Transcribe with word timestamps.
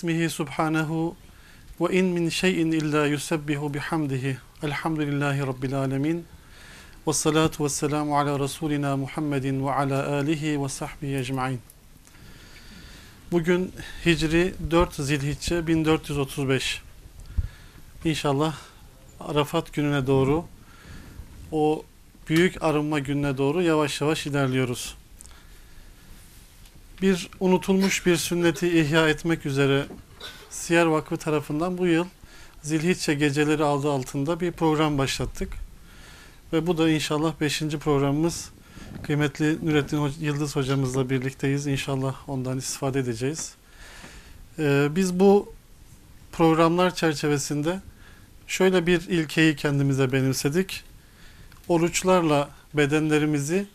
ismihi 0.00 0.30
subhanehu 0.30 1.16
ve 1.80 1.98
in 1.98 2.06
min 2.06 2.28
şeyin 2.28 2.72
illa 2.72 3.06
yusebbihu 3.06 3.74
bihamdihi. 3.74 4.38
Elhamdülillahi 4.62 5.40
rabbil 5.40 5.74
alemin. 5.74 6.24
Ve 7.06 7.12
salatu 7.12 7.64
ve 7.64 7.68
selamu 7.68 8.18
ala 8.18 8.40
Resulina 8.40 8.96
Muhammedin 8.96 9.66
ve 9.66 9.72
ala 9.72 10.12
alihi 10.12 10.62
ve 10.62 10.68
sahbihi 10.68 11.16
ecmain. 11.16 11.60
Bugün 13.32 13.72
Hicri 14.06 14.54
4 14.70 14.94
Zilhicce 14.94 15.66
1435. 15.66 16.82
İnşallah 18.04 18.56
Arafat 19.20 19.72
gününe 19.72 20.06
doğru 20.06 20.44
o 21.52 21.84
büyük 22.28 22.62
arınma 22.62 22.98
gününe 22.98 23.38
doğru 23.38 23.62
yavaş 23.62 24.00
yavaş 24.00 24.26
ilerliyoruz. 24.26 24.99
Bir 27.02 27.28
unutulmuş 27.40 28.06
bir 28.06 28.16
sünneti 28.16 28.80
ihya 28.80 29.08
etmek 29.08 29.46
üzere 29.46 29.86
Siyer 30.50 30.86
Vakfı 30.86 31.16
tarafından 31.16 31.78
bu 31.78 31.86
yıl 31.86 32.06
Zilhicce 32.62 33.14
geceleri 33.14 33.64
adı 33.64 33.90
altında 33.90 34.40
bir 34.40 34.52
program 34.52 34.98
başlattık. 34.98 35.52
Ve 36.52 36.66
bu 36.66 36.78
da 36.78 36.90
inşallah 36.90 37.40
5. 37.40 37.60
programımız. 37.60 38.50
Kıymetli 39.02 39.66
Nurettin 39.66 40.12
Yıldız 40.20 40.56
hocamızla 40.56 41.10
birlikteyiz. 41.10 41.66
İnşallah 41.66 42.28
ondan 42.28 42.58
istifade 42.58 42.98
edeceğiz. 42.98 43.54
Ee, 44.58 44.88
biz 44.90 45.20
bu 45.20 45.52
programlar 46.32 46.94
çerçevesinde 46.94 47.80
şöyle 48.46 48.86
bir 48.86 49.00
ilkeyi 49.08 49.56
kendimize 49.56 50.12
benimsedik. 50.12 50.84
Oruçlarla 51.68 52.50
bedenlerimizi, 52.74 53.66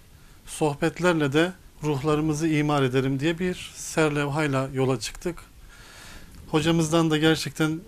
sohbetlerle 0.45 1.33
de 1.33 1.51
ruhlarımızı 1.83 2.47
imar 2.47 2.83
edelim 2.83 3.19
diye 3.19 3.39
bir 3.39 3.71
serlevhayla 3.75 4.69
yola 4.73 4.99
çıktık. 4.99 5.39
Hocamızdan 6.51 7.11
da 7.11 7.17
gerçekten 7.17 7.81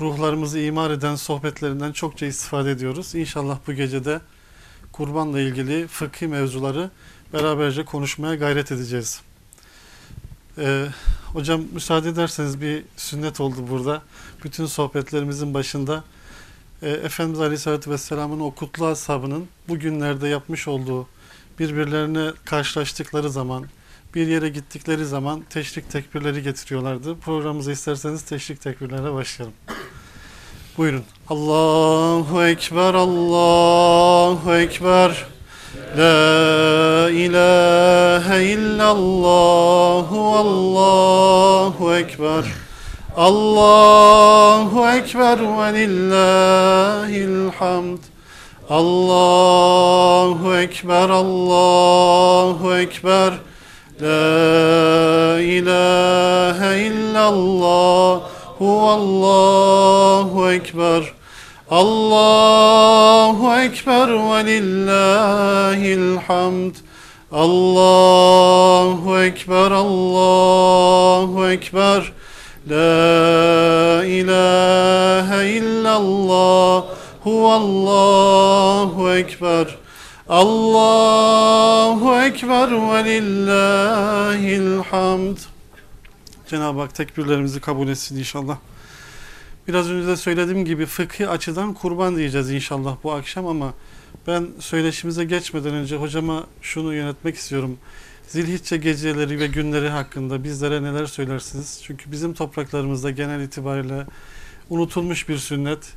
ruhlarımızı 0.00 0.58
imar 0.58 0.90
eden 0.90 1.14
sohbetlerinden 1.14 1.92
çokça 1.92 2.26
istifade 2.26 2.70
ediyoruz. 2.70 3.14
İnşallah 3.14 3.58
bu 3.66 3.72
gecede 3.72 4.20
kurbanla 4.92 5.40
ilgili 5.40 5.86
fıkhi 5.86 6.26
mevzuları 6.26 6.90
beraberce 7.32 7.84
konuşmaya 7.84 8.34
gayret 8.34 8.72
edeceğiz. 8.72 9.20
Ee, 10.58 10.86
hocam 11.32 11.62
müsaade 11.72 12.08
ederseniz 12.08 12.60
bir 12.60 12.84
sünnet 12.96 13.40
oldu 13.40 13.56
burada. 13.70 14.02
Bütün 14.44 14.66
sohbetlerimizin 14.66 15.54
başında 15.54 16.04
e, 16.82 16.90
Efendimiz 16.90 17.40
Aleyhisselatü 17.40 17.90
Vesselam'ın 17.90 18.40
o 18.40 18.50
kutlu 18.50 18.86
ashabının 18.86 19.48
bugünlerde 19.68 20.28
yapmış 20.28 20.68
olduğu 20.68 21.08
birbirlerine 21.60 22.30
karşılaştıkları 22.44 23.30
zaman, 23.30 23.64
bir 24.14 24.26
yere 24.26 24.48
gittikleri 24.48 25.06
zaman 25.06 25.42
teşrik 25.50 25.90
tekbirleri 25.90 26.42
getiriyorlardı. 26.42 27.16
Programımızı 27.16 27.72
isterseniz 27.72 28.22
teşrik 28.22 28.60
tekbirlerine 28.60 29.12
başlayalım. 29.12 29.56
Buyurun. 30.78 31.04
Allahu 31.28 32.44
Ekber, 32.44 32.94
Allahu 32.94 34.54
Ekber. 34.54 35.26
La 35.96 37.10
ilahe 37.10 38.44
illallah, 38.44 40.12
Allahu 40.12 41.94
Ekber. 41.94 42.44
Allahu 43.16 44.88
Ekber 44.88 45.38
ve 45.38 45.74
lillahil 45.74 47.52
hamd. 47.52 48.09
Allahu 48.70 50.54
Ekber, 50.54 51.10
Allahu 51.10 52.74
Ekber. 52.74 53.32
La 54.00 55.40
ilahe 55.42 56.86
illallah, 56.86 58.22
Allahu 58.60 60.50
Ekber. 60.50 61.02
Allahu 61.70 63.54
Ekber 63.58 64.08
ve 64.08 64.46
lillahil 64.46 66.16
hamd. 66.28 66.74
Allahu 67.32 69.18
Ekber, 69.18 69.70
Allahu 69.70 71.46
Ekber. 71.50 72.12
La 72.70 74.04
ilahe 74.04 75.58
illallah, 75.58 76.99
Allahu 77.24 79.10
Ekber. 79.14 79.78
Allahu 80.28 82.16
Ekber 82.22 82.70
ve 82.70 83.04
lillahil 83.04 84.82
hamd. 84.82 85.36
Cenab-ı 86.46 86.80
Hak 86.80 86.94
tekbirlerimizi 86.94 87.60
kabul 87.60 87.88
etsin 87.88 88.16
inşallah. 88.16 88.58
Biraz 89.68 89.90
önce 89.90 90.08
de 90.08 90.16
söylediğim 90.16 90.64
gibi 90.64 90.86
fıkhi 90.86 91.28
açıdan 91.28 91.74
kurban 91.74 92.16
diyeceğiz 92.16 92.50
inşallah 92.50 92.96
bu 93.04 93.12
akşam 93.12 93.46
ama 93.46 93.74
ben 94.26 94.46
söyleşimize 94.58 95.24
geçmeden 95.24 95.74
önce 95.74 95.96
hocama 95.96 96.44
şunu 96.62 96.94
yönetmek 96.94 97.36
istiyorum. 97.36 97.78
Zilhicce 98.28 98.76
geceleri 98.76 99.40
ve 99.40 99.46
günleri 99.46 99.88
hakkında 99.88 100.44
bizlere 100.44 100.82
neler 100.82 101.06
söylersiniz? 101.06 101.80
Çünkü 101.84 102.12
bizim 102.12 102.34
topraklarımızda 102.34 103.10
genel 103.10 103.40
itibariyle 103.40 104.06
unutulmuş 104.70 105.28
bir 105.28 105.38
sünnet. 105.38 105.96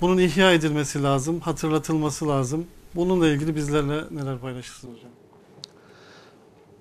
Bunun 0.00 0.18
ihya 0.18 0.52
edilmesi 0.52 1.02
lazım, 1.02 1.40
hatırlatılması 1.40 2.28
lazım. 2.28 2.66
Bununla 2.94 3.28
ilgili 3.28 3.56
bizlerle 3.56 4.04
neler 4.10 4.38
paylaşırsınız 4.38 4.96
hocam? 4.96 5.10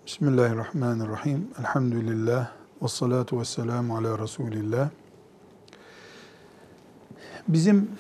Bismillahirrahmanirrahim. 0.05 1.47
Elhamdülillah. 1.59 2.51
Ve 2.81 2.87
salatu 2.87 3.39
ve 3.39 3.45
selamu 3.45 3.97
ala 3.97 4.19
Resulillah. 4.19 4.89
Bizim 7.47 7.91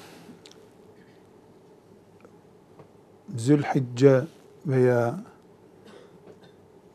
Zülhicce 3.35 4.21
veya 4.65 5.23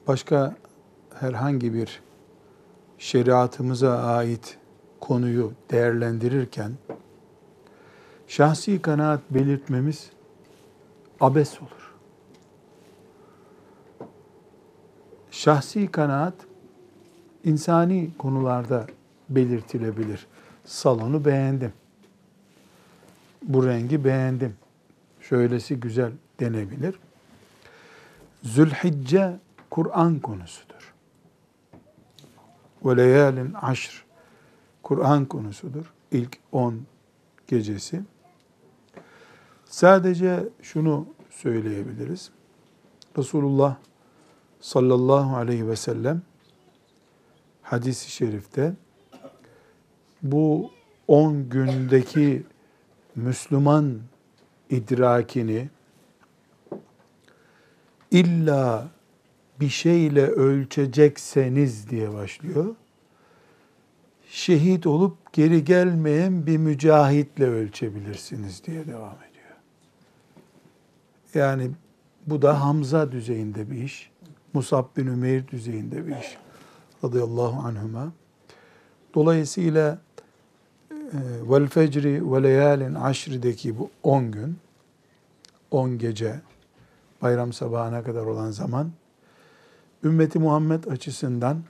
başka 0.06 0.56
herhangi 1.15 1.75
bir 1.75 2.00
şeriatımıza 2.99 3.99
ait 3.99 4.59
konuyu 5.00 5.53
değerlendirirken 5.71 6.72
şahsi 8.32 8.82
kanaat 8.82 9.20
belirtmemiz 9.31 10.10
abes 11.20 11.60
olur. 11.60 11.94
Şahsi 15.31 15.87
kanaat 15.87 16.34
insani 17.44 18.10
konularda 18.19 18.87
belirtilebilir. 19.28 20.26
Salonu 20.65 21.25
beğendim. 21.25 21.72
Bu 23.42 23.66
rengi 23.66 24.04
beğendim. 24.04 24.56
Şöylesi 25.21 25.81
güzel 25.81 26.12
denebilir. 26.41 26.98
Zülhicce 28.42 29.37
Kur'an 29.71 30.19
konusudur. 30.19 30.94
Ve 32.84 32.97
leyalin 32.97 33.54
Kur'an 34.82 35.25
konusudur. 35.25 35.92
İlk 36.10 36.38
on 36.53 36.82
gecesi. 37.47 38.03
Sadece 39.72 40.49
şunu 40.62 41.06
söyleyebiliriz. 41.31 42.31
Resulullah 43.19 43.77
sallallahu 44.60 45.37
aleyhi 45.37 45.69
ve 45.69 45.77
sellem 45.77 46.22
hadis-i 47.62 48.10
şerifte 48.10 48.75
bu 50.22 50.71
on 51.09 51.49
gündeki 51.49 52.43
Müslüman 53.16 53.99
idrakini 54.71 55.69
illa 58.10 58.89
bir 59.60 59.69
şeyle 59.69 60.27
ölçecekseniz 60.27 61.91
diye 61.91 62.12
başlıyor. 62.12 62.75
Şehit 64.28 64.87
olup 64.87 65.33
geri 65.33 65.65
gelmeyen 65.65 66.47
bir 66.47 66.57
mücahitle 66.57 67.47
ölçebilirsiniz 67.47 68.65
diye 68.65 68.86
devam 68.86 69.16
ediyor. 69.16 69.32
Yani 71.34 71.71
bu 72.27 72.43
da 72.43 72.61
Hamza 72.61 73.13
düzeyinde 73.13 73.71
bir 73.71 73.83
iş. 73.83 74.11
Musab 74.53 74.84
bin 74.97 75.07
Ümeyr 75.07 75.49
düzeyinde 75.49 76.07
bir 76.07 76.17
iş. 76.17 76.37
Radıyallahu 77.05 77.67
anhuma. 77.67 78.13
Dolayısıyla 79.15 79.99
e, 80.91 81.19
vel 81.51 81.67
fecri 81.67 82.33
ve 82.33 82.43
leyalin 82.43 82.95
aşrideki 82.95 83.79
bu 83.79 83.91
10 84.03 84.31
gün, 84.31 84.57
10 85.71 85.99
gece, 85.99 86.41
bayram 87.23 87.53
sabahına 87.53 88.03
kadar 88.03 88.27
olan 88.27 88.51
zaman, 88.51 88.93
ümmeti 90.05 90.39
Muhammed 90.39 90.84
açısından 90.84 91.63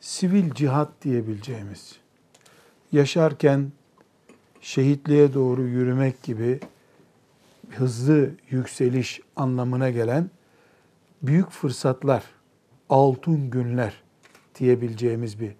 sivil 0.00 0.54
cihat 0.54 0.88
diyebileceğimiz, 1.02 1.96
yaşarken 2.92 3.72
şehitliğe 4.60 5.34
doğru 5.34 5.62
yürümek 5.62 6.22
gibi 6.22 6.60
hızlı 7.70 8.30
yükseliş 8.50 9.20
anlamına 9.36 9.90
gelen 9.90 10.30
büyük 11.22 11.50
fırsatlar, 11.50 12.24
altın 12.88 13.50
günler 13.50 14.02
diyebileceğimiz 14.58 15.40
bir 15.40 15.54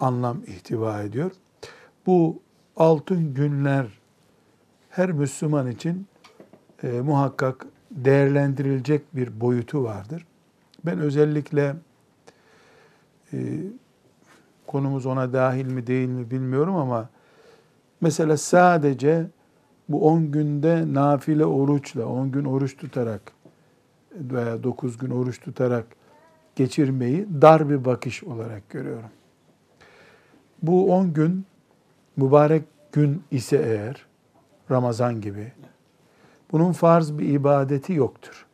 anlam 0.00 0.42
ihtiva 0.46 1.02
ediyor. 1.02 1.30
Bu 2.06 2.42
altın 2.76 3.34
günler 3.34 3.86
her 4.90 5.12
Müslüman 5.12 5.70
için 5.70 6.06
e, 6.82 7.00
muhakkak 7.00 7.66
değerlendirilecek 7.90 9.16
bir 9.16 9.40
boyutu 9.40 9.84
vardır. 9.84 10.26
Ben 10.84 10.98
özellikle 10.98 11.76
e, 13.32 13.38
konumuz 14.66 15.06
ona 15.06 15.32
dahil 15.32 15.66
mi 15.66 15.86
değil 15.86 16.08
mi 16.08 16.30
bilmiyorum 16.30 16.76
ama 16.76 17.08
mesela 18.00 18.36
sadece 18.36 19.26
bu 19.92 20.08
10 20.08 20.30
günde 20.30 20.94
nafile 20.94 21.44
oruçla, 21.46 22.06
10 22.06 22.32
gün 22.32 22.44
oruç 22.44 22.76
tutarak 22.76 23.32
veya 24.14 24.62
9 24.62 24.98
gün 24.98 25.10
oruç 25.10 25.40
tutarak 25.40 25.86
geçirmeyi 26.56 27.26
dar 27.42 27.70
bir 27.70 27.84
bakış 27.84 28.24
olarak 28.24 28.70
görüyorum. 28.70 29.10
Bu 30.62 30.94
10 30.94 31.12
gün 31.12 31.46
mübarek 32.16 32.64
gün 32.92 33.22
ise 33.30 33.56
eğer 33.56 34.06
Ramazan 34.70 35.20
gibi 35.20 35.52
bunun 36.52 36.72
farz 36.72 37.18
bir 37.18 37.28
ibadeti 37.28 37.92
yoktur. 37.92 38.46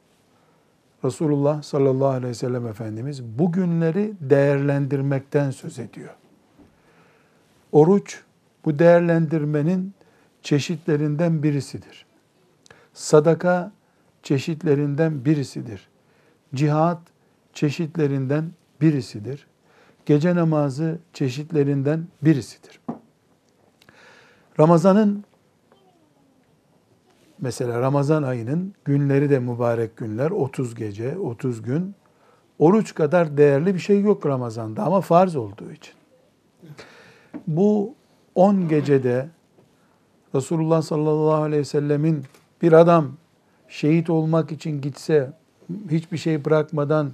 Resulullah 1.04 1.62
sallallahu 1.62 2.08
aleyhi 2.08 2.30
ve 2.30 2.34
sellem 2.34 2.66
Efendimiz 2.66 3.24
bu 3.24 3.52
günleri 3.52 4.12
değerlendirmekten 4.20 5.50
söz 5.50 5.78
ediyor. 5.78 6.14
Oruç 7.72 8.22
bu 8.64 8.78
değerlendirmenin 8.78 9.94
çeşitlerinden 10.42 11.42
birisidir. 11.42 12.06
Sadaka 12.92 13.72
çeşitlerinden 14.22 15.24
birisidir. 15.24 15.88
Cihat 16.54 16.98
çeşitlerinden 17.52 18.50
birisidir. 18.80 19.46
Gece 20.06 20.34
namazı 20.34 20.98
çeşitlerinden 21.12 22.06
birisidir. 22.22 22.80
Ramazanın 24.60 25.24
mesela 27.40 27.80
Ramazan 27.80 28.22
ayının 28.22 28.74
günleri 28.84 29.30
de 29.30 29.38
mübarek 29.38 29.96
günler. 29.96 30.30
30 30.30 30.74
gece, 30.74 31.18
30 31.18 31.62
gün. 31.62 31.94
Oruç 32.58 32.94
kadar 32.94 33.36
değerli 33.36 33.74
bir 33.74 33.78
şey 33.78 34.00
yok 34.00 34.26
Ramazan'da 34.26 34.82
ama 34.82 35.00
farz 35.00 35.36
olduğu 35.36 35.72
için. 35.72 35.94
Bu 37.46 37.94
10 38.34 38.68
gecede 38.68 39.28
Resulullah 40.34 40.82
sallallahu 40.82 41.42
aleyhi 41.42 41.60
ve 41.60 41.64
sellemin 41.64 42.24
bir 42.62 42.72
adam 42.72 43.12
şehit 43.68 44.10
olmak 44.10 44.52
için 44.52 44.80
gitse 44.80 45.32
hiçbir 45.90 46.18
şey 46.18 46.44
bırakmadan 46.44 47.12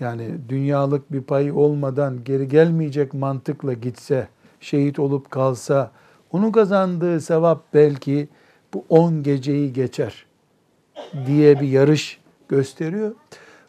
yani 0.00 0.30
dünyalık 0.48 1.12
bir 1.12 1.22
payı 1.22 1.54
olmadan 1.54 2.24
geri 2.24 2.48
gelmeyecek 2.48 3.14
mantıkla 3.14 3.72
gitse, 3.72 4.28
şehit 4.60 4.98
olup 4.98 5.30
kalsa 5.30 5.90
onun 6.32 6.52
kazandığı 6.52 7.20
sevap 7.20 7.74
belki 7.74 8.28
bu 8.74 8.84
10 8.88 9.22
geceyi 9.22 9.72
geçer 9.72 10.26
diye 11.26 11.60
bir 11.60 11.68
yarış 11.68 12.20
gösteriyor. 12.48 13.14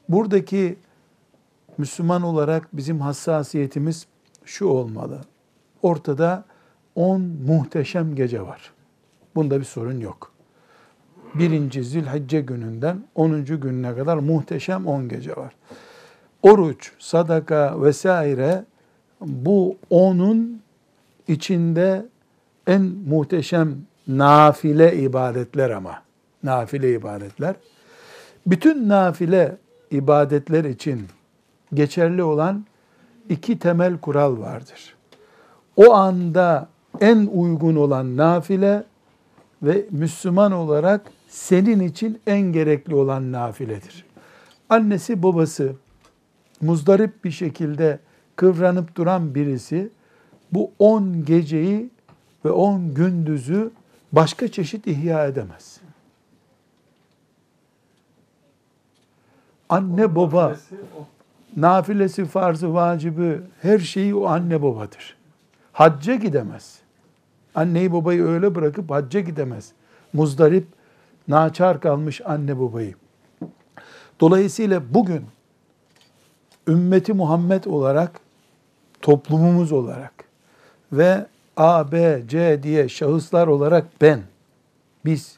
Buradaki 0.10 0.76
Müslüman 1.78 2.22
olarak 2.22 2.70
bizim 2.74 3.02
hassasiyetimiz 3.02 4.08
şu 4.46 4.66
olmalı. 4.66 5.22
Ortada 5.82 6.46
10 6.96 7.22
muhteşem 7.22 8.16
gece 8.16 8.42
var. 8.42 8.72
Bunda 9.36 9.60
bir 9.60 9.66
sorun 9.66 10.00
yok. 10.00 10.32
Birinci 11.36 11.84
Zilhicce 11.84 12.42
gününden 12.42 13.04
10. 13.16 13.46
gününe 13.46 13.96
kadar 13.96 14.18
muhteşem 14.18 14.88
10 14.88 15.10
gece 15.10 15.36
var. 15.36 15.54
Oruç, 16.44 16.92
sadaka 17.00 17.82
vesaire 17.82 18.66
bu 19.22 19.78
onun 19.90 20.62
içinde 21.28 22.06
en 22.68 22.82
muhteşem 22.82 23.78
nafile 24.08 24.96
ibadetler 24.98 25.70
ama. 25.70 26.04
Nafile 26.44 26.94
ibadetler. 26.94 27.56
Bütün 28.48 28.90
nafile 28.90 29.58
ibadetler 29.92 30.64
için 30.64 31.08
geçerli 31.74 32.24
olan 32.24 32.66
iki 33.30 33.60
temel 33.60 33.98
kural 33.98 34.40
vardır. 34.40 34.96
O 35.78 35.94
anda 35.94 36.68
en 37.02 37.30
uygun 37.34 37.76
olan 37.76 38.18
nafile 38.18 38.84
ve 39.64 39.86
Müslüman 39.92 40.52
olarak 40.52 41.12
senin 41.28 41.80
için 41.80 42.22
en 42.28 42.42
gerekli 42.42 42.96
olan 42.96 43.32
nafiledir. 43.32 44.06
Annesi 44.70 45.24
babası 45.24 45.76
muzdarip 46.62 47.24
bir 47.24 47.32
şekilde 47.32 48.00
kıvranıp 48.36 48.96
duran 48.96 49.36
birisi 49.36 49.90
bu 50.52 50.72
on 50.80 51.26
geceyi 51.26 51.90
ve 52.46 52.52
on 52.52 52.94
gündüzü 52.94 53.72
başka 54.12 54.48
çeşit 54.48 54.88
ihya 54.88 55.26
edemez. 55.26 55.80
Anne 59.70 60.16
baba 60.16 60.56
nafilesi, 61.58 62.26
farzı, 62.26 62.74
vacibi 62.74 63.42
her 63.62 63.80
şeyi 63.80 64.16
o 64.16 64.26
anne 64.26 64.62
babadır. 64.62 65.18
Hacca 65.72 66.16
gidemez. 66.16 66.83
Anneyi 67.56 67.94
babayı 67.94 68.24
öyle 68.24 68.56
bırakıp 68.56 68.92
hacca 68.92 69.20
gidemez. 69.20 69.72
Muzdarip, 70.14 70.68
naçar 71.28 71.82
kalmış 71.82 72.22
anne 72.26 72.60
babayı. 72.60 72.96
Dolayısıyla 74.20 74.94
bugün 74.94 75.26
ümmeti 76.68 77.14
Muhammed 77.14 77.64
olarak, 77.64 78.20
toplumumuz 79.02 79.72
olarak 79.72 80.14
ve 80.92 81.26
A, 81.58 81.92
B, 81.92 82.24
C 82.28 82.64
diye 82.64 82.90
şahıslar 82.90 83.48
olarak 83.48 83.86
ben, 84.02 84.22
biz 85.06 85.38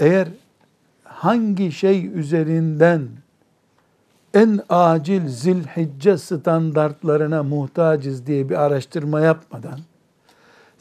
eğer 0.00 0.28
hangi 1.04 1.72
şey 1.72 2.06
üzerinden 2.06 3.08
en 4.34 4.60
acil 4.68 5.28
zilhicce 5.28 6.18
standartlarına 6.18 7.42
muhtacız 7.42 8.26
diye 8.26 8.48
bir 8.48 8.62
araştırma 8.62 9.20
yapmadan 9.20 9.78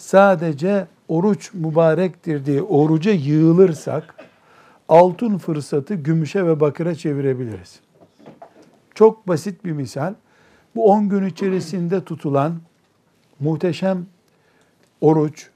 sadece 0.04 0.88
oruç 1.08 1.54
mübarektir 1.54 2.46
diye 2.46 2.62
oruca 2.62 3.12
yığılırsak 3.12 4.16
altın 4.90 5.38
fırsatı 5.38 5.96
gümüşe 5.96 6.46
ve 6.46 6.60
bakıra 6.60 6.96
çevirebiliriz. 6.96 7.80
Çok 8.96 9.28
basit 9.28 9.66
bir 9.66 9.72
misal. 9.72 10.14
Bu 10.76 10.86
10 10.86 11.10
gün 11.10 11.26
içerisinde 11.26 12.04
tutulan 12.04 12.54
muhteşem 13.40 14.06
oruç 15.02 15.50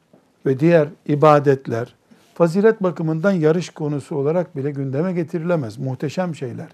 ve 0.45 0.59
diğer 0.59 0.87
ibadetler 1.05 1.95
fazilet 2.33 2.83
bakımından 2.83 3.31
yarış 3.31 3.69
konusu 3.69 4.15
olarak 4.15 4.55
bile 4.55 4.71
gündeme 4.71 5.13
getirilemez. 5.13 5.77
Muhteşem 5.77 6.35
şeyler. 6.35 6.67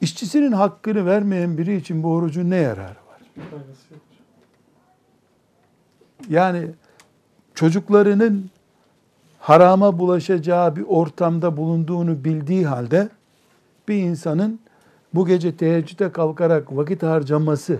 İşçisinin 0.00 0.52
hakkını 0.52 1.06
vermeyen 1.06 1.58
biri 1.58 1.76
için 1.76 2.02
bu 2.02 2.12
orucun 2.12 2.50
ne 2.50 2.56
yararı 2.56 2.98
var? 3.08 3.20
Yani 6.28 6.70
çocuklarının 7.56 8.50
harama 9.40 9.98
bulaşacağı 9.98 10.76
bir 10.76 10.84
ortamda 10.88 11.56
bulunduğunu 11.56 12.24
bildiği 12.24 12.66
halde 12.66 13.08
bir 13.88 13.94
insanın 13.94 14.60
bu 15.14 15.26
gece 15.26 15.56
teheccüde 15.56 16.12
kalkarak 16.12 16.76
vakit 16.76 17.02
harcaması, 17.02 17.78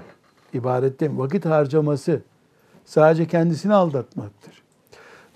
ibadette 0.53 1.17
vakit 1.17 1.45
harcaması 1.45 2.21
sadece 2.85 3.27
kendisini 3.27 3.75
aldatmaktır. 3.75 4.63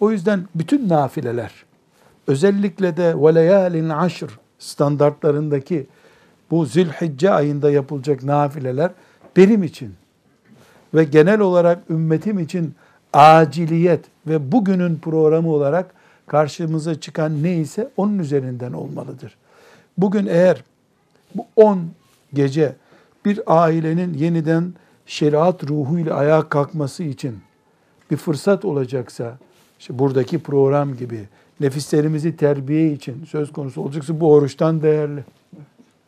O 0.01 0.11
yüzden 0.11 0.49
bütün 0.55 0.89
nafileler, 0.89 1.53
özellikle 2.27 2.97
de 2.97 3.15
veleyalin 3.23 3.89
aşr 3.89 4.39
standartlarındaki 4.59 5.87
bu 6.51 6.67
zilhicce 6.67 7.31
ayında 7.31 7.71
yapılacak 7.71 8.23
nafileler 8.23 8.91
benim 9.37 9.63
için 9.63 9.95
ve 10.95 11.05
genel 11.05 11.41
olarak 11.41 11.91
ümmetim 11.91 12.39
için 12.39 12.75
aciliyet 13.13 14.05
ve 14.27 14.53
bugünün 14.53 14.97
programı 14.97 15.53
olarak 15.53 15.95
karşımıza 16.27 17.01
çıkan 17.01 17.43
neyse 17.43 17.89
onun 17.97 18.19
üzerinden 18.19 18.73
olmalıdır. 18.73 19.37
Bugün 19.99 20.27
eğer 20.27 20.65
bu 21.35 21.47
10 21.57 21.81
gece 22.35 22.77
bir 23.25 23.41
ailenin 23.47 24.15
yeniden 24.15 24.75
şeriat 25.07 25.65
ruhuyla 25.65 26.15
ayağa 26.15 26.49
kalkması 26.49 27.03
için 27.03 27.39
bir 28.11 28.17
fırsat 28.17 28.65
olacaksa, 28.65 29.39
işte 29.79 29.99
buradaki 29.99 30.39
program 30.39 30.97
gibi 30.97 31.29
nefislerimizi 31.61 32.37
terbiye 32.37 32.93
için 32.93 33.25
söz 33.25 33.53
konusu 33.53 33.83
olacaksa 33.83 34.21
bu 34.21 34.33
oruçtan 34.33 34.83
değerli. 34.83 35.25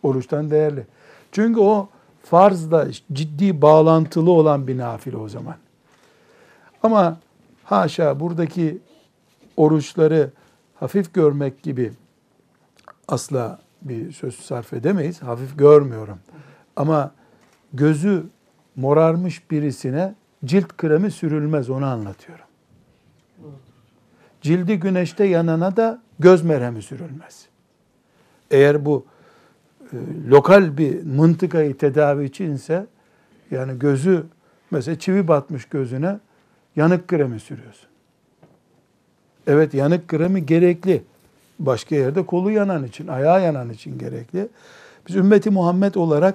Oruçtan 0.02 0.50
değerli. 0.50 0.87
Çünkü 1.33 1.61
o 1.61 1.88
farzla 2.23 2.88
ciddi 3.12 3.62
bağlantılı 3.62 4.31
olan 4.31 4.66
bir 4.66 4.78
nafile 4.78 5.16
o 5.16 5.28
zaman. 5.28 5.54
Ama 6.83 7.16
haşa 7.81 8.21
buradaki 8.21 8.79
oruçları 9.57 10.31
hafif 10.75 11.14
görmek 11.14 11.62
gibi 11.62 11.93
asla 13.09 13.59
bir 13.83 14.12
söz 14.12 14.35
sarf 14.35 14.73
edemeyiz. 14.73 15.23
Hafif 15.23 15.59
görmüyorum. 15.59 16.19
Ama 16.76 17.12
gözü 17.73 18.26
morarmış 18.76 19.50
birisine 19.50 20.14
cilt 20.45 20.76
kremi 20.76 21.11
sürülmez 21.11 21.71
onu 21.71 21.87
anlatıyorum. 21.87 22.45
Cildi 24.41 24.81
güneşte 24.81 25.25
yanana 25.25 25.76
da 25.76 26.02
göz 26.19 26.43
merhemi 26.43 26.83
sürülmez. 26.83 27.47
Eğer 28.50 28.85
bu 28.85 29.07
e, 29.93 29.97
lokal 30.29 30.79
bir 30.79 31.02
mıntıkayı 31.02 31.76
tedavi 31.76 32.25
içinse 32.25 32.87
yani 33.50 33.79
gözü 33.79 34.26
mesela 34.71 34.99
çivi 34.99 35.29
batmış 35.29 35.64
gözüne 35.64 36.19
yanık 36.76 37.09
kremi 37.09 37.41
sürüyorsun. 37.41 37.88
Evet 39.47 39.75
yanık 39.75 40.09
kremi 40.09 40.47
gerekli. 40.47 41.02
Başka 41.59 41.95
yerde 41.97 42.26
kolu 42.26 42.50
yanan 42.50 42.85
için, 42.85 43.09
ayağı 43.09 43.43
yanan 43.43 43.71
için 43.71 43.99
gerekli. 43.99 44.49
Biz 45.09 45.17
ümmeti 45.17 45.50
Muhammed 45.50 45.95
olarak 45.95 46.35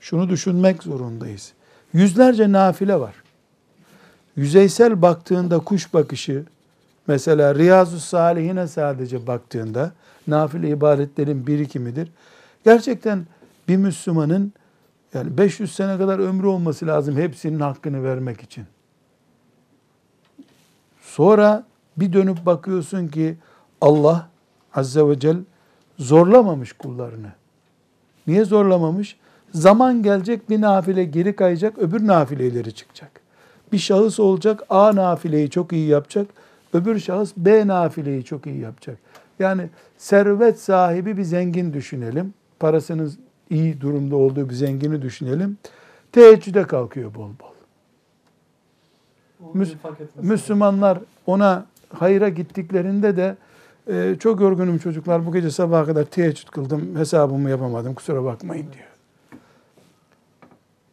şunu 0.00 0.28
düşünmek 0.28 0.82
zorundayız. 0.82 1.52
Yüzlerce 1.92 2.52
nafile 2.52 3.00
var. 3.00 3.14
Yüzeysel 4.36 5.02
baktığında 5.02 5.58
kuş 5.58 5.94
bakışı, 5.94 6.44
mesela 7.06 7.54
Riyazu 7.54 8.00
Salihine 8.00 8.66
sadece 8.66 9.26
baktığında 9.26 9.92
nafile 10.26 10.68
ibadetlerin 10.68 11.46
birikimidir. 11.46 12.08
Gerçekten 12.64 13.26
bir 13.68 13.76
Müslümanın 13.76 14.52
yani 15.14 15.38
500 15.38 15.74
sene 15.74 15.98
kadar 15.98 16.18
ömrü 16.18 16.46
olması 16.46 16.86
lazım 16.86 17.16
hepsinin 17.16 17.60
hakkını 17.60 18.04
vermek 18.04 18.40
için. 18.40 18.64
Sonra 21.10 21.64
bir 21.96 22.12
dönüp 22.12 22.46
bakıyorsun 22.46 23.08
ki 23.08 23.36
Allah 23.80 24.28
Azze 24.74 25.08
ve 25.08 25.18
Celle 25.18 25.38
zorlamamış 25.98 26.72
kullarını. 26.72 27.32
Niye 28.26 28.44
zorlamamış? 28.44 29.16
Zaman 29.54 30.02
gelecek 30.02 30.50
bir 30.50 30.60
nafile 30.60 31.04
geri 31.04 31.36
kayacak, 31.36 31.78
öbür 31.78 32.06
nafileleri 32.06 32.72
çıkacak. 32.74 33.20
Bir 33.72 33.78
şahıs 33.78 34.20
olacak, 34.20 34.62
A 34.70 34.96
nafileyi 34.96 35.50
çok 35.50 35.72
iyi 35.72 35.88
yapacak, 35.88 36.26
öbür 36.72 36.98
şahıs 36.98 37.32
B 37.36 37.66
nafileyi 37.66 38.24
çok 38.24 38.46
iyi 38.46 38.58
yapacak. 38.58 38.98
Yani 39.38 39.68
servet 39.98 40.60
sahibi 40.60 41.16
bir 41.16 41.22
zengin 41.22 41.72
düşünelim. 41.72 42.34
Parasının 42.60 43.12
iyi 43.50 43.80
durumda 43.80 44.16
olduğu 44.16 44.48
bir 44.48 44.54
zengini 44.54 45.02
düşünelim. 45.02 45.58
Teheccüde 46.12 46.62
kalkıyor 46.62 47.14
bol 47.14 47.28
bol. 47.40 47.59
Müs- 49.54 49.74
Müslümanlar 50.22 50.98
ona 51.26 51.66
hayra 51.94 52.28
gittiklerinde 52.28 53.16
de 53.16 53.36
e, 53.88 54.16
çok 54.20 54.40
yorgunum 54.40 54.78
çocuklar 54.78 55.26
bu 55.26 55.32
gece 55.32 55.50
sabaha 55.50 55.84
kadar 55.84 56.04
teheccüd 56.04 56.48
kıldım 56.48 56.96
hesabımı 56.96 57.50
yapamadım 57.50 57.94
kusura 57.94 58.24
bakmayın 58.24 58.66
diyor. 58.72 58.86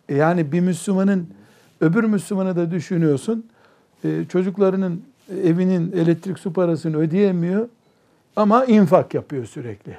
E, 0.09 0.15
yani 0.15 0.51
bir 0.51 0.59
Müslümanın 0.59 1.27
öbür 1.81 2.03
Müslümanı 2.03 2.55
da 2.55 2.71
düşünüyorsun 2.71 3.45
e, 4.03 4.25
çocuklarının 4.29 5.03
evinin 5.43 5.91
elektrik 5.91 6.39
su 6.39 6.53
parasını 6.53 6.97
ödeyemiyor 6.97 7.67
ama 8.35 8.65
infak 8.65 9.13
yapıyor 9.13 9.45
sürekli. 9.45 9.97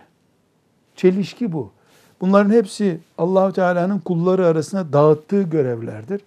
Çelişki 0.96 1.52
bu. 1.52 1.70
Bunların 2.20 2.50
hepsi 2.50 2.98
Allahu 3.18 3.52
Teala'nın 3.52 3.98
kulları 3.98 4.46
arasında 4.46 4.92
dağıttığı 4.92 5.42
görevlerdir. 5.42 6.20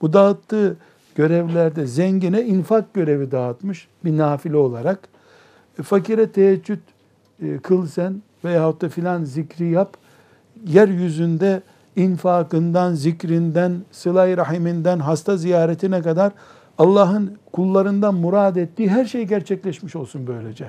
Bu 0.00 0.12
dağıttığı 0.12 0.76
görevlerde 1.18 1.86
zengine 1.86 2.42
infak 2.42 2.94
görevi 2.94 3.30
dağıtmış 3.30 3.88
bir 4.04 4.18
nafile 4.18 4.56
olarak. 4.56 5.08
E, 5.78 5.82
fakire 5.82 6.32
teheccüd 6.32 6.78
e, 7.42 7.58
kıl 7.58 7.86
sen 7.86 8.22
veyahut 8.44 8.80
da 8.80 8.88
filan 8.88 9.24
zikri 9.24 9.70
yap. 9.70 9.96
Yeryüzünde 10.66 11.62
infakından, 11.96 12.94
zikrinden, 12.94 13.72
sıla 13.90 14.36
rahiminden, 14.36 14.98
hasta 14.98 15.36
ziyaretine 15.36 16.02
kadar 16.02 16.32
Allah'ın 16.78 17.38
kullarından 17.52 18.14
murad 18.14 18.56
ettiği 18.56 18.88
her 18.88 19.04
şey 19.04 19.24
gerçekleşmiş 19.24 19.96
olsun 19.96 20.26
böylece. 20.26 20.66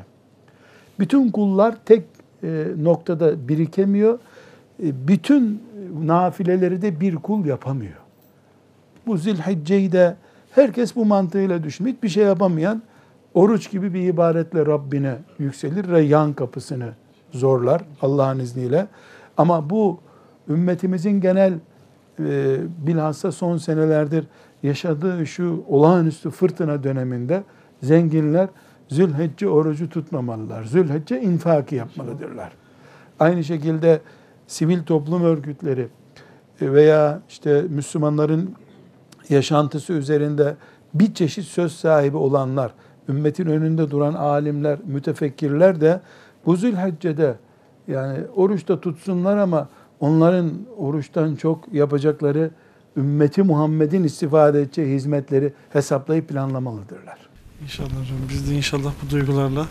Bütün 0.99 1.31
kullar 1.31 1.75
tek 1.85 2.03
e, 2.43 2.65
noktada 2.77 3.47
birikemiyor. 3.47 4.19
Bütün 4.79 5.63
nafileleri 6.05 6.81
de 6.81 6.99
bir 6.99 7.15
kul 7.15 7.45
yapamıyor. 7.45 7.99
Bu 9.07 9.17
zilhicceyi 9.17 9.91
de 9.91 10.15
herkes 10.51 10.95
bu 10.95 11.05
mantığıyla 11.05 11.63
düşünüyor. 11.63 11.95
Hiçbir 11.95 12.09
şey 12.09 12.23
yapamayan 12.23 12.81
oruç 13.33 13.71
gibi 13.71 13.93
bir 13.93 14.01
ibaretle 14.01 14.65
Rabbine 14.65 15.15
yükselir. 15.39 15.91
ve 15.91 16.01
yan 16.01 16.33
kapısını 16.33 16.89
zorlar 17.31 17.81
Allah'ın 18.01 18.39
izniyle. 18.39 18.87
Ama 19.37 19.69
bu 19.69 19.99
ümmetimizin 20.49 21.21
genel 21.21 21.53
e, 22.19 22.57
bilhassa 22.87 23.31
son 23.31 23.57
senelerdir 23.57 24.25
yaşadığı 24.63 25.27
şu 25.27 25.63
olağanüstü 25.67 26.29
fırtına 26.29 26.83
döneminde 26.83 27.43
zenginler 27.83 28.49
Zülhicce 28.89 29.47
orucu 29.47 29.89
tutmamalılar. 29.89 30.63
Zülhicce 30.63 31.21
infaki 31.21 31.75
yapmalıdırlar. 31.75 32.51
Aynı 33.19 33.43
şekilde 33.43 34.01
sivil 34.47 34.83
toplum 34.83 35.23
örgütleri 35.23 35.87
veya 36.61 37.21
işte 37.29 37.65
Müslümanların 37.69 38.55
yaşantısı 39.29 39.93
üzerinde 39.93 40.55
bir 40.93 41.13
çeşit 41.13 41.45
söz 41.45 41.71
sahibi 41.71 42.17
olanlar, 42.17 42.73
ümmetin 43.09 43.45
önünde 43.45 43.91
duran 43.91 44.13
alimler, 44.13 44.79
mütefekkirler 44.85 45.81
de 45.81 46.01
bu 46.45 46.55
zülhecce'de 46.55 47.35
yani 47.87 48.19
oruçta 48.35 48.81
tutsunlar 48.81 49.37
ama 49.37 49.69
onların 49.99 50.51
oruçtan 50.77 51.35
çok 51.35 51.73
yapacakları 51.73 52.51
ümmeti 52.97 53.43
Muhammed'in 53.43 54.03
istifade 54.03 54.61
edeceği 54.61 54.95
hizmetleri 54.95 55.53
hesaplayıp 55.69 56.29
planlamalıdırlar. 56.29 57.29
İnşallah 57.63 57.89
hocam. 57.89 58.17
Biz 58.29 58.49
de 58.49 58.55
inşallah 58.55 58.93
bu 59.05 59.09
duygularla 59.09 59.67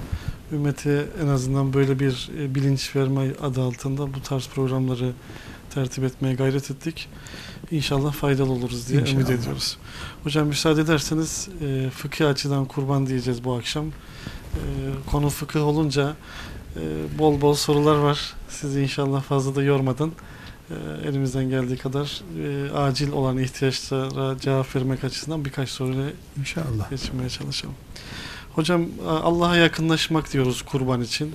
ümmete 0.53 1.05
en 1.23 1.29
azından 1.29 1.73
böyle 1.73 1.99
bir 1.99 2.31
e, 2.38 2.55
bilinç 2.55 2.97
verme 2.97 3.21
adı 3.43 3.62
altında 3.62 4.15
bu 4.15 4.23
tarz 4.23 4.49
programları 4.49 5.12
tertip 5.71 6.05
etmeye 6.05 6.35
gayret 6.35 6.71
ettik. 6.71 7.09
İnşallah 7.71 8.12
faydalı 8.12 8.53
oluruz 8.53 8.88
diye 8.88 9.00
İnşallah. 9.00 9.17
ümit 9.17 9.31
ediyoruz. 9.31 9.77
Hocam 10.25 10.47
müsaade 10.47 10.81
ederseniz 10.81 11.49
e, 11.61 11.91
fıkıh 11.91 12.29
açıdan 12.29 12.65
kurban 12.65 13.07
diyeceğiz 13.07 13.45
bu 13.45 13.55
akşam. 13.55 13.87
E, 13.87 14.61
konu 15.11 15.29
fıkıh 15.31 15.67
olunca 15.67 16.17
e, 16.77 16.81
bol 17.19 17.41
bol 17.41 17.55
sorular 17.55 17.97
var. 17.97 18.35
Sizi 18.49 18.81
inşallah 18.83 19.23
fazla 19.23 19.55
da 19.55 19.62
yormadan 19.62 20.12
e, 20.71 20.75
elimizden 21.09 21.50
geldiği 21.50 21.77
kadar 21.77 22.23
e, 22.45 22.73
acil 22.73 23.12
olan 23.12 23.38
ihtiyaçlara 23.38 24.38
cevap 24.38 24.77
vermek 24.77 25.05
açısından 25.05 25.45
birkaç 25.45 25.69
soruyla 25.69 26.11
inşallah 26.38 26.91
geçmeye 26.91 27.29
çalışalım. 27.29 27.75
Hocam 28.55 28.87
Allah'a 29.09 29.57
yakınlaşmak 29.57 30.33
diyoruz 30.33 30.62
kurban 30.62 31.03
için. 31.03 31.35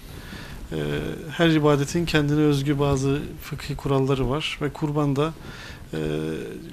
E, 0.72 0.78
her 1.32 1.50
ibadetin 1.50 2.06
kendine 2.06 2.40
özgü 2.42 2.80
bazı 2.80 3.20
fıkhi 3.42 3.76
kuralları 3.76 4.30
var 4.30 4.58
ve 4.62 4.70
kurban 4.74 5.16
da 5.16 5.34
e, 5.94 6.00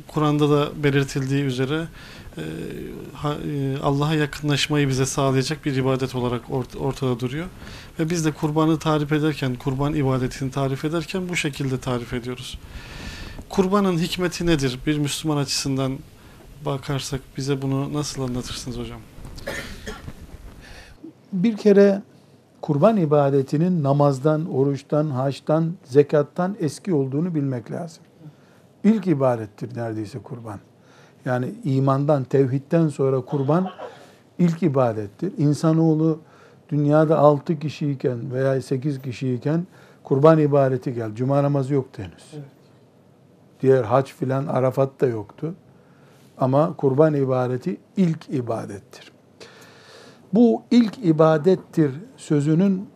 Kur'an'da 0.08 0.50
da 0.50 0.82
belirtildiği 0.82 1.44
üzere 1.44 1.88
e, 2.36 2.40
e, 2.40 3.78
Allah'a 3.82 4.14
yakınlaşmayı 4.14 4.88
bize 4.88 5.06
sağlayacak 5.06 5.64
bir 5.64 5.76
ibadet 5.76 6.14
olarak 6.14 6.42
ortada 6.80 7.20
duruyor. 7.20 7.46
Ve 7.98 8.10
biz 8.10 8.24
de 8.24 8.32
kurbanı 8.32 8.78
tarif 8.78 9.12
ederken, 9.12 9.54
kurban 9.54 9.94
ibadetini 9.94 10.50
tarif 10.50 10.84
ederken 10.84 11.28
bu 11.28 11.36
şekilde 11.36 11.78
tarif 11.80 12.12
ediyoruz. 12.12 12.58
Kurbanın 13.48 13.98
hikmeti 13.98 14.46
nedir? 14.46 14.78
Bir 14.86 14.98
Müslüman 14.98 15.36
açısından 15.36 15.98
bakarsak 16.64 17.20
bize 17.36 17.62
bunu 17.62 17.92
nasıl 17.92 18.22
anlatırsınız 18.22 18.78
hocam? 18.78 19.00
Bir 21.32 21.56
kere 21.56 22.02
kurban 22.60 22.96
ibadetinin 22.96 23.82
namazdan, 23.82 24.54
oruçtan, 24.54 25.10
haçtan, 25.10 25.74
zekattan 25.84 26.56
eski 26.60 26.94
olduğunu 26.94 27.34
bilmek 27.34 27.70
lazım. 27.70 28.02
İlk 28.84 29.06
ibadettir 29.06 29.76
neredeyse 29.76 30.18
kurban. 30.18 30.58
Yani 31.24 31.54
imandan, 31.64 32.24
tevhidden 32.24 32.88
sonra 32.88 33.20
kurban 33.20 33.70
ilk 34.38 34.62
ibadettir. 34.62 35.32
İnsanoğlu 35.38 36.18
dünyada 36.68 37.18
altı 37.18 37.58
kişiyken 37.58 38.32
veya 38.32 38.62
sekiz 38.62 39.02
kişiyken 39.02 39.66
kurban 40.04 40.38
ibadeti 40.38 40.94
geldi. 40.94 41.14
Cuma 41.14 41.42
namazı 41.42 41.74
yoktu 41.74 42.02
henüz. 42.02 42.44
Diğer 43.62 43.84
hac 43.84 44.06
filan 44.06 44.46
Arafat 44.46 45.00
da 45.00 45.06
yoktu. 45.06 45.54
Ama 46.38 46.76
kurban 46.76 47.14
ibadeti 47.14 47.76
ilk 47.96 48.28
ibadettir. 48.28 49.12
Bu 50.32 50.62
ilk 50.70 50.98
ibadettir 50.98 51.92
sözünün 52.16 52.88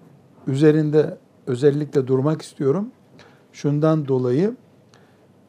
üzerinde 0.46 1.18
özellikle 1.46 2.06
durmak 2.06 2.42
istiyorum. 2.42 2.88
Şundan 3.52 4.08
dolayı 4.08 4.54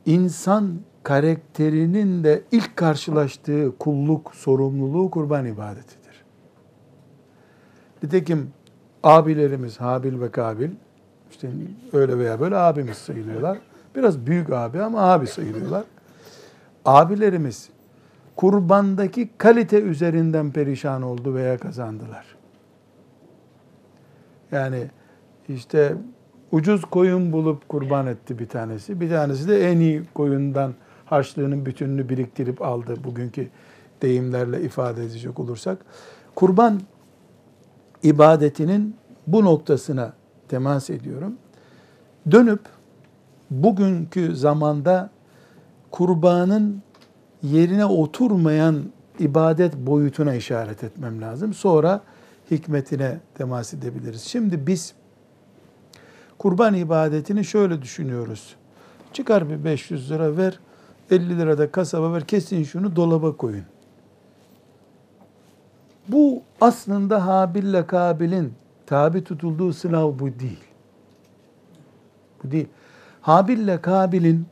insan 0.06 0.80
karakterinin 1.04 2.24
de 2.24 2.44
ilk 2.52 2.78
karşılaştığı 2.78 3.78
kulluk, 3.80 4.36
sorumluluğu 4.36 5.12
kurban 5.12 5.46
ibadetidir. 5.46 6.24
Nitekim 8.04 8.52
abilerimiz 9.04 9.82
Habil 9.82 10.22
ve 10.22 10.32
Kabil, 10.32 10.70
işte 11.32 11.50
öyle 11.94 12.18
veya 12.18 12.40
böyle 12.40 12.58
abimiz 12.58 12.98
sayılıyorlar. 12.98 13.58
Biraz 13.96 14.26
büyük 14.28 14.50
abi 14.50 14.82
ama 14.82 15.02
abi 15.02 15.28
sayılıyorlar. 15.28 15.84
abilerimiz 16.86 17.70
kurbandaki 18.36 19.30
kalite 19.38 19.82
üzerinden 19.82 20.52
perişan 20.52 21.02
oldu 21.02 21.36
veya 21.36 21.58
kazandılar. 21.58 22.26
Yani 24.52 24.88
işte 25.50 25.96
ucuz 26.52 26.82
koyun 26.82 27.32
bulup 27.32 27.70
kurban 27.70 28.08
etti 28.08 28.40
bir 28.40 28.48
tanesi. 28.48 29.02
Bir 29.02 29.10
tanesi 29.10 29.48
de 29.48 29.72
en 29.72 29.80
iyi 29.80 30.04
koyundan 30.14 30.74
harçlığının 31.06 31.66
bütününü 31.66 32.10
biriktirip 32.10 32.62
aldı. 32.62 32.96
Bugünkü 33.04 33.48
deyimlerle 34.02 34.62
ifade 34.62 35.06
edecek 35.06 35.40
olursak. 35.40 35.78
Kurban 36.36 36.82
ibadetinin 38.04 38.96
bu 39.28 39.46
noktasına 39.46 40.14
temas 40.48 40.90
ediyorum. 40.90 41.34
Dönüp 42.32 42.60
bugünkü 43.52 44.36
zamanda 44.36 45.10
kurbanın 45.92 46.82
yerine 47.44 47.86
oturmayan 47.86 48.84
ibadet 49.20 49.78
boyutuna 49.78 50.36
işaret 50.36 50.84
etmem 50.84 51.22
lazım. 51.22 51.54
Sonra 51.54 52.02
hikmetine 52.52 53.20
temas 53.36 53.74
edebiliriz. 53.74 54.22
Şimdi 54.22 54.68
biz 54.68 54.94
kurban 56.38 56.74
ibadetini 56.74 57.46
şöyle 57.46 57.82
düşünüyoruz. 57.82 58.56
Çıkar 59.14 59.50
bir 59.50 59.64
500 59.64 60.12
lira 60.12 60.38
ver, 60.38 60.60
50 61.12 61.40
lira 61.40 61.58
da 61.58 61.72
kasaba 61.72 62.14
ver, 62.14 62.28
kesin 62.28 62.64
şunu 62.64 62.96
dolaba 62.96 63.38
koyun. 63.38 63.66
Bu 66.08 66.42
aslında 66.62 67.28
Habil'le 67.28 67.88
Kabil'in 67.88 68.54
tabi 68.86 69.24
tutulduğu 69.24 69.74
sınav 69.74 70.20
bu 70.20 70.26
değil. 70.40 70.64
Bu 72.44 72.52
değil. 72.52 72.68
Habil'le 73.22 73.82
Kabil'in 73.82 74.46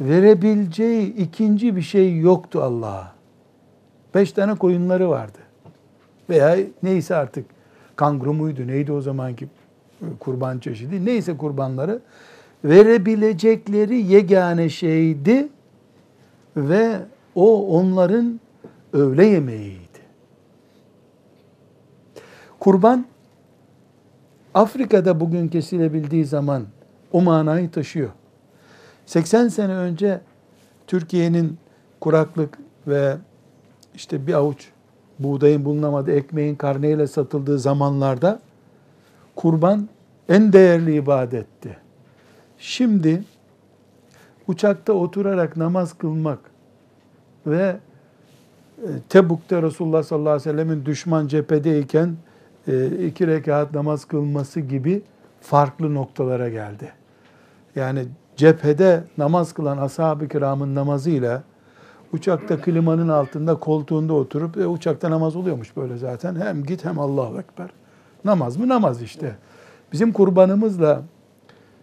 verebileceği 0.00 1.14
ikinci 1.14 1.76
bir 1.76 1.82
şey 1.82 2.18
yoktu 2.18 2.62
Allah'a. 2.62 3.12
Beş 4.14 4.32
tane 4.32 4.54
koyunları 4.54 5.10
vardı. 5.10 5.38
Veya 6.30 6.56
neyse 6.82 7.16
artık 7.16 7.46
kanguru 7.96 8.32
muydu 8.32 8.66
neydi 8.66 8.92
o 8.92 9.00
zamanki 9.00 9.48
kurban 10.20 10.58
çeşidi 10.58 11.04
neyse 11.04 11.36
kurbanları 11.36 12.00
verebilecekleri 12.64 13.96
yegane 13.96 14.68
şeydi 14.68 15.48
ve 16.56 16.96
o 17.34 17.78
onların 17.78 18.40
öğle 18.92 19.26
yemeğiydi. 19.26 19.80
Kurban 22.58 23.06
Afrika'da 24.54 25.20
bugün 25.20 25.48
kesilebildiği 25.48 26.24
zaman 26.24 26.64
o 27.12 27.22
manayı 27.22 27.70
taşıyor. 27.70 28.10
80 29.06 29.48
sene 29.48 29.74
önce 29.74 30.20
Türkiye'nin 30.86 31.58
kuraklık 32.00 32.58
ve 32.86 33.16
işte 33.94 34.26
bir 34.26 34.34
avuç 34.34 34.68
buğdayın 35.18 35.64
bulunamadığı, 35.64 36.12
ekmeğin 36.12 36.54
karneyle 36.54 37.06
satıldığı 37.06 37.58
zamanlarda 37.58 38.40
kurban 39.40 39.88
en 40.28 40.52
değerli 40.52 40.94
ibadetti. 40.94 41.76
Şimdi 42.58 43.24
uçakta 44.48 44.92
oturarak 44.92 45.56
namaz 45.56 45.98
kılmak 45.98 46.38
ve 47.46 47.76
e, 48.78 48.88
Tebuk'ta 49.08 49.62
Resulullah 49.62 50.02
sallallahu 50.02 50.30
aleyhi 50.32 50.48
ve 50.48 50.52
sellemin 50.52 50.84
düşman 50.84 51.26
cephedeyken 51.26 52.16
e, 52.68 52.86
iki 52.86 53.26
rekat 53.26 53.74
namaz 53.74 54.04
kılması 54.04 54.60
gibi 54.60 55.02
farklı 55.40 55.94
noktalara 55.94 56.48
geldi. 56.48 56.92
Yani 57.76 58.04
cephede 58.36 59.04
namaz 59.18 59.52
kılan 59.52 59.78
ashab-ı 59.78 60.28
kiramın 60.28 60.74
namazıyla 60.74 61.42
uçakta 62.12 62.60
klimanın 62.60 63.08
altında 63.08 63.54
koltuğunda 63.54 64.12
oturup 64.14 64.56
e, 64.56 64.66
uçakta 64.66 65.10
namaz 65.10 65.36
oluyormuş 65.36 65.76
böyle 65.76 65.96
zaten. 65.96 66.34
Hem 66.34 66.64
git 66.64 66.84
hem 66.84 66.98
Allahu 66.98 67.40
Ekber. 67.40 67.70
Namaz 68.24 68.56
mı 68.56 68.68
namaz 68.68 69.02
işte. 69.02 69.36
Bizim 69.92 70.12
kurbanımızla 70.12 71.02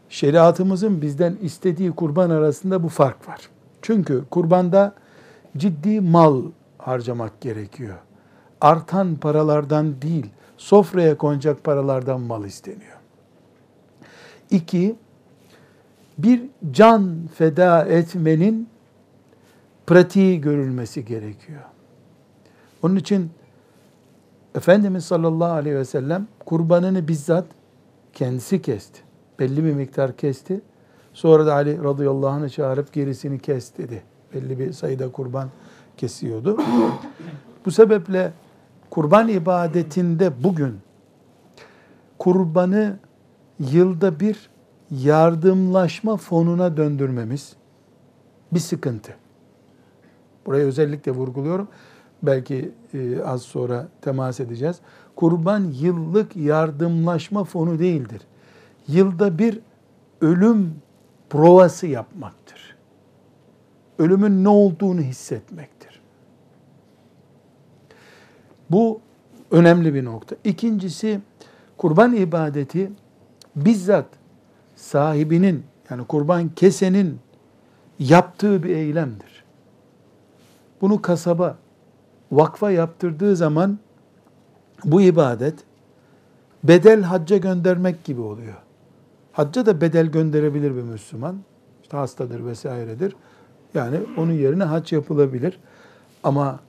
şeriatımızın 0.10 1.02
bizden 1.02 1.38
istediği 1.41 1.91
kurban 1.91 2.30
arasında 2.30 2.84
bu 2.84 2.89
fark 2.89 3.28
var. 3.28 3.50
Çünkü 3.82 4.23
kurbanda 4.32 4.93
ciddi 5.58 6.02
mal 6.02 6.43
harcamak 6.78 7.41
gerekiyor. 7.41 7.97
Artan 8.62 9.15
paralardan 9.15 10.02
değil, 10.02 10.26
sofraya 10.58 11.17
konacak 11.17 11.63
paralardan 11.63 12.21
mal 12.21 12.45
isteniyor. 12.45 12.97
İki, 14.50 14.95
bir 16.17 16.41
can 16.71 17.15
feda 17.36 17.86
etmenin 17.86 18.69
pratiği 19.88 20.41
görülmesi 20.41 21.06
gerekiyor. 21.06 21.62
Onun 22.84 22.95
için 22.95 23.32
Efendimiz 24.58 25.06
sallallahu 25.06 25.52
aleyhi 25.52 25.76
ve 25.76 25.86
sellem 25.86 26.28
kurbanını 26.46 27.08
bizzat 27.08 27.46
kendisi 28.13 28.62
kesti. 28.62 29.02
Belli 29.39 29.63
bir 29.63 29.74
miktar 29.74 30.17
kesti. 30.17 30.62
Sonra 31.13 31.46
da 31.46 31.54
Ali 31.54 31.84
radıyallahu 31.84 32.30
anh'ı 32.30 32.50
çağırıp 32.50 32.93
gerisini 32.93 33.39
kes 33.39 33.78
dedi. 33.78 34.04
Belli 34.34 34.60
bir 34.60 34.74
sayıda 34.74 35.12
kurban 35.12 35.50
kesiyordu. 35.98 36.58
Bu 37.65 37.72
sebeple 37.72 38.34
kurban 38.89 39.28
ibadetinde 39.28 40.43
bugün 40.43 40.80
kurbanı 42.17 43.00
yılda 43.60 44.20
bir 44.20 44.50
yardımlaşma 44.91 46.17
fonuna 46.17 46.78
döndürmemiz 46.78 47.56
bir 48.52 48.60
sıkıntı. 48.60 49.13
Burayı 50.46 50.65
özellikle 50.65 51.12
vurguluyorum. 51.12 51.67
Belki 52.23 52.71
e, 52.93 53.21
az 53.21 53.41
sonra 53.41 53.88
temas 54.01 54.39
edeceğiz. 54.39 54.80
Kurban 55.15 55.63
yıllık 55.63 56.36
yardımlaşma 56.36 57.43
fonu 57.43 57.80
değildir. 57.80 58.21
Yılda 58.88 59.38
bir 59.38 59.60
ölüm 60.21 60.75
provası 61.30 61.88
yapmaktır. 61.88 62.75
Ölümün 63.99 64.43
ne 64.43 64.49
olduğunu 64.49 65.01
hissetmektir. 65.01 66.01
Bu 68.69 69.01
önemli 69.51 69.93
bir 69.93 70.06
nokta. 70.06 70.36
İkincisi 70.43 71.19
kurban 71.77 72.15
ibadeti 72.15 72.91
bizzat 73.56 74.06
sahibinin 74.75 75.63
yani 75.89 76.06
kurban 76.06 76.49
kesenin 76.49 77.19
yaptığı 77.99 78.63
bir 78.63 78.69
eylemdir. 78.69 79.43
Bunu 80.82 81.01
kasaba, 81.01 81.58
vakfa 82.32 82.72
yaptırdığı 82.72 83.36
zaman 83.36 83.80
bu 84.86 85.02
ibadet 85.02 85.56
bedel 86.63 87.02
hacca 87.02 87.38
göndermek 87.38 88.04
gibi 88.04 88.22
oluyor. 88.22 88.56
Hacca 89.32 89.66
da 89.66 89.82
bedel 89.82 90.08
gönderebilir 90.08 90.76
bir 90.76 90.82
Müslüman. 90.82 91.38
İşte 91.84 91.98
hastadır 91.98 92.46
vesairedir. 92.46 93.16
Yani 93.74 93.98
onun 94.18 94.32
yerine 94.32 94.63
hac 94.63 94.94
yapılabilir. 94.94 95.60
Ama 96.24 96.60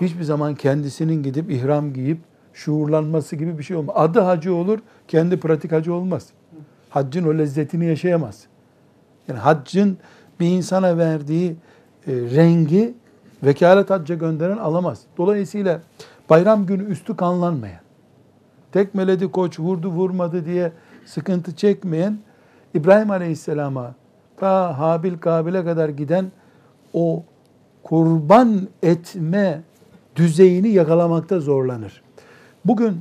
hiçbir 0.00 0.24
zaman 0.24 0.54
kendisinin 0.54 1.22
gidip 1.22 1.50
ihram 1.50 1.92
giyip 1.92 2.18
şuurlanması 2.52 3.36
gibi 3.36 3.58
bir 3.58 3.62
şey 3.62 3.76
olmaz. 3.76 3.94
Adı 3.98 4.20
hacı 4.20 4.54
olur, 4.54 4.78
kendi 5.08 5.40
pratik 5.40 5.72
hacı 5.72 5.94
olmaz. 5.94 6.28
Haccın 6.90 7.24
o 7.24 7.38
lezzetini 7.38 7.86
yaşayamaz. 7.86 8.46
Yani 9.28 9.38
haccın 9.38 9.98
bir 10.40 10.46
insana 10.46 10.98
verdiği 10.98 11.56
e, 12.06 12.12
rengi 12.12 12.94
vekalet 13.42 13.90
hacca 13.90 14.14
gönderen 14.14 14.56
alamaz. 14.56 15.00
Dolayısıyla 15.16 15.80
bayram 16.30 16.66
günü 16.66 16.84
üstü 16.84 17.16
kanlanmayan, 17.16 17.80
tekmeledi 18.72 19.30
koç 19.30 19.60
vurdu 19.60 19.88
vurmadı 19.88 20.46
diye 20.46 20.72
sıkıntı 21.06 21.56
çekmeyen 21.56 22.18
İbrahim 22.74 23.10
Aleyhisselam'a 23.10 23.94
ta 24.36 24.78
Habil 24.78 25.18
Kabil'e 25.18 25.64
kadar 25.64 25.88
giden 25.88 26.32
o 26.92 27.22
kurban 27.82 28.68
etme 28.82 29.62
düzeyini 30.16 30.68
yakalamakta 30.68 31.40
zorlanır. 31.40 32.02
Bugün 32.64 33.00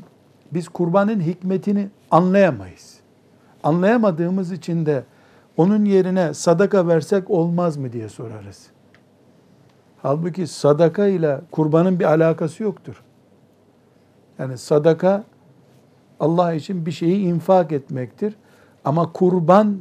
biz 0.52 0.69
kurbanın 0.69 1.19
hikmetini 1.19 1.89
anlayamayız. 2.12 2.97
Anlayamadığımız 3.63 4.52
için 4.52 4.86
de 4.86 5.04
onun 5.58 5.86
yerine 5.86 6.34
sadaka 6.34 6.88
versek 6.88 7.30
olmaz 7.30 7.78
mı 7.78 7.93
diye 7.93 8.10
sorarız. 8.10 8.67
Halbuki 10.07 10.47
sadaka 10.47 11.07
ile 11.07 11.41
kurbanın 11.51 11.99
bir 11.99 12.05
alakası 12.05 12.63
yoktur. 12.63 13.03
Yani 14.39 14.57
sadaka 14.57 15.23
Allah 16.19 16.53
için 16.53 16.85
bir 16.85 16.91
şeyi 16.91 17.19
infak 17.19 17.71
etmektir. 17.71 18.35
Ama 18.85 19.11
kurban 19.13 19.77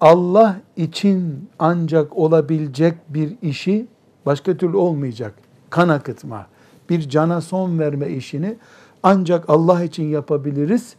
Allah 0.00 0.56
için 0.76 1.48
ancak 1.58 2.16
olabilecek 2.16 2.94
bir 3.08 3.36
işi 3.42 3.86
başka 4.26 4.56
türlü 4.56 4.76
olmayacak. 4.76 5.34
Kan 5.70 5.88
akıtma, 5.88 6.46
bir 6.90 7.08
cana 7.08 7.40
son 7.40 7.78
verme 7.78 8.08
işini 8.08 8.56
ancak 9.02 9.50
Allah 9.50 9.84
için 9.84 10.04
yapabiliriz. 10.04 10.96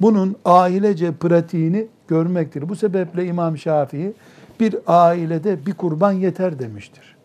Bunun 0.00 0.36
ailece 0.44 1.12
pratiğini 1.12 1.86
görmektir. 2.08 2.68
Bu 2.68 2.76
sebeple 2.76 3.26
İmam 3.26 3.58
Şafii 3.58 4.12
bir 4.60 4.76
ailede 4.86 5.66
bir 5.66 5.74
kurban 5.74 6.12
yeter 6.12 6.58
demiştir. 6.58 7.15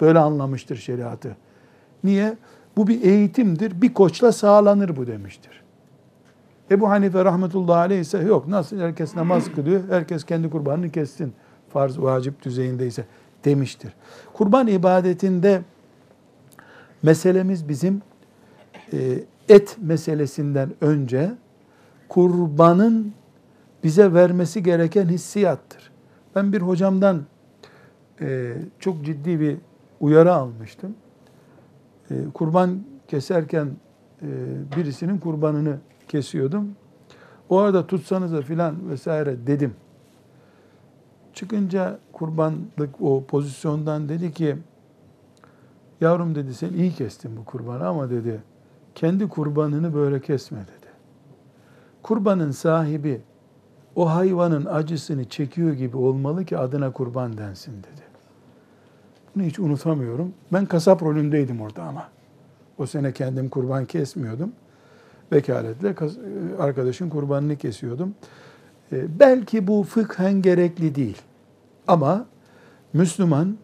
Böyle 0.00 0.18
anlamıştır 0.18 0.76
şeriatı. 0.76 1.36
Niye? 2.04 2.36
Bu 2.76 2.86
bir 2.86 3.02
eğitimdir. 3.02 3.82
Bir 3.82 3.94
koçla 3.94 4.32
sağlanır 4.32 4.96
bu 4.96 5.06
demiştir. 5.06 5.62
Ebu 6.70 6.90
Hanife 6.90 7.24
rahmetullahi 7.24 7.78
aleyh 7.78 8.00
ise 8.00 8.18
yok 8.18 8.48
nasıl 8.48 8.78
herkes 8.78 9.16
namaz 9.16 9.52
kılıyor, 9.54 9.80
herkes 9.88 10.24
kendi 10.24 10.50
kurbanını 10.50 10.90
kessin 10.90 11.32
farz 11.72 11.98
vacip 11.98 12.44
düzeyindeyse 12.44 13.04
demiştir. 13.44 13.92
Kurban 14.32 14.66
ibadetinde 14.66 15.62
meselemiz 17.02 17.68
bizim 17.68 18.02
e, 18.92 18.98
et 19.48 19.76
meselesinden 19.80 20.70
önce 20.80 21.32
kurbanın 22.08 23.12
bize 23.84 24.14
vermesi 24.14 24.62
gereken 24.62 25.06
hissiyattır. 25.06 25.90
Ben 26.34 26.52
bir 26.52 26.60
hocamdan 26.60 27.22
e, 28.20 28.52
çok 28.78 29.04
ciddi 29.04 29.40
bir 29.40 29.56
uyarı 30.00 30.32
almıştım. 30.32 30.94
E, 32.10 32.14
kurban 32.34 32.80
keserken 33.08 33.70
e, 34.22 34.26
birisinin 34.76 35.18
kurbanını 35.18 35.78
kesiyordum. 36.08 36.68
O 37.48 37.58
arada 37.58 37.86
tutsanız 37.86 38.32
da 38.32 38.42
filan 38.42 38.90
vesaire 38.90 39.46
dedim. 39.46 39.74
Çıkınca 41.32 41.98
kurbanlık 42.12 43.00
o 43.00 43.24
pozisyondan 43.24 44.08
dedi 44.08 44.32
ki 44.32 44.56
yavrum 46.00 46.34
dedi 46.34 46.54
sen 46.54 46.72
iyi 46.72 46.92
kestin 46.92 47.36
bu 47.36 47.44
kurbanı 47.44 47.86
ama 47.86 48.10
dedi 48.10 48.42
kendi 48.94 49.28
kurbanını 49.28 49.94
böyle 49.94 50.20
kesme 50.20 50.58
dedi. 50.58 50.86
Kurbanın 52.02 52.50
sahibi 52.50 53.22
o 53.96 54.10
hayvanın 54.14 54.64
acısını 54.64 55.24
çekiyor 55.24 55.72
gibi 55.72 55.96
olmalı 55.96 56.44
ki 56.44 56.58
adına 56.58 56.92
kurban 56.92 57.38
densin 57.38 57.72
dedi. 57.72 58.05
Bunu 59.36 59.44
hiç 59.44 59.58
unutamıyorum. 59.58 60.34
Ben 60.52 60.66
kasap 60.66 61.02
rolündeydim 61.02 61.60
orada 61.60 61.82
ama. 61.82 62.08
O 62.78 62.86
sene 62.86 63.12
kendim 63.12 63.48
kurban 63.48 63.84
kesmiyordum. 63.84 64.52
Vekaletle 65.32 65.94
arkadaşın 66.58 67.08
kurbanını 67.08 67.56
kesiyordum. 67.56 68.14
Ee, 68.92 69.20
belki 69.20 69.66
bu 69.66 69.82
fıkhen 69.82 70.42
gerekli 70.42 70.94
değil. 70.94 71.22
Ama 71.88 72.26
Müslüman 72.92 73.56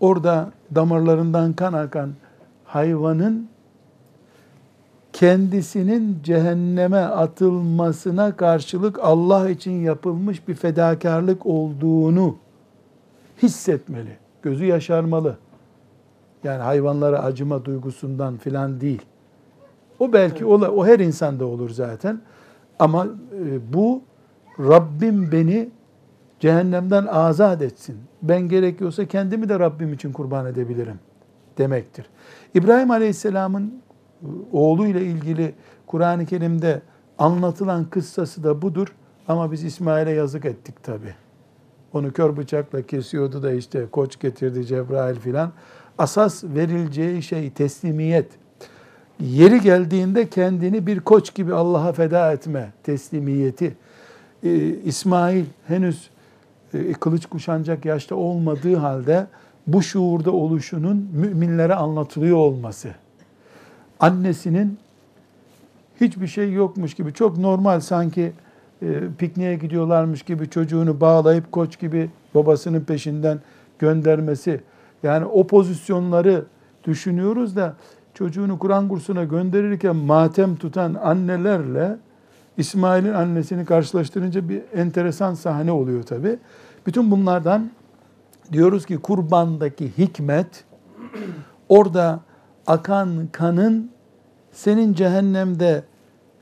orada 0.00 0.50
damarlarından 0.74 1.52
kan 1.52 1.72
akan 1.72 2.12
hayvanın 2.64 3.48
kendisinin 5.12 6.18
cehenneme 6.24 7.00
atılmasına 7.00 8.36
karşılık 8.36 8.98
Allah 9.02 9.50
için 9.50 9.72
yapılmış 9.72 10.48
bir 10.48 10.54
fedakarlık 10.54 11.46
olduğunu 11.46 12.36
hissetmeli. 13.42 14.21
Gözü 14.42 14.64
yaşarmalı. 14.64 15.36
Yani 16.44 16.62
hayvanlara 16.62 17.22
acıma 17.22 17.64
duygusundan 17.64 18.36
filan 18.36 18.80
değil. 18.80 19.02
O 19.98 20.12
belki 20.12 20.46
o, 20.46 20.60
o 20.60 20.86
her 20.86 20.98
insanda 20.98 21.46
olur 21.46 21.70
zaten. 21.70 22.20
Ama 22.78 23.06
e, 23.06 23.72
bu 23.72 24.02
Rabbim 24.58 25.32
beni 25.32 25.70
cehennemden 26.40 27.06
azat 27.06 27.62
etsin. 27.62 27.96
Ben 28.22 28.40
gerekiyorsa 28.40 29.06
kendimi 29.06 29.48
de 29.48 29.58
Rabbim 29.58 29.92
için 29.92 30.12
kurban 30.12 30.46
edebilirim 30.46 30.98
demektir. 31.58 32.06
İbrahim 32.54 32.90
Aleyhisselam'ın 32.90 33.82
e, 34.22 34.26
oğluyla 34.52 35.00
ilgili 35.00 35.54
Kur'an-ı 35.86 36.26
Kerim'de 36.26 36.82
anlatılan 37.18 37.84
kıssası 37.84 38.44
da 38.44 38.62
budur. 38.62 38.94
Ama 39.28 39.52
biz 39.52 39.64
İsmail'e 39.64 40.10
yazık 40.10 40.44
ettik 40.44 40.82
tabi. 40.82 41.14
Onu 41.94 42.12
kör 42.12 42.36
bıçakla 42.36 42.82
kesiyordu 42.82 43.42
da 43.42 43.52
işte 43.52 43.86
koç 43.92 44.20
getirdi 44.20 44.66
Cebrail 44.66 45.16
filan. 45.16 45.52
Asas 45.98 46.44
verileceği 46.44 47.22
şey 47.22 47.50
teslimiyet. 47.50 48.26
Yeri 49.20 49.60
geldiğinde 49.60 50.28
kendini 50.28 50.86
bir 50.86 51.00
koç 51.00 51.34
gibi 51.34 51.54
Allah'a 51.54 51.92
feda 51.92 52.32
etme 52.32 52.72
teslimiyeti. 52.82 53.76
Ee, 54.42 54.56
İsmail 54.84 55.44
henüz 55.68 56.10
e, 56.74 56.92
kılıç 56.92 57.26
kuşanacak 57.26 57.84
yaşta 57.84 58.14
olmadığı 58.14 58.76
halde 58.76 59.26
bu 59.66 59.82
şuurda 59.82 60.30
oluşunun 60.32 61.08
müminlere 61.12 61.74
anlatılıyor 61.74 62.36
olması. 62.36 62.88
Annesinin 64.00 64.78
hiçbir 66.00 66.26
şey 66.26 66.52
yokmuş 66.52 66.94
gibi 66.94 67.12
çok 67.12 67.38
normal 67.38 67.80
sanki 67.80 68.32
pikniğe 69.18 69.54
gidiyorlarmış 69.54 70.22
gibi 70.22 70.50
çocuğunu 70.50 71.00
bağlayıp 71.00 71.52
koç 71.52 71.78
gibi 71.78 72.10
babasının 72.34 72.80
peşinden 72.80 73.40
göndermesi. 73.78 74.60
Yani 75.02 75.24
o 75.24 75.46
pozisyonları 75.46 76.44
düşünüyoruz 76.84 77.56
da 77.56 77.76
çocuğunu 78.14 78.58
Kur'an 78.58 78.88
kursuna 78.88 79.24
gönderirken 79.24 79.96
matem 79.96 80.56
tutan 80.56 80.94
annelerle 80.94 81.96
İsmail'in 82.56 83.12
annesini 83.12 83.64
karşılaştırınca 83.64 84.48
bir 84.48 84.62
enteresan 84.74 85.34
sahne 85.34 85.72
oluyor 85.72 86.02
tabi. 86.02 86.38
Bütün 86.86 87.10
bunlardan 87.10 87.70
diyoruz 88.52 88.86
ki 88.86 88.96
kurbandaki 88.96 89.98
hikmet 89.98 90.64
orada 91.68 92.20
akan 92.66 93.28
kanın 93.32 93.90
senin 94.52 94.94
cehennemde 94.94 95.82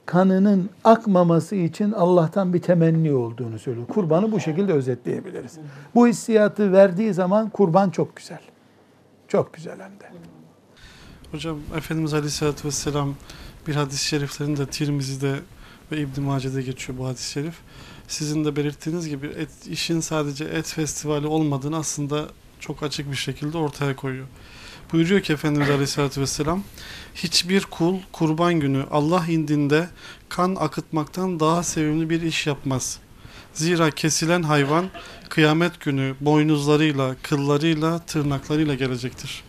kanının 0.06 0.70
akmaması 0.84 1.56
için 1.56 1.92
Allah'tan 1.92 2.54
bir 2.54 2.62
temenni 2.62 3.12
olduğunu 3.12 3.58
söylüyor. 3.58 3.86
Kurbanı 3.86 4.32
bu 4.32 4.40
şekilde 4.40 4.72
özetleyebiliriz. 4.72 5.58
Bu 5.94 6.06
hissiyatı 6.06 6.72
verdiği 6.72 7.14
zaman 7.14 7.50
kurban 7.50 7.90
çok 7.90 8.16
güzel. 8.16 8.40
Çok 9.28 9.54
güzel 9.54 9.80
hem 9.80 10.00
de. 10.00 10.10
Hocam 11.30 11.58
Efendimiz 11.76 12.14
Aleyhisselatü 12.14 12.68
Vesselam 12.68 13.14
bir 13.66 13.74
hadis-i 13.74 14.06
şeriflerinde 14.06 14.66
Tirmizi'de 14.66 15.34
ve 15.92 16.00
İbn-i 16.00 16.20
Mace'de 16.20 16.62
geçiyor 16.62 16.98
bu 16.98 17.06
hadis-i 17.06 17.30
şerif. 17.30 17.54
Sizin 18.08 18.44
de 18.44 18.56
belirttiğiniz 18.56 19.08
gibi 19.08 19.26
et, 19.26 19.48
işin 19.70 20.00
sadece 20.00 20.44
et 20.44 20.66
festivali 20.66 21.26
olmadığını 21.26 21.76
aslında 21.76 22.26
çok 22.60 22.82
açık 22.82 23.10
bir 23.10 23.16
şekilde 23.16 23.58
ortaya 23.58 23.96
koyuyor. 23.96 24.26
Buyuruyor 24.92 25.20
ki 25.20 25.32
Efendimiz 25.32 25.70
Aleyhisselatü 25.70 26.20
Vesselam 26.20 26.62
hiçbir 27.14 27.62
kul 27.62 27.98
kurban 28.12 28.54
günü 28.54 28.84
Allah 28.90 29.26
indinde 29.26 29.88
kan 30.28 30.56
akıtmaktan 30.60 31.40
daha 31.40 31.62
sevimli 31.62 32.10
bir 32.10 32.22
iş 32.22 32.46
yapmaz. 32.46 32.98
Zira 33.54 33.90
kesilen 33.90 34.42
hayvan 34.42 34.86
kıyamet 35.28 35.80
günü 35.80 36.14
boynuzlarıyla, 36.20 37.16
kıllarıyla, 37.22 37.98
tırnaklarıyla 37.98 38.74
gelecektir. 38.74 39.42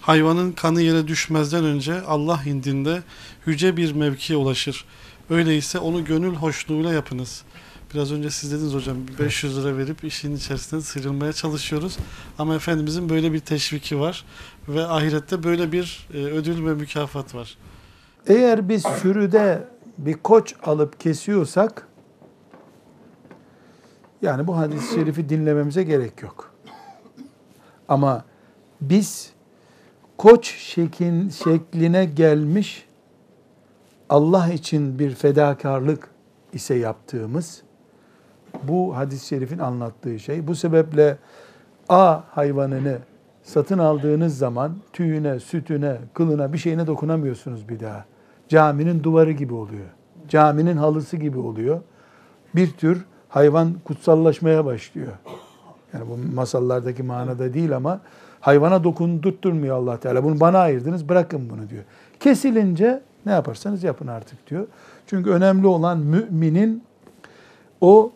Hayvanın 0.00 0.52
kanı 0.52 0.82
yere 0.82 1.08
düşmezden 1.08 1.64
önce 1.64 2.00
Allah 2.00 2.42
indinde 2.46 3.02
yüce 3.46 3.76
bir 3.76 3.92
mevkiye 3.92 4.38
ulaşır. 4.38 4.84
Öyleyse 5.30 5.78
onu 5.78 6.04
gönül 6.04 6.34
hoşluğuyla 6.34 6.92
yapınız. 6.92 7.42
Biraz 7.94 8.12
önce 8.12 8.30
siz 8.30 8.52
dediniz 8.52 8.74
hocam 8.74 8.96
500 9.18 9.58
lira 9.58 9.76
verip 9.76 10.04
işin 10.04 10.36
içerisinden 10.36 10.80
sıyrılmaya 10.80 11.32
çalışıyoruz. 11.32 11.98
Ama 12.38 12.54
Efendimizin 12.54 13.08
böyle 13.08 13.32
bir 13.32 13.40
teşviki 13.40 14.00
var 14.00 14.24
ve 14.68 14.86
ahirette 14.86 15.42
böyle 15.42 15.72
bir 15.72 16.08
e, 16.14 16.16
ödül 16.16 16.66
ve 16.66 16.74
mükafat 16.74 17.34
var. 17.34 17.58
Eğer 18.26 18.68
biz 18.68 18.82
sürüde 18.82 19.68
bir 19.98 20.12
koç 20.12 20.54
alıp 20.62 21.00
kesiyorsak 21.00 21.88
yani 24.22 24.46
bu 24.46 24.56
hadis-i 24.56 24.94
şerifi 24.94 25.28
dinlememize 25.28 25.82
gerek 25.82 26.22
yok. 26.22 26.54
Ama 27.88 28.24
biz 28.80 29.32
koç 30.18 30.54
şekin, 30.58 31.28
şekline 31.28 32.04
gelmiş 32.04 32.86
Allah 34.08 34.52
için 34.52 34.98
bir 34.98 35.14
fedakarlık 35.14 36.10
ise 36.52 36.74
yaptığımız 36.74 37.63
bu 38.62 38.96
hadis-i 38.96 39.26
şerifin 39.26 39.58
anlattığı 39.58 40.18
şey. 40.18 40.46
Bu 40.46 40.54
sebeple 40.54 41.16
A 41.88 42.20
hayvanını 42.30 42.98
satın 43.42 43.78
aldığınız 43.78 44.38
zaman 44.38 44.76
tüyüne, 44.92 45.40
sütüne, 45.40 45.96
kılına 46.14 46.52
bir 46.52 46.58
şeyine 46.58 46.86
dokunamıyorsunuz 46.86 47.68
bir 47.68 47.80
daha. 47.80 48.04
Caminin 48.48 49.02
duvarı 49.02 49.32
gibi 49.32 49.54
oluyor. 49.54 49.86
Caminin 50.28 50.76
halısı 50.76 51.16
gibi 51.16 51.38
oluyor. 51.38 51.80
Bir 52.54 52.72
tür 52.72 53.04
hayvan 53.28 53.74
kutsallaşmaya 53.84 54.64
başlıyor. 54.64 55.12
Yani 55.92 56.04
bu 56.08 56.34
masallardaki 56.34 57.02
manada 57.02 57.54
değil 57.54 57.76
ama 57.76 58.00
hayvana 58.40 58.84
dokundurtturmuyor 58.84 59.76
Allah 59.76 60.00
Teala. 60.00 60.24
Bunu 60.24 60.40
bana 60.40 60.58
ayırdınız 60.58 61.08
bırakın 61.08 61.50
bunu 61.50 61.70
diyor. 61.70 61.84
Kesilince 62.20 63.02
ne 63.26 63.32
yaparsanız 63.32 63.84
yapın 63.84 64.06
artık 64.06 64.50
diyor. 64.50 64.66
Çünkü 65.06 65.30
önemli 65.30 65.66
olan 65.66 65.98
müminin 65.98 66.82
o 67.80 68.12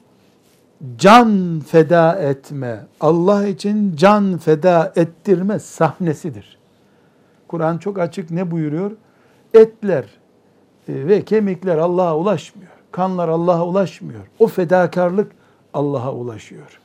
can 0.97 1.61
feda 1.67 2.19
etme, 2.19 2.87
Allah 3.01 3.47
için 3.47 3.97
can 3.97 4.39
feda 4.39 4.93
ettirme 4.97 5.59
sahnesidir. 5.59 6.59
Kur'an 7.49 7.79
çok 7.79 7.99
açık 7.99 8.31
ne 8.31 8.51
buyuruyor? 8.51 8.91
Etler 9.55 10.05
e, 10.89 11.07
ve 11.09 11.25
kemikler 11.25 11.79
Allah'a 11.79 12.17
ulaşmıyor. 12.17 12.71
Kanlar 12.93 13.29
Allah'a 13.29 13.67
ulaşmıyor. 13.67 14.21
O 14.39 14.47
fedakarlık 14.47 15.33
Allah'a 15.75 16.13
ulaşıyor. 16.13 16.81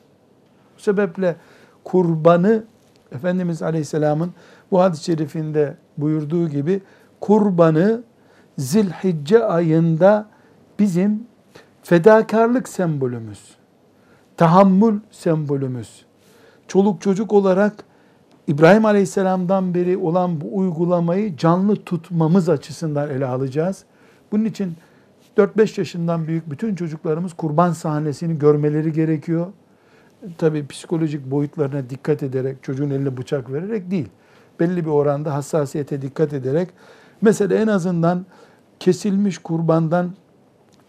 sebeple 0.76 1.36
kurbanı 1.84 2.64
Efendimiz 3.12 3.62
Aleyhisselam'ın 3.62 4.32
bu 4.70 4.80
hadis-i 4.80 5.04
şerifinde 5.04 5.76
buyurduğu 5.98 6.48
gibi 6.48 6.82
kurbanı 7.20 8.02
Zilhicce 8.58 9.44
ayında 9.44 10.26
bizim 10.78 11.26
fedakarlık 11.82 12.68
sembolümüz, 12.68 13.56
tahammül 14.36 15.00
sembolümüz, 15.10 16.04
çoluk 16.68 17.00
çocuk 17.00 17.32
olarak 17.32 17.84
İbrahim 18.46 18.84
Aleyhisselam'dan 18.84 19.74
beri 19.74 19.96
olan 19.96 20.40
bu 20.40 20.56
uygulamayı 20.56 21.36
canlı 21.36 21.76
tutmamız 21.76 22.48
açısından 22.48 23.10
ele 23.10 23.26
alacağız. 23.26 23.84
Bunun 24.32 24.44
için 24.44 24.76
4-5 25.36 25.80
yaşından 25.80 26.26
büyük 26.26 26.50
bütün 26.50 26.74
çocuklarımız 26.74 27.32
kurban 27.32 27.72
sahnesini 27.72 28.38
görmeleri 28.38 28.92
gerekiyor. 28.92 29.46
Tabii 30.38 30.66
psikolojik 30.66 31.30
boyutlarına 31.30 31.90
dikkat 31.90 32.22
ederek, 32.22 32.62
çocuğun 32.62 32.90
eline 32.90 33.16
bıçak 33.16 33.52
vererek 33.52 33.90
değil. 33.90 34.08
Belli 34.60 34.84
bir 34.84 34.90
oranda 34.90 35.34
hassasiyete 35.34 36.02
dikkat 36.02 36.32
ederek, 36.32 36.68
mesela 37.22 37.54
en 37.54 37.66
azından 37.66 38.26
kesilmiş 38.80 39.38
kurbandan 39.38 40.14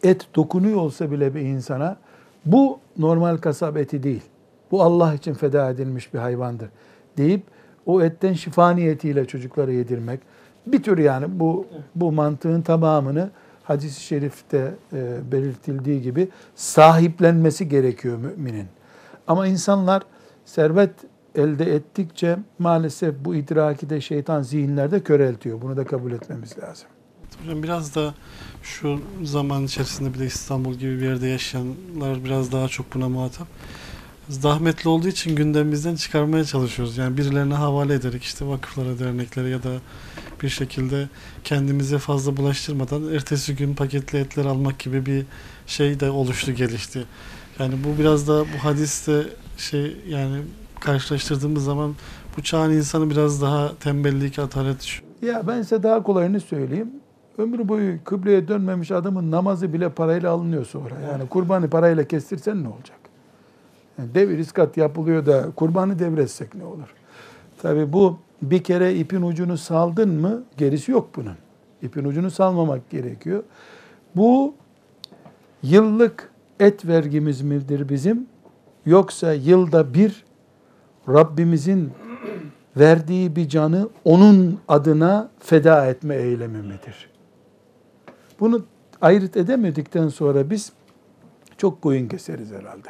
et 0.04 0.28
dokunuyor 0.36 0.78
olsa 0.78 1.12
bile 1.12 1.36
bir 1.36 1.42
insana, 1.42 1.98
bu 2.46 2.80
normal 2.98 3.38
kasap 3.38 3.78
eti 3.78 4.04
değil. 4.04 4.24
Bu 4.72 4.84
Allah 4.84 5.14
için 5.14 5.34
feda 5.34 5.70
edilmiş 5.70 6.14
bir 6.14 6.20
hayvandır 6.20 6.70
deyip 7.18 7.44
o 7.86 8.02
etten 8.02 8.34
şifa 8.34 8.72
niyetiyle 8.72 9.26
çocuklara 9.26 9.72
yedirmek. 9.72 10.20
Bir 10.68 10.84
tür 10.84 10.98
yani 10.98 11.40
bu 11.40 11.66
bu 11.96 12.12
mantığın 12.12 12.62
tamamını 12.62 13.30
hadis-i 13.64 14.02
şerifte 14.02 14.76
e, 14.94 15.32
belirtildiği 15.32 16.02
gibi 16.02 16.30
sahiplenmesi 16.56 17.70
gerekiyor 17.70 18.18
müminin. 18.18 18.68
Ama 19.28 19.48
insanlar 19.48 20.04
servet 20.46 20.92
elde 21.36 21.76
ettikçe 21.76 22.38
maalesef 22.60 23.16
bu 23.26 23.36
idraki 23.36 23.90
de 23.90 24.02
şeytan 24.02 24.42
zihinlerde 24.42 25.00
köreltiyor. 25.00 25.62
Bunu 25.62 25.78
da 25.78 25.86
kabul 25.86 26.12
etmemiz 26.12 26.58
lazım. 26.60 26.88
Hocam 27.42 27.64
biraz 27.64 27.96
da 27.96 28.14
şu 28.64 29.00
zaman 29.24 29.64
içerisinde 29.64 30.14
bir 30.14 30.20
de 30.20 30.26
İstanbul 30.26 30.74
gibi 30.74 31.00
bir 31.00 31.06
yerde 31.06 31.28
yaşayanlar 31.28 32.26
biraz 32.26 32.52
daha 32.52 32.68
çok 32.68 32.94
buna 32.94 33.10
muhatap. 33.10 33.48
Zahmetli 34.30 34.90
olduğu 34.90 35.08
için 35.08 35.36
gündemimizden 35.36 35.96
çıkarmaya 35.96 36.46
çalışıyoruz. 36.46 36.98
Yani 36.98 37.18
birilerine 37.18 37.54
havale 37.54 37.94
ederek 37.94 38.24
işte 38.24 38.48
vakıflara, 38.48 39.00
derneklere 39.00 39.50
ya 39.50 39.64
da 39.64 39.72
bir 40.44 40.50
şekilde 40.50 41.10
kendimize 41.44 41.98
fazla 41.98 42.38
bulaştırmadan 42.38 43.14
ertesi 43.14 43.56
gün 43.56 43.76
paketli 43.76 44.20
etler 44.20 44.46
almak 44.46 44.80
gibi 44.80 45.06
bir 45.06 45.26
şey 45.68 46.00
de 46.00 46.10
oluştu 46.10 46.52
gelişti. 46.52 47.06
Yani 47.60 47.76
bu 47.84 48.00
biraz 48.00 48.28
da 48.28 48.42
bu 48.42 48.64
hadiste 48.64 49.24
şey 49.58 49.98
yani 50.08 50.42
karşılaştırdığımız 50.80 51.64
zaman 51.64 51.96
bu 52.38 52.44
çağın 52.44 52.72
insanı 52.72 53.10
biraz 53.10 53.42
daha 53.42 53.76
tembellik, 53.76 54.40
atalet. 54.40 55.02
Ya 55.22 55.48
ben 55.48 55.62
size 55.62 55.84
daha 55.84 56.04
kolayını 56.04 56.40
söyleyeyim. 56.40 56.92
Ömrü 57.38 57.68
boyu 57.68 58.04
kıbleye 58.04 58.48
dönmemiş 58.48 58.92
adamın 58.92 59.32
namazı 59.32 59.74
bile 59.74 59.90
parayla 59.90 60.32
alınıyor 60.32 60.66
sonra. 60.66 60.96
Yani 61.12 61.30
kurbanı 61.30 61.70
parayla 61.70 62.04
kestirsen 62.04 62.64
ne 62.64 62.68
olacak? 62.68 62.98
Yani 63.98 64.16
devir 64.16 64.38
iskat 64.38 64.78
yapılıyor 64.78 65.26
da 65.26 65.52
kurbanı 65.56 66.00
devretsek 66.00 66.56
ne 66.56 66.66
olur? 66.66 66.94
Tabi 67.62 67.94
bu 67.94 68.18
bir 68.42 68.64
kere 68.64 68.96
ipin 68.96 69.22
ucunu 69.22 69.58
saldın 69.58 70.10
mı 70.10 70.44
gerisi 70.58 70.92
yok 70.92 71.10
bunun. 71.16 71.36
İpin 71.82 72.06
ucunu 72.06 72.32
salmamak 72.32 72.90
gerekiyor. 72.90 73.44
Bu 74.16 74.54
yıllık 75.64 76.30
et 76.60 76.88
vergimiz 76.88 77.42
midir 77.42 77.90
bizim? 77.90 78.28
Yoksa 78.86 79.34
yılda 79.34 79.94
bir 79.94 80.26
Rabbimizin 81.10 81.92
verdiği 82.78 83.36
bir 83.36 83.50
canı 83.50 83.90
onun 84.06 84.60
adına 84.68 85.30
feda 85.40 85.86
etme 85.86 86.16
eylemi 86.16 86.58
midir? 86.58 87.15
Bunu 88.40 88.66
ayırt 89.02 89.38
edemedikten 89.38 90.08
sonra 90.08 90.50
biz 90.50 90.72
çok 91.58 91.82
koyun 91.82 92.08
keseriz 92.08 92.52
herhalde. 92.52 92.90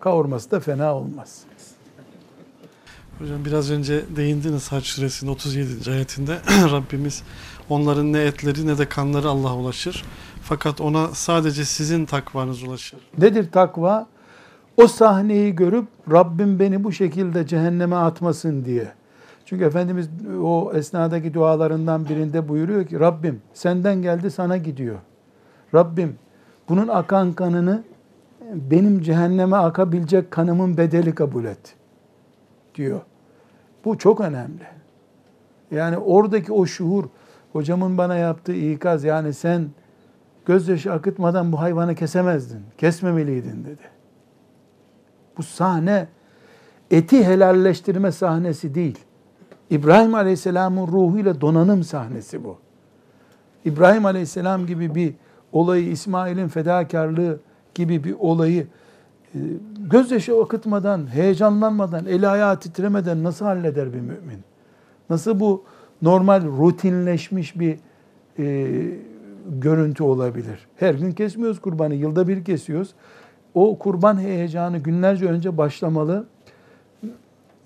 Kavurması 0.00 0.50
da 0.50 0.60
fena 0.60 0.94
olmaz. 0.94 1.42
Hocam 3.18 3.44
biraz 3.44 3.70
önce 3.70 4.04
değindiniz 4.16 4.72
Hac 4.72 4.84
suresinin 4.84 5.30
37. 5.30 5.90
ayetinde 5.90 6.38
Rabbimiz 6.48 7.22
onların 7.68 8.12
ne 8.12 8.20
etleri 8.20 8.66
ne 8.66 8.78
de 8.78 8.88
kanları 8.88 9.28
Allah'a 9.28 9.56
ulaşır. 9.56 10.04
Fakat 10.42 10.80
ona 10.80 11.08
sadece 11.08 11.64
sizin 11.64 12.04
takvanız 12.06 12.62
ulaşır. 12.62 13.00
Nedir 13.18 13.52
takva? 13.52 14.06
O 14.76 14.86
sahneyi 14.86 15.54
görüp 15.54 15.88
Rabbim 16.10 16.58
beni 16.58 16.84
bu 16.84 16.92
şekilde 16.92 17.46
cehenneme 17.46 17.96
atmasın 17.96 18.64
diye. 18.64 18.92
Çünkü 19.48 19.64
Efendimiz 19.64 20.08
o 20.42 20.72
esnadaki 20.74 21.34
dualarından 21.34 22.08
birinde 22.08 22.48
buyuruyor 22.48 22.86
ki 22.86 23.00
Rabbim 23.00 23.42
senden 23.52 24.02
geldi 24.02 24.30
sana 24.30 24.56
gidiyor. 24.56 24.96
Rabbim 25.74 26.16
bunun 26.68 26.88
akan 26.88 27.32
kanını 27.32 27.82
benim 28.40 29.00
cehenneme 29.00 29.56
akabilecek 29.56 30.30
kanımın 30.30 30.76
bedeli 30.76 31.14
kabul 31.14 31.44
et 31.44 31.74
diyor. 32.74 33.00
Bu 33.84 33.98
çok 33.98 34.20
önemli. 34.20 34.66
Yani 35.70 35.98
oradaki 35.98 36.52
o 36.52 36.66
şuur, 36.66 37.04
hocamın 37.52 37.98
bana 37.98 38.16
yaptığı 38.16 38.54
ikaz 38.54 39.04
yani 39.04 39.34
sen 39.34 39.68
gözyaşı 40.46 40.92
akıtmadan 40.92 41.52
bu 41.52 41.60
hayvanı 41.60 41.94
kesemezdin, 41.94 42.62
kesmemeliydin 42.78 43.64
dedi. 43.64 43.82
Bu 45.38 45.42
sahne 45.42 46.08
eti 46.90 47.24
helalleştirme 47.24 48.12
sahnesi 48.12 48.74
değil. 48.74 49.07
İbrahim 49.70 50.14
Aleyhisselam'ın 50.14 50.86
ruhuyla 50.86 51.40
donanım 51.40 51.82
sahnesi 51.82 52.44
bu. 52.44 52.58
İbrahim 53.64 54.06
Aleyhisselam 54.06 54.66
gibi 54.66 54.94
bir 54.94 55.14
olayı, 55.52 55.90
İsmail'in 55.90 56.48
fedakarlığı 56.48 57.40
gibi 57.74 58.04
bir 58.04 58.14
olayı 58.18 58.66
e, 59.34 59.38
gözyaşı 59.78 60.42
akıtmadan, 60.42 61.14
heyecanlanmadan, 61.14 62.06
eli 62.06 62.28
ayağı 62.28 62.60
titremeden 62.60 63.24
nasıl 63.24 63.44
halleder 63.44 63.92
bir 63.92 64.00
mümin? 64.00 64.40
Nasıl 65.10 65.40
bu 65.40 65.64
normal 66.02 66.44
rutinleşmiş 66.44 67.60
bir 67.60 67.78
e, 68.38 68.68
görüntü 69.46 70.02
olabilir? 70.02 70.66
Her 70.76 70.94
gün 70.94 71.12
kesmiyoruz 71.12 71.60
kurbanı, 71.60 71.94
yılda 71.94 72.28
bir 72.28 72.44
kesiyoruz. 72.44 72.94
O 73.54 73.78
kurban 73.78 74.20
heyecanı 74.20 74.78
günlerce 74.78 75.26
önce 75.26 75.58
başlamalı. 75.58 76.26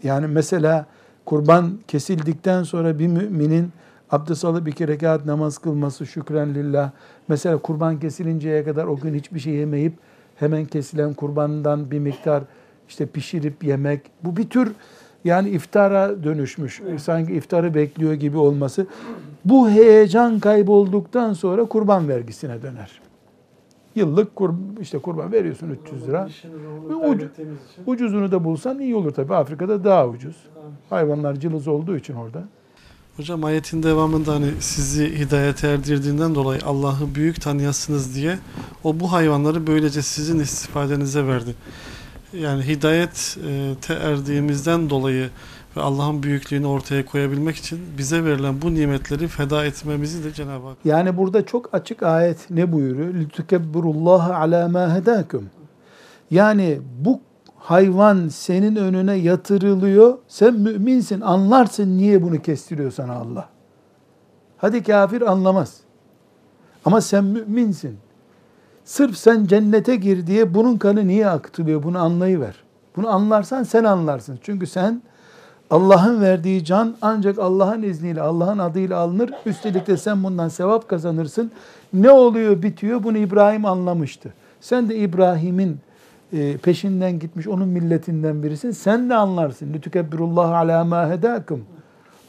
Yani 0.02 0.26
mesela 0.26 0.86
kurban 1.24 1.78
kesildikten 1.88 2.62
sonra 2.62 2.98
bir 2.98 3.06
müminin 3.06 3.72
abdest 4.10 4.44
alıp 4.44 4.68
iki 4.68 4.88
rekat 4.88 5.26
namaz 5.26 5.58
kılması 5.58 6.06
şükren 6.06 6.54
lillah. 6.54 6.90
Mesela 7.28 7.58
kurban 7.58 8.00
kesilinceye 8.00 8.64
kadar 8.64 8.84
o 8.84 8.96
gün 8.96 9.14
hiçbir 9.14 9.40
şey 9.40 9.52
yemeyip 9.52 9.92
hemen 10.36 10.64
kesilen 10.64 11.14
kurbandan 11.14 11.90
bir 11.90 11.98
miktar 11.98 12.42
işte 12.88 13.06
pişirip 13.06 13.64
yemek. 13.64 14.00
Bu 14.24 14.36
bir 14.36 14.48
tür 14.48 14.72
yani 15.24 15.50
iftara 15.50 16.24
dönüşmüş. 16.24 16.82
Sanki 16.98 17.32
iftarı 17.32 17.74
bekliyor 17.74 18.12
gibi 18.12 18.38
olması. 18.38 18.86
Bu 19.44 19.70
heyecan 19.70 20.40
kaybolduktan 20.40 21.32
sonra 21.32 21.64
kurban 21.64 22.08
vergisine 22.08 22.62
döner. 22.62 23.11
Yıllık 23.94 24.36
kur, 24.36 24.54
işte 24.80 24.98
kurban 24.98 25.32
veriyorsun 25.32 25.76
300 25.84 26.08
lira. 26.08 26.28
Ucu, 27.08 27.28
ucuzunu 27.86 28.32
da 28.32 28.44
bulsan 28.44 28.78
iyi 28.78 28.94
olur 28.94 29.10
tabii. 29.10 29.34
Afrika'da 29.34 29.84
daha 29.84 30.08
ucuz. 30.08 30.36
Hayvanlar 30.90 31.34
cılız 31.34 31.68
olduğu 31.68 31.96
için 31.96 32.14
orada. 32.14 32.44
Hocam 33.16 33.44
ayetin 33.44 33.82
devamında 33.82 34.34
hani 34.34 34.50
sizi 34.60 35.18
hidayete 35.18 35.68
erdirdiğinden 35.68 36.34
dolayı 36.34 36.60
Allah'ı 36.66 37.14
büyük 37.14 37.40
tanıyasınız 37.40 38.14
diye 38.14 38.38
o 38.84 39.00
bu 39.00 39.12
hayvanları 39.12 39.66
böylece 39.66 40.02
sizin 40.02 40.38
istifadenize 40.38 41.26
verdi. 41.26 41.54
Yani 42.32 42.62
hidayet 42.62 43.38
e, 43.48 43.74
te 43.80 43.94
erdiğimizden 43.94 44.90
dolayı 44.90 45.30
ve 45.76 45.80
Allah'ın 45.80 46.22
büyüklüğünü 46.22 46.66
ortaya 46.66 47.06
koyabilmek 47.06 47.56
için 47.56 47.80
bize 47.98 48.24
verilen 48.24 48.62
bu 48.62 48.74
nimetleri 48.74 49.28
feda 49.28 49.64
etmemizi 49.64 50.24
de 50.24 50.32
Cenab-ı 50.32 50.66
Hak. 50.66 50.76
Yani 50.84 51.16
burada 51.16 51.46
çok 51.46 51.74
açık 51.74 52.02
ayet 52.02 52.50
ne 52.50 52.72
buyuruyor? 52.72 53.14
Lütükebbirullaha 53.14 54.34
ala 54.34 54.68
ma 54.68 54.94
hedakum. 54.94 55.50
Yani 56.30 56.80
bu 57.04 57.20
hayvan 57.56 58.28
senin 58.28 58.76
önüne 58.76 59.14
yatırılıyor. 59.14 60.18
Sen 60.28 60.54
müminsin, 60.54 61.20
anlarsın 61.20 61.98
niye 61.98 62.22
bunu 62.22 62.42
kestiriyor 62.42 62.90
sana 62.90 63.12
Allah. 63.12 63.48
Hadi 64.56 64.82
kafir 64.82 65.22
anlamaz. 65.22 65.76
Ama 66.84 67.00
sen 67.00 67.24
müminsin. 67.24 67.98
Sırf 68.84 69.16
sen 69.16 69.46
cennete 69.46 69.96
gir 69.96 70.26
diye 70.26 70.54
bunun 70.54 70.76
kanı 70.76 71.08
niye 71.08 71.28
aktılıyor 71.28 71.82
bunu 71.82 71.98
anlayıver. 71.98 72.54
Bunu 72.96 73.08
anlarsan 73.08 73.62
sen 73.62 73.84
anlarsın. 73.84 74.38
Çünkü 74.42 74.66
sen 74.66 75.02
Allah'ın 75.72 76.20
verdiği 76.20 76.64
can 76.64 76.96
ancak 77.02 77.38
Allah'ın 77.38 77.82
izniyle, 77.82 78.22
Allah'ın 78.22 78.58
adıyla 78.58 78.98
alınır. 78.98 79.30
Üstelik 79.46 79.86
de 79.86 79.96
sen 79.96 80.24
bundan 80.24 80.48
sevap 80.48 80.88
kazanırsın. 80.88 81.52
Ne 81.92 82.10
oluyor 82.10 82.62
bitiyor 82.62 83.02
bunu 83.02 83.18
İbrahim 83.18 83.64
anlamıştı. 83.64 84.34
Sen 84.60 84.88
de 84.88 84.96
İbrahim'in 84.96 85.78
e, 86.32 86.56
peşinden 86.56 87.18
gitmiş 87.18 87.48
onun 87.48 87.68
milletinden 87.68 88.42
birisin. 88.42 88.70
Sen 88.70 89.10
de 89.10 89.14
anlarsın. 89.14 89.72
Lütükebbirullah 89.72 90.50
ala 90.50 90.84
ma 90.84 91.08
hedakum. 91.08 91.64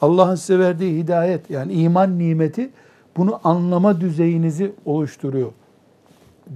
Allah'ın 0.02 0.36
size 0.36 0.60
verdiği 0.60 1.04
hidayet 1.04 1.50
yani 1.50 1.74
iman 1.74 2.20
nimeti 2.20 2.70
bunu 3.18 3.40
anlama 3.44 4.02
düzeyinizi 4.02 4.72
oluşturuyor 4.86 5.52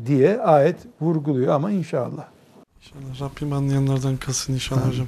diye 0.05 0.41
ayet 0.41 0.77
vurguluyor 1.01 1.53
ama 1.53 1.71
inşallah. 1.71 2.25
İnşallah 2.77 3.21
Rabbim 3.21 3.53
anlayanlardan 3.53 4.17
kılsın 4.17 4.53
inşallah 4.53 4.87
hocam. 4.87 5.07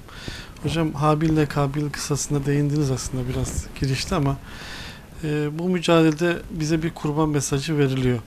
Hocam 0.63 0.93
Habil 0.93 1.29
ile 1.29 1.45
Kabil 1.45 1.89
kısasına 1.89 2.45
değindiniz 2.45 2.91
aslında 2.91 3.29
biraz 3.29 3.65
girişte 3.79 4.15
ama 4.15 4.37
e, 5.23 5.59
bu 5.59 5.69
mücadelede 5.69 6.37
bize 6.51 6.83
bir 6.83 6.93
kurban 6.93 7.29
mesajı 7.29 7.77
veriliyor. 7.77 8.19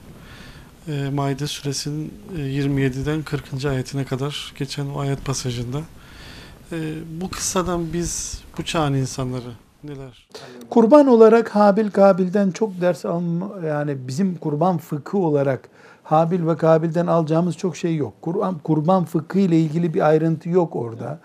E, 0.87 1.09
Maide 1.09 1.47
suresinin 1.47 2.13
e, 2.37 2.39
27'den 2.39 3.23
40. 3.23 3.65
ayetine 3.65 4.05
kadar 4.05 4.53
geçen 4.59 4.85
o 4.85 4.99
ayet 4.99 5.25
pasajında. 5.25 5.77
E, 6.71 6.77
bu 7.21 7.29
kıssadan 7.29 7.93
biz 7.93 8.41
bu 8.57 8.63
çağın 8.63 8.93
insanları 8.93 9.51
neler? 9.83 10.27
Kurban 10.69 11.07
olarak 11.07 11.55
Habil 11.55 11.91
Kabil'den 11.91 12.51
çok 12.51 12.81
ders 12.81 13.05
alma 13.05 13.49
yani 13.67 14.07
bizim 14.07 14.35
kurban 14.35 14.77
fıkı 14.77 15.17
olarak 15.17 15.69
Habil 16.03 16.47
ve 16.47 16.57
Kabil'den 16.57 17.07
alacağımız 17.07 17.57
çok 17.57 17.77
şey 17.77 17.95
yok. 17.95 18.13
Kurban 18.21 18.59
kurban 18.59 19.05
fıkı 19.05 19.39
ile 19.39 19.59
ilgili 19.59 19.93
bir 19.93 20.07
ayrıntı 20.07 20.49
yok 20.49 20.75
orada. 20.75 21.19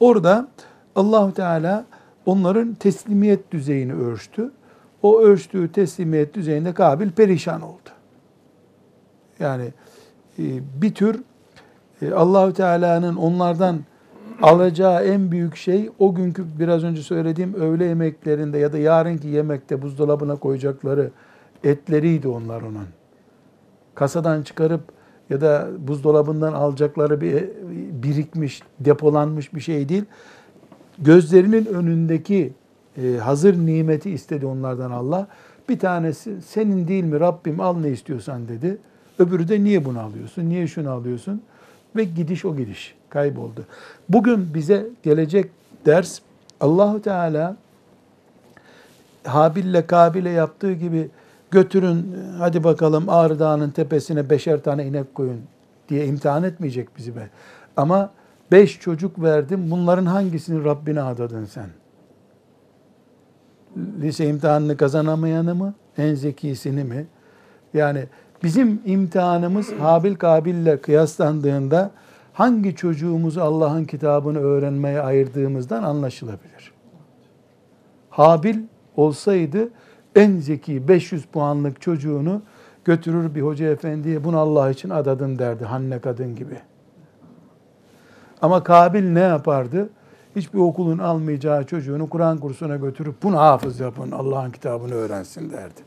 Orada 0.00 0.48
Allahu 0.96 1.34
Teala 1.34 1.84
onların 2.26 2.74
teslimiyet 2.74 3.50
düzeyini 3.50 3.94
ölçtü. 3.94 4.50
O 5.02 5.20
ölçtüğü 5.20 5.72
teslimiyet 5.72 6.34
düzeyinde 6.34 6.74
Kabil 6.74 7.10
perişan 7.10 7.62
oldu. 7.62 7.90
Yani 9.38 9.72
e, 10.38 10.44
bir 10.82 10.94
tür 10.94 11.22
e, 12.02 12.12
Allahu 12.12 12.52
Teala'nın 12.52 13.16
onlardan 13.16 13.78
alacağı 14.42 15.04
en 15.04 15.30
büyük 15.30 15.56
şey 15.56 15.90
o 15.98 16.14
günkü 16.14 16.44
biraz 16.58 16.84
önce 16.84 17.02
söylediğim 17.02 17.54
öğle 17.54 17.84
yemeklerinde 17.84 18.58
ya 18.58 18.72
da 18.72 18.78
yarınki 18.78 19.28
yemekte 19.28 19.82
buzdolabına 19.82 20.36
koyacakları 20.36 21.10
etleriydi 21.64 22.28
onlar 22.28 22.62
onun. 22.62 22.86
Kasadan 23.94 24.42
çıkarıp 24.42 24.95
ya 25.30 25.40
da 25.40 25.68
buzdolabından 25.78 26.52
alacakları 26.52 27.20
bir 27.20 27.44
birikmiş, 28.02 28.62
depolanmış 28.80 29.54
bir 29.54 29.60
şey 29.60 29.88
değil. 29.88 30.04
Gözlerinin 30.98 31.66
önündeki 31.66 32.52
e, 33.02 33.16
hazır 33.16 33.54
nimeti 33.66 34.10
istedi 34.10 34.46
onlardan 34.46 34.90
Allah. 34.90 35.26
Bir 35.68 35.78
tanesi 35.78 36.42
senin 36.42 36.88
değil 36.88 37.04
mi 37.04 37.20
Rabbim 37.20 37.60
al 37.60 37.76
ne 37.78 37.90
istiyorsan 37.90 38.48
dedi. 38.48 38.78
Öbürü 39.18 39.48
de 39.48 39.64
niye 39.64 39.84
bunu 39.84 40.00
alıyorsun, 40.00 40.48
niye 40.48 40.66
şunu 40.66 40.90
alıyorsun? 40.90 41.42
Ve 41.96 42.04
gidiş 42.04 42.44
o 42.44 42.56
gidiş 42.56 42.94
kayboldu. 43.10 43.64
Bugün 44.08 44.54
bize 44.54 44.86
gelecek 45.02 45.50
ders 45.86 46.20
Allahu 46.60 47.02
Teala 47.02 47.56
Habil'le 49.24 49.86
Kabil'e 49.86 50.30
yaptığı 50.30 50.72
gibi 50.72 51.08
götürün 51.50 52.16
hadi 52.38 52.64
bakalım 52.64 53.08
Ağrı 53.08 53.38
Dağı'nın 53.38 53.70
tepesine 53.70 54.30
beşer 54.30 54.62
tane 54.62 54.86
inek 54.86 55.14
koyun 55.14 55.40
diye 55.88 56.06
imtihan 56.06 56.42
etmeyecek 56.42 56.96
bizi 56.96 57.16
be. 57.16 57.30
Ama 57.76 58.10
beş 58.52 58.80
çocuk 58.80 59.22
verdim 59.22 59.70
bunların 59.70 60.06
hangisini 60.06 60.64
Rabbine 60.64 61.02
adadın 61.02 61.44
sen? 61.44 61.66
Lise 64.00 64.28
imtihanını 64.28 64.76
kazanamayanı 64.76 65.54
mı? 65.54 65.74
En 65.98 66.14
zekisini 66.14 66.84
mi? 66.84 67.06
Yani 67.74 68.04
bizim 68.42 68.80
imtihanımız 68.84 69.72
Habil 69.72 70.14
Kabil'le 70.14 70.80
kıyaslandığında 70.82 71.90
hangi 72.32 72.76
çocuğumuzu 72.76 73.40
Allah'ın 73.40 73.84
kitabını 73.84 74.38
öğrenmeye 74.38 75.00
ayırdığımızdan 75.00 75.82
anlaşılabilir. 75.82 76.72
Habil 78.10 78.58
olsaydı 78.96 79.68
en 80.16 80.36
zeki 80.36 80.88
500 80.88 81.24
puanlık 81.24 81.80
çocuğunu 81.80 82.42
götürür 82.84 83.34
bir 83.34 83.42
hoca 83.42 83.66
efendiye 83.66 84.24
bunu 84.24 84.38
Allah 84.38 84.70
için 84.70 84.90
adadın 84.90 85.38
derdi 85.38 85.64
Hanne 85.64 85.98
kadın 85.98 86.36
gibi. 86.36 86.58
Ama 88.42 88.64
Kabil 88.64 89.12
ne 89.12 89.20
yapardı? 89.20 89.88
Hiçbir 90.36 90.58
okulun 90.58 90.98
almayacağı 90.98 91.64
çocuğunu 91.64 92.08
Kur'an 92.08 92.38
kursuna 92.38 92.76
götürüp 92.76 93.22
bunu 93.22 93.38
hafız 93.38 93.80
yapın 93.80 94.10
Allah'ın 94.10 94.50
kitabını 94.50 94.94
öğrensin 94.94 95.50
derdi. 95.50 95.80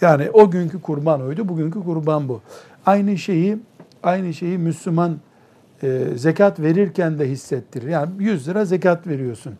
Yani 0.00 0.30
o 0.32 0.50
günkü 0.50 0.82
kurban 0.82 1.22
oydu, 1.22 1.48
bugünkü 1.48 1.84
kurban 1.84 2.28
bu. 2.28 2.40
Aynı 2.86 3.18
şeyi 3.18 3.58
aynı 4.02 4.34
şeyi 4.34 4.58
Müslüman 4.58 5.16
e, 5.82 6.04
zekat 6.16 6.60
verirken 6.60 7.18
de 7.18 7.28
hissettirir. 7.28 7.88
Yani 7.88 8.10
100 8.18 8.48
lira 8.48 8.64
zekat 8.64 9.06
veriyorsun. 9.06 9.54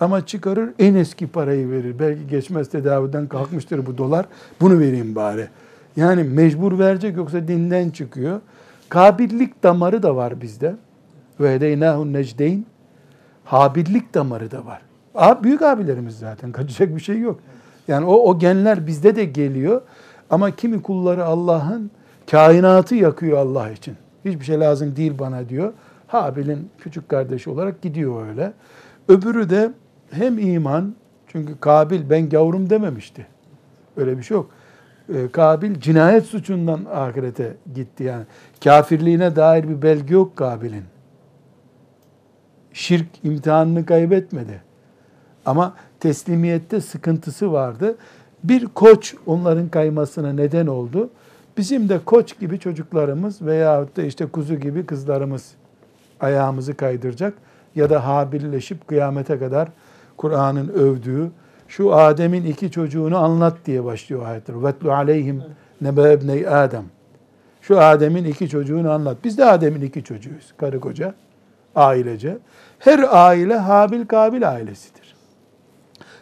Ama 0.00 0.26
çıkarır 0.26 0.70
en 0.78 0.94
eski 0.94 1.26
parayı 1.26 1.70
verir. 1.70 1.98
Belki 1.98 2.26
geçmez 2.26 2.68
tedaviden 2.68 3.26
kalkmıştır 3.26 3.86
bu 3.86 3.98
dolar. 3.98 4.26
Bunu 4.60 4.78
vereyim 4.78 5.14
bari. 5.14 5.48
Yani 5.96 6.24
mecbur 6.24 6.78
verecek 6.78 7.16
yoksa 7.16 7.48
dinden 7.48 7.90
çıkıyor. 7.90 8.40
Kabillik 8.88 9.62
damarı 9.62 10.02
da 10.02 10.16
var 10.16 10.40
bizde. 10.40 10.76
Ve 11.40 11.54
hedeynâhun 11.54 12.12
necdeyn. 12.12 12.66
Habillik 13.44 14.14
damarı 14.14 14.50
da 14.50 14.66
var. 14.66 14.82
Abi, 15.14 15.44
büyük 15.44 15.62
abilerimiz 15.62 16.18
zaten. 16.18 16.52
Kaçacak 16.52 16.96
bir 16.96 17.00
şey 17.00 17.18
yok. 17.18 17.40
Yani 17.88 18.06
o, 18.06 18.14
o 18.14 18.38
genler 18.38 18.86
bizde 18.86 19.16
de 19.16 19.24
geliyor. 19.24 19.82
Ama 20.30 20.50
kimi 20.50 20.82
kulları 20.82 21.24
Allah'ın 21.24 21.90
kainatı 22.30 22.94
yakıyor 22.94 23.38
Allah 23.38 23.70
için. 23.70 23.94
Hiçbir 24.24 24.44
şey 24.44 24.60
lazım 24.60 24.96
değil 24.96 25.18
bana 25.18 25.48
diyor. 25.48 25.72
Habil'in 26.06 26.70
küçük 26.78 27.08
kardeşi 27.08 27.50
olarak 27.50 27.82
gidiyor 27.82 28.26
öyle. 28.28 28.52
Öbürü 29.08 29.50
de 29.50 29.72
hem 30.10 30.38
iman, 30.38 30.94
çünkü 31.26 31.60
Kabil 31.60 32.10
ben 32.10 32.28
gavrum 32.28 32.70
dememişti. 32.70 33.26
Öyle 33.96 34.18
bir 34.18 34.22
şey 34.22 34.36
yok. 34.36 34.50
Ee, 35.14 35.28
Kabil 35.32 35.80
cinayet 35.80 36.24
suçundan 36.24 36.84
ahirete 36.92 37.56
gitti 37.74 38.04
yani. 38.04 38.24
Kafirliğine 38.64 39.36
dair 39.36 39.68
bir 39.68 39.82
belge 39.82 40.14
yok 40.14 40.36
Kabil'in. 40.36 40.84
Şirk 42.72 43.06
imtihanını 43.24 43.86
kaybetmedi. 43.86 44.62
Ama 45.46 45.74
teslimiyette 46.00 46.80
sıkıntısı 46.80 47.52
vardı. 47.52 47.96
Bir 48.44 48.66
koç 48.66 49.14
onların 49.26 49.68
kaymasına 49.68 50.32
neden 50.32 50.66
oldu. 50.66 51.10
Bizim 51.56 51.88
de 51.88 51.98
koç 52.04 52.38
gibi 52.38 52.58
çocuklarımız 52.58 53.42
veyahut 53.42 53.96
da 53.96 54.02
işte 54.02 54.26
kuzu 54.26 54.54
gibi 54.54 54.86
kızlarımız 54.86 55.54
ayağımızı 56.20 56.74
kaydıracak 56.74 57.34
ya 57.74 57.90
da 57.90 58.06
habilleşip 58.06 58.88
kıyamete 58.88 59.38
kadar 59.38 59.68
Kur'an'ın 60.18 60.68
övdüğü 60.68 61.30
şu 61.68 61.94
Adem'in 61.94 62.44
iki 62.44 62.70
çocuğunu 62.70 63.18
anlat 63.18 63.56
diye 63.66 63.84
başlıyor 63.84 64.26
ayetler. 64.26 64.64
Vetlu 64.64 64.92
aleyhim 64.92 65.42
nebe 65.80 66.12
ebney 66.12 66.48
Adem. 66.48 66.84
Şu 67.60 67.80
Adem'in 67.80 68.24
iki 68.24 68.48
çocuğunu 68.48 68.90
anlat. 68.90 69.16
Biz 69.24 69.38
de 69.38 69.44
Adem'in 69.44 69.80
iki 69.80 70.04
çocuğuyuz. 70.04 70.52
Karı 70.56 70.80
koca, 70.80 71.14
ailece. 71.76 72.38
Her 72.78 73.04
aile 73.10 73.56
Habil 73.56 74.06
Kabil 74.06 74.50
ailesidir. 74.50 75.14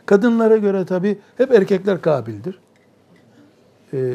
Kadınlara 0.06 0.56
göre 0.56 0.84
tabi 0.84 1.18
hep 1.36 1.52
erkekler 1.52 2.00
Kabil'dir. 2.00 2.58
Ee, 3.92 4.14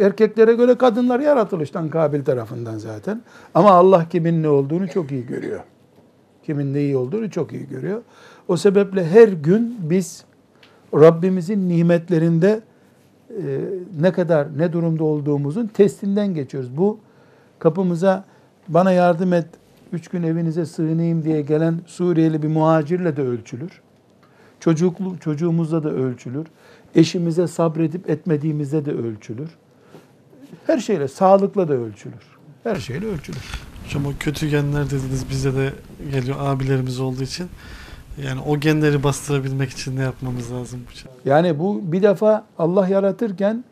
erkeklere 0.00 0.54
göre 0.54 0.74
kadınlar 0.74 1.20
yaratılıştan 1.20 1.88
Kabil 1.88 2.24
tarafından 2.24 2.78
zaten. 2.78 3.22
Ama 3.54 3.70
Allah 3.70 4.08
kimin 4.08 4.42
ne 4.42 4.48
olduğunu 4.48 4.88
çok 4.88 5.12
iyi 5.12 5.26
görüyor. 5.26 5.60
Kimin 6.42 6.74
ne 6.74 6.80
iyi 6.80 6.96
olduğunu 6.96 7.30
çok 7.30 7.52
iyi 7.52 7.68
görüyor. 7.68 8.02
O 8.48 8.56
sebeple 8.56 9.06
her 9.06 9.28
gün 9.28 9.76
biz 9.80 10.24
Rabbimizin 10.94 11.68
nimetlerinde 11.68 12.60
e, 13.30 13.60
ne 14.00 14.12
kadar 14.12 14.58
ne 14.58 14.72
durumda 14.72 15.04
olduğumuzun 15.04 15.66
testinden 15.66 16.34
geçiyoruz. 16.34 16.76
Bu 16.76 16.98
kapımıza 17.58 18.24
bana 18.68 18.92
yardım 18.92 19.32
et, 19.32 19.46
üç 19.92 20.08
gün 20.08 20.22
evinize 20.22 20.66
sığınayım 20.66 21.24
diye 21.24 21.42
gelen 21.42 21.80
Suriyeli 21.86 22.42
bir 22.42 22.48
muhacirle 22.48 23.16
de 23.16 23.22
ölçülür. 23.22 23.80
Çocuklu, 24.60 25.18
çocuğumuzla 25.18 25.82
da 25.82 25.90
ölçülür. 25.90 26.46
Eşimize 26.94 27.46
sabredip 27.46 28.10
etmediğimizde 28.10 28.84
de 28.84 28.92
ölçülür. 28.92 29.50
Her 30.66 30.78
şeyle, 30.78 31.08
sağlıkla 31.08 31.68
da 31.68 31.74
ölçülür. 31.74 32.36
Her 32.64 32.76
şeyle 32.76 33.06
ölçülür. 33.06 33.62
Hocam 33.84 34.06
o 34.06 34.12
kötü 34.20 34.48
genler 34.48 34.86
dediniz 34.86 35.30
bize 35.30 35.54
de 35.54 35.72
geliyor 36.12 36.36
abilerimiz 36.40 37.00
olduğu 37.00 37.22
için. 37.22 37.46
Yani 38.25 38.41
o 38.47 38.59
genleri 38.59 39.03
bastırabilmek 39.03 39.69
için 39.69 39.95
ne 39.95 40.01
yapmamız 40.01 40.53
lazım? 40.53 40.79
Yani 41.25 41.59
bu 41.59 41.81
bir 41.83 42.03
defa 42.03 42.45
Allah 42.57 42.87
yaratırken 42.87 43.63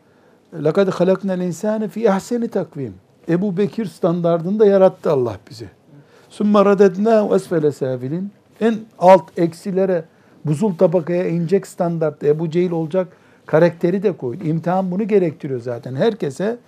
لَقَدْ 0.54 0.90
خَلَقْنَا 0.90 1.34
الْاِنْسَانِ 1.36 1.88
فِي 1.88 2.08
اَحْسَنِ 2.08 2.48
takvim. 2.48 2.94
Ebu 3.28 3.56
Bekir 3.56 3.86
standardında 3.86 4.66
yarattı 4.66 5.10
Allah 5.10 5.36
bizi. 5.50 5.68
ثُمَّ 6.30 6.74
رَدَدْنَاهُ 6.74 7.36
اسْفَلَ 7.36 7.66
سَافِلٍ 7.66 8.24
En 8.60 8.78
alt 8.98 9.38
eksilere, 9.38 10.04
buzul 10.44 10.74
tabakaya 10.74 11.28
inecek 11.28 11.66
standartta 11.66 12.26
Ebu 12.26 12.50
Cehil 12.50 12.70
olacak 12.70 13.08
karakteri 13.46 14.02
de 14.02 14.12
koydu. 14.12 14.44
İmtihan 14.44 14.90
bunu 14.90 15.08
gerektiriyor 15.08 15.60
zaten. 15.60 15.96
Herkese 15.96 16.58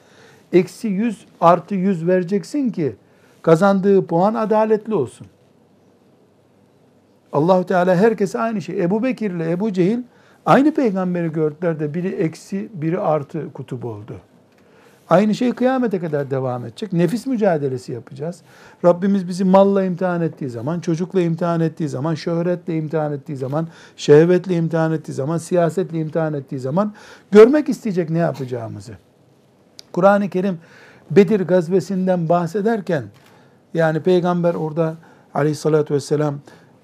eksi 0.52 0.88
100 0.88 1.26
artı 1.40 1.74
100 1.74 2.06
vereceksin 2.06 2.70
ki 2.70 2.96
Kazandığı 3.42 4.06
puan 4.06 4.34
adaletli 4.34 4.94
olsun. 4.94 5.26
Allahu 7.33 7.65
Teala 7.65 7.95
herkese 7.95 8.39
aynı 8.39 8.61
şey. 8.61 8.83
Ebu 8.83 9.03
Bekir 9.03 9.31
ile 9.31 9.51
Ebu 9.51 9.73
Cehil 9.73 9.99
aynı 10.45 10.73
peygamberi 10.73 11.31
gördüler 11.31 11.79
de 11.79 11.93
biri 11.93 12.07
eksi, 12.07 12.69
biri 12.73 12.99
artı 12.99 13.53
kutup 13.53 13.85
oldu. 13.85 14.15
Aynı 15.09 15.35
şey 15.35 15.51
kıyamete 15.51 15.99
kadar 15.99 16.31
devam 16.31 16.65
edecek. 16.65 16.93
Nefis 16.93 17.27
mücadelesi 17.27 17.91
yapacağız. 17.91 18.41
Rabbimiz 18.85 19.27
bizi 19.27 19.43
malla 19.43 19.83
imtihan 19.83 20.21
ettiği 20.21 20.49
zaman, 20.49 20.79
çocukla 20.79 21.21
imtihan 21.21 21.61
ettiği 21.61 21.89
zaman, 21.89 22.15
şöhretle 22.15 22.77
imtihan 22.77 23.13
ettiği 23.13 23.35
zaman, 23.35 23.67
şehvetle 23.95 24.55
imtihan 24.55 24.91
ettiği 24.91 25.13
zaman, 25.13 25.37
siyasetle 25.37 25.99
imtihan 25.99 26.33
ettiği 26.33 26.59
zaman 26.59 26.93
görmek 27.31 27.69
isteyecek 27.69 28.09
ne 28.09 28.17
yapacağımızı. 28.17 28.93
Kur'an-ı 29.91 30.29
Kerim 30.29 30.59
Bedir 31.11 31.41
gazvesinden 31.41 32.29
bahsederken 32.29 33.03
yani 33.73 33.99
peygamber 33.99 34.53
orada 34.53 34.95
aleyhissalatü 35.33 35.93
vesselam 35.93 36.35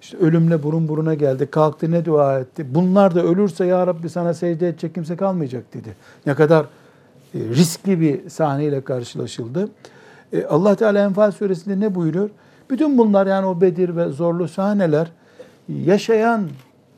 işte 0.04 0.18
ölümle 0.18 0.64
burun 0.64 0.88
buruna 0.88 1.14
geldi. 1.14 1.46
Kalktı 1.52 1.92
ne 1.92 2.06
dua 2.06 2.40
etti? 2.40 2.76
Bunlar 2.76 3.16
da 3.16 3.24
ölürse 3.24 3.66
ya 3.66 3.88
Rabbi 3.88 4.10
sana 4.10 4.34
secde 4.34 4.68
edecek 4.68 4.96
kimse 4.96 5.16
kalmayacak 5.16 5.74
dedi. 5.74 5.96
Ne 6.26 6.36
kadar 6.36 6.66
e, 7.36 7.40
riskli 7.40 8.02
bir 8.02 8.30
sahneyle 8.30 8.82
karşılaşıldı. 8.82 9.70
E, 10.34 10.46
Allah 10.46 10.76
Teala 10.76 11.00
Enfal 11.00 11.32
suresinde 11.32 11.80
ne 11.80 11.96
buyuruyor? 11.96 12.30
Bütün 12.70 12.98
bunlar 12.98 13.28
yani 13.28 13.46
o 13.46 13.62
Bedir 13.62 13.96
ve 13.96 14.10
zorlu 14.10 14.48
sahneler 14.48 15.12
yaşayan 15.70 16.50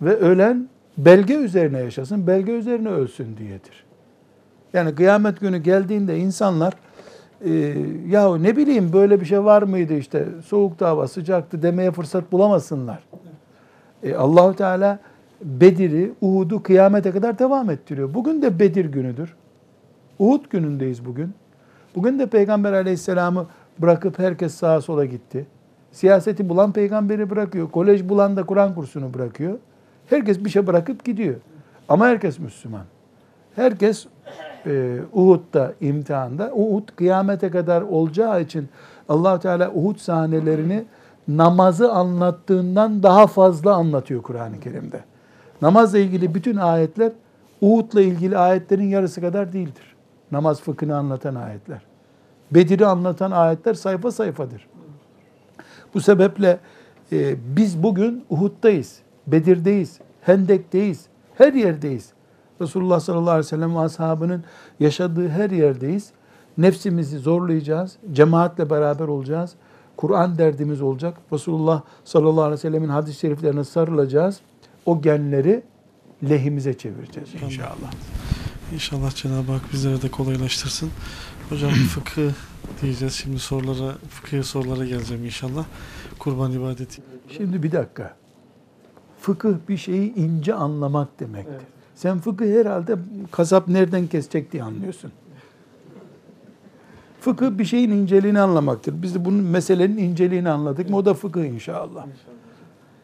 ve 0.02 0.16
ölen 0.16 0.70
belge 0.98 1.34
üzerine 1.36 1.80
yaşasın, 1.80 2.28
belge 2.28 2.52
üzerine 2.52 2.90
ölsün 2.90 3.38
diyedir. 3.38 3.84
Yani 4.74 4.96
kıyamet 4.96 5.40
günü 5.40 5.58
geldiğinde 5.58 6.18
insanlar 6.18 6.74
e, 7.46 7.76
ya 8.10 8.38
ne 8.38 8.58
bileyim 8.58 8.94
böyle 8.94 9.22
bir 9.22 9.26
şey 9.26 9.44
var 9.44 9.62
mıydı 9.62 9.94
işte 9.94 10.26
soğuktu 10.46 10.86
hava 10.86 11.08
sıcaktı 11.08 11.62
demeye 11.62 11.92
fırsat 11.92 12.32
bulamasınlar. 12.32 13.04
E, 14.04 14.16
Allahu 14.16 14.56
Teala 14.56 15.00
Bedir'i, 15.42 16.12
Uhud'u 16.22 16.64
kıyamete 16.64 17.12
kadar 17.12 17.40
devam 17.40 17.70
ettiriyor. 17.70 18.14
Bugün 18.14 18.42
de 18.42 18.60
Bedir 18.60 18.86
günüdür. 18.86 19.36
Uhud 20.20 20.46
günündeyiz 20.50 21.06
bugün. 21.06 21.34
Bugün 21.96 22.20
de 22.20 22.26
Peygamber 22.26 22.74
aleyhisselamı 22.74 23.48
bırakıp 23.80 24.20
herkes 24.20 24.54
sağa 24.54 24.82
sola 24.82 25.06
gitti. 25.06 25.46
Siyaseti 25.92 26.50
bulan 26.50 26.72
peygamberi 26.72 27.30
bırakıyor. 27.30 27.72
Kolej 27.72 28.10
bulan 28.10 28.36
da 28.36 28.44
Kur'an 28.44 28.76
kursunu 28.76 29.14
bırakıyor. 29.14 29.58
Herkes 30.10 30.46
bir 30.46 30.50
şey 30.50 30.68
bırakıp 30.68 31.06
gidiyor. 31.06 31.36
Ama 31.90 32.08
herkes 32.08 32.40
Müslüman. 32.40 32.86
Herkes 33.56 34.06
e, 34.66 35.00
Uhud'da 35.14 35.74
imtihanda. 35.82 36.52
Uhud 36.54 36.90
kıyamete 36.96 37.50
kadar 37.50 37.82
olacağı 37.82 38.42
için 38.42 38.70
allah 39.10 39.40
Teala 39.40 39.72
Uhud 39.72 39.98
sahnelerini 39.98 40.86
namazı 41.28 41.92
anlattığından 41.92 43.04
daha 43.04 43.28
fazla 43.28 43.76
anlatıyor 43.76 44.22
Kur'an-ı 44.24 44.60
Kerim'de. 44.60 45.04
Namazla 45.62 45.98
ilgili 46.00 46.36
bütün 46.36 46.56
ayetler 46.56 47.12
Uhud'la 47.62 48.02
ilgili 48.02 48.38
ayetlerin 48.38 48.90
yarısı 48.90 49.22
kadar 49.22 49.54
değildir. 49.54 49.96
Namaz 50.32 50.62
fıkhını 50.62 50.98
anlatan 50.98 51.36
ayetler. 51.36 51.82
Bedir'i 52.52 52.86
anlatan 52.86 53.32
ayetler 53.32 53.74
sayfa 53.74 54.12
sayfadır. 54.12 54.68
Bu 55.94 56.02
sebeple 56.02 56.60
e, 57.12 57.36
biz 57.56 57.84
bugün 57.84 58.26
Uhud'dayız, 58.30 59.00
Bedir'deyiz, 59.28 60.00
Hendek'teyiz, 60.22 61.06
her 61.38 61.54
yerdeyiz. 61.54 62.15
Resulullah 62.62 63.00
sallallahu 63.00 63.30
aleyhi 63.30 63.46
ve 63.46 63.50
sellem 63.50 63.76
ve 63.76 63.80
ashabının 63.80 64.44
yaşadığı 64.80 65.30
her 65.30 65.50
yerdeyiz. 65.50 66.10
Nefsimizi 66.58 67.20
zorlayacağız, 67.20 67.98
cemaatle 68.14 68.70
beraber 68.70 69.08
olacağız. 69.08 69.56
Kur'an 69.98 70.38
derdimiz 70.38 70.82
olacak. 70.82 71.18
Resulullah 71.34 71.82
sallallahu 72.04 72.44
aleyhi 72.44 72.58
ve 72.58 72.62
sellemin 72.62 72.90
hadis-i 72.90 73.20
şeriflerine 73.20 73.64
sarılacağız. 73.64 74.40
O 74.86 75.02
genleri 75.02 75.64
lehimize 76.30 76.78
çevireceğiz 76.78 77.30
inşallah. 77.46 77.92
İnşallah 78.74 79.16
Cenab-ı 79.16 79.52
Hak 79.52 79.74
bizlere 79.74 80.02
de 80.02 80.12
kolaylaştırsın. 80.12 80.90
Hocam 81.50 81.70
fıkıh 81.90 82.32
diyeceğiz. 82.82 83.14
Şimdi 83.14 83.40
sorulara, 83.40 83.96
fıkıh 84.10 84.44
sorulara 84.44 84.86
geleceğim 84.86 85.26
inşallah. 85.26 85.66
Kurban 86.20 86.52
ibadeti. 86.52 87.02
Şimdi 87.38 87.64
bir 87.64 87.72
dakika. 87.72 88.16
Fıkıh 89.20 89.54
bir 89.70 89.78
şeyi 89.78 90.16
ince 90.16 90.54
anlamak 90.54 91.20
demektir. 91.20 91.52
Evet. 91.52 91.75
Sen 91.96 92.20
fıkıh 92.20 92.46
herhalde 92.46 92.96
kasap 93.32 93.68
nereden 93.68 94.08
kesecek 94.08 94.52
diye 94.52 94.64
anlıyorsun. 94.64 95.12
Fıkıh 97.22 97.58
bir 97.58 97.66
şeyin 97.66 97.92
inceliğini 97.92 98.40
anlamaktır. 98.40 99.02
Biz 99.02 99.16
de 99.16 99.26
bunun 99.26 99.44
meselenin 99.44 99.98
inceliğini 99.98 100.50
anladık 100.50 100.90
mı 100.90 100.98
o 100.98 101.06
da 101.06 101.14
fıkıh 101.14 101.44
inşallah. 101.44 102.06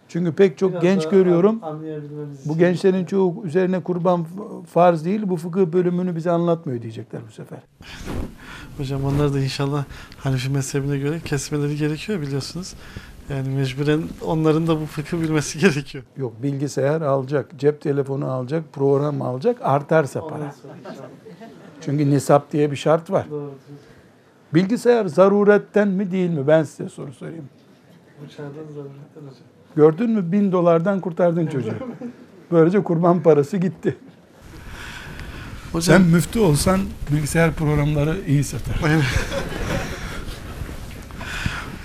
Çünkü 0.07 0.31
pek 0.31 0.57
çok 0.57 0.71
Biraz 0.71 0.83
genç 0.83 1.09
görüyorum. 1.09 1.59
Bu 2.45 2.49
için. 2.49 2.59
gençlerin 2.59 3.05
çoğu 3.05 3.45
üzerine 3.45 3.79
kurban 3.79 4.25
farz 4.73 5.05
değil, 5.05 5.21
bu 5.25 5.37
fıkıh 5.37 5.65
bölümünü 5.65 6.15
bize 6.15 6.31
anlatmıyor 6.31 6.81
diyecekler 6.81 7.21
bu 7.27 7.31
sefer. 7.31 7.59
Hocam 8.77 9.05
onlar 9.05 9.33
da 9.33 9.39
inşallah 9.39 9.83
Hanefi 10.17 10.49
mezhebine 10.49 10.97
göre 10.97 11.19
kesmeleri 11.19 11.77
gerekiyor 11.77 12.21
biliyorsunuz. 12.21 12.73
Yani 13.31 13.49
mecburen 13.49 14.01
onların 14.25 14.67
da 14.67 14.81
bu 14.81 14.85
fıkı 14.85 15.21
bilmesi 15.21 15.59
gerekiyor. 15.67 16.03
Yok 16.17 16.33
bilgisayar 16.43 17.01
alacak, 17.01 17.49
cep 17.57 17.81
telefonu 17.81 18.31
alacak, 18.31 18.63
program 18.73 19.21
alacak, 19.21 19.57
artarsa 19.61 20.27
para. 20.27 20.55
Çünkü 21.81 22.09
nisap 22.09 22.51
diye 22.51 22.71
bir 22.71 22.75
şart 22.75 23.11
var. 23.11 23.27
Doğru. 23.31 23.53
Bilgisayar 24.53 25.05
zaruretten 25.05 25.87
mi 25.87 26.11
değil 26.11 26.29
mi? 26.29 26.47
Ben 26.47 26.63
size 26.63 26.89
soru 26.89 27.13
sorayım. 27.13 27.49
Gördün 29.75 30.09
mü? 30.09 30.31
Bin 30.31 30.51
dolardan 30.51 30.99
kurtardın 30.99 31.47
çocuğu. 31.53 31.73
Böylece 32.51 32.83
kurban 32.83 33.23
parası 33.23 33.57
gitti. 33.57 33.97
Hocam 35.71 35.97
Sen 35.97 36.11
müftü 36.11 36.39
olsan 36.39 36.79
bilgisayar 37.11 37.53
programları 37.53 38.17
iyi 38.27 38.43
satar. 38.43 38.75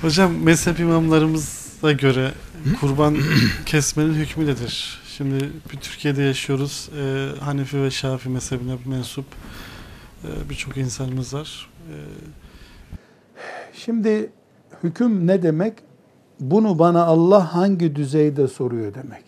Hocam 0.06 0.32
mezhep 0.42 0.80
imamlarımıza 0.80 1.92
göre 1.92 2.30
kurban 2.80 3.16
kesmenin 3.66 4.14
hükmü 4.14 4.46
nedir? 4.46 5.00
Şimdi 5.06 5.34
bir 5.72 5.76
Türkiye'de 5.76 6.22
yaşıyoruz. 6.22 6.90
Ee, 6.98 7.28
Hanefi 7.40 7.82
ve 7.82 7.90
Şafi 7.90 8.28
mezhebine 8.28 8.76
mensup 8.86 9.24
e, 10.24 10.50
birçok 10.50 10.76
insanımız 10.76 11.34
var. 11.34 11.70
Ee, 11.88 11.94
Şimdi 13.72 14.30
hüküm 14.82 15.26
ne 15.26 15.42
demek? 15.42 15.72
Bunu 16.40 16.78
bana 16.78 17.04
Allah 17.04 17.54
hangi 17.54 17.96
düzeyde 17.96 18.48
soruyor 18.48 18.94
demek. 18.94 19.24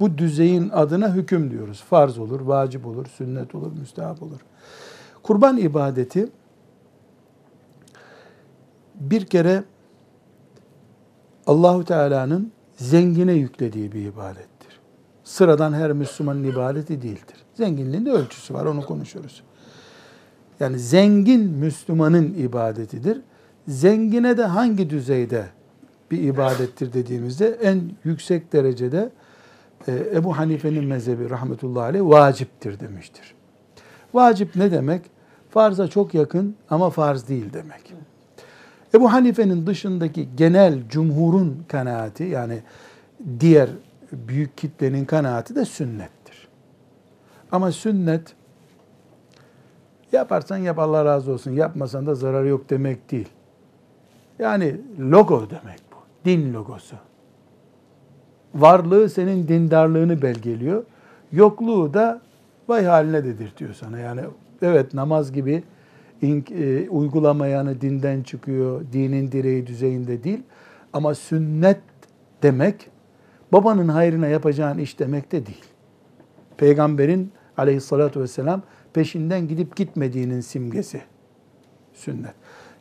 Bu 0.00 0.18
düzeyin 0.18 0.68
adına 0.68 1.14
hüküm 1.14 1.50
diyoruz. 1.50 1.84
Farz 1.90 2.18
olur, 2.18 2.40
vacip 2.40 2.86
olur, 2.86 3.06
sünnet 3.06 3.54
olur, 3.54 3.72
müstehap 3.72 4.22
olur. 4.22 4.40
Kurban 5.22 5.56
ibadeti 5.56 6.28
bir 9.00 9.24
kere 9.24 9.64
Allahu 11.46 11.84
Teala'nın 11.84 12.52
zengine 12.76 13.32
yüklediği 13.32 13.92
bir 13.92 14.04
ibadettir. 14.04 14.80
Sıradan 15.24 15.72
her 15.72 15.92
Müslümanın 15.92 16.44
ibadeti 16.44 17.02
değildir. 17.02 17.44
Zenginliğin 17.54 18.06
de 18.06 18.10
ölçüsü 18.10 18.54
var, 18.54 18.66
onu 18.66 18.86
konuşuruz. 18.86 19.42
Yani 20.60 20.78
zengin 20.78 21.40
Müslümanın 21.40 22.34
ibadetidir. 22.34 23.20
Zengine 23.68 24.38
de 24.38 24.44
hangi 24.44 24.90
düzeyde 24.90 25.46
bir 26.10 26.22
ibadettir 26.22 26.92
dediğimizde 26.92 27.48
en 27.48 27.82
yüksek 28.04 28.52
derecede 28.52 29.10
e, 29.88 29.92
Ebu 30.14 30.38
Hanife'nin 30.38 30.84
mezhebi 30.84 31.30
rahmetullahi 31.30 31.84
aleyh 31.84 32.02
vaciptir 32.02 32.80
demiştir. 32.80 33.34
Vacip 34.14 34.56
ne 34.56 34.70
demek? 34.70 35.02
Farza 35.50 35.88
çok 35.88 36.14
yakın 36.14 36.56
ama 36.70 36.90
farz 36.90 37.28
değil 37.28 37.52
demek. 37.52 37.94
Ebu 38.96 39.12
Hanife'nin 39.12 39.66
dışındaki 39.66 40.28
genel 40.36 40.88
cumhurun 40.88 41.64
kanaati 41.68 42.24
yani 42.24 42.62
diğer 43.40 43.70
büyük 44.12 44.56
kitlenin 44.56 45.04
kanaati 45.04 45.54
de 45.54 45.64
sünnettir. 45.64 46.48
Ama 47.52 47.72
sünnet 47.72 48.34
yaparsan 50.12 50.56
yap 50.56 50.78
Allah 50.78 51.04
razı 51.04 51.32
olsun, 51.32 51.50
yapmasan 51.50 52.06
da 52.06 52.14
zarar 52.14 52.44
yok 52.44 52.70
demek 52.70 53.10
değil. 53.10 53.28
Yani 54.38 54.80
logo 55.00 55.50
demek 55.50 55.80
bu. 55.92 55.96
Din 56.24 56.54
logosu. 56.54 56.96
Varlığı 58.54 59.10
senin 59.10 59.48
dindarlığını 59.48 60.22
belgeliyor. 60.22 60.84
Yokluğu 61.32 61.94
da 61.94 62.20
vay 62.68 62.84
haline 62.84 63.24
dedirtiyor 63.24 63.74
sana. 63.74 63.98
Yani 63.98 64.20
evet 64.62 64.94
namaz 64.94 65.32
gibi 65.32 65.62
e, 66.22 66.88
uygulamayanı 66.88 67.80
dinden 67.80 68.22
çıkıyor, 68.22 68.84
dinin 68.92 69.32
direği 69.32 69.66
düzeyinde 69.66 70.24
değil. 70.24 70.42
Ama 70.92 71.14
sünnet 71.14 71.80
demek 72.42 72.90
babanın 73.52 73.88
hayrına 73.88 74.26
yapacağın 74.26 74.78
iş 74.78 74.98
demek 74.98 75.32
de 75.32 75.46
değil. 75.46 75.64
Peygamberin 76.56 77.32
aleyhissalatü 77.56 78.20
vesselam 78.20 78.62
peşinden 78.92 79.48
gidip 79.48 79.76
gitmediğinin 79.76 80.40
simgesi 80.40 81.02
sünnet. 81.92 82.34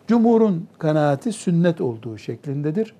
Cumhurun 0.07 0.67
kanaati 0.77 1.31
sünnet 1.31 1.81
olduğu 1.81 2.17
şeklindedir. 2.17 2.95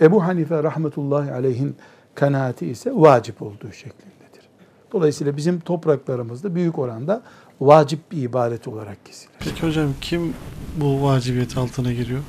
Ebu 0.00 0.24
Hanife 0.24 0.62
rahmetullahi 0.62 1.32
aleyhin 1.32 1.76
kanaati 2.14 2.66
ise 2.66 2.90
vacip 2.94 3.42
olduğu 3.42 3.72
şeklindedir. 3.72 4.48
Dolayısıyla 4.92 5.36
bizim 5.36 5.60
topraklarımızda 5.60 6.54
büyük 6.54 6.78
oranda 6.78 7.22
vacip 7.60 8.12
bir 8.12 8.22
ibadet 8.22 8.68
olarak 8.68 9.06
kesilir. 9.06 9.32
Peki 9.38 9.66
hocam 9.66 9.90
kim 10.00 10.34
bu 10.76 11.02
vacibiyet 11.02 11.56
altına 11.56 11.92
giriyor? 11.92 12.20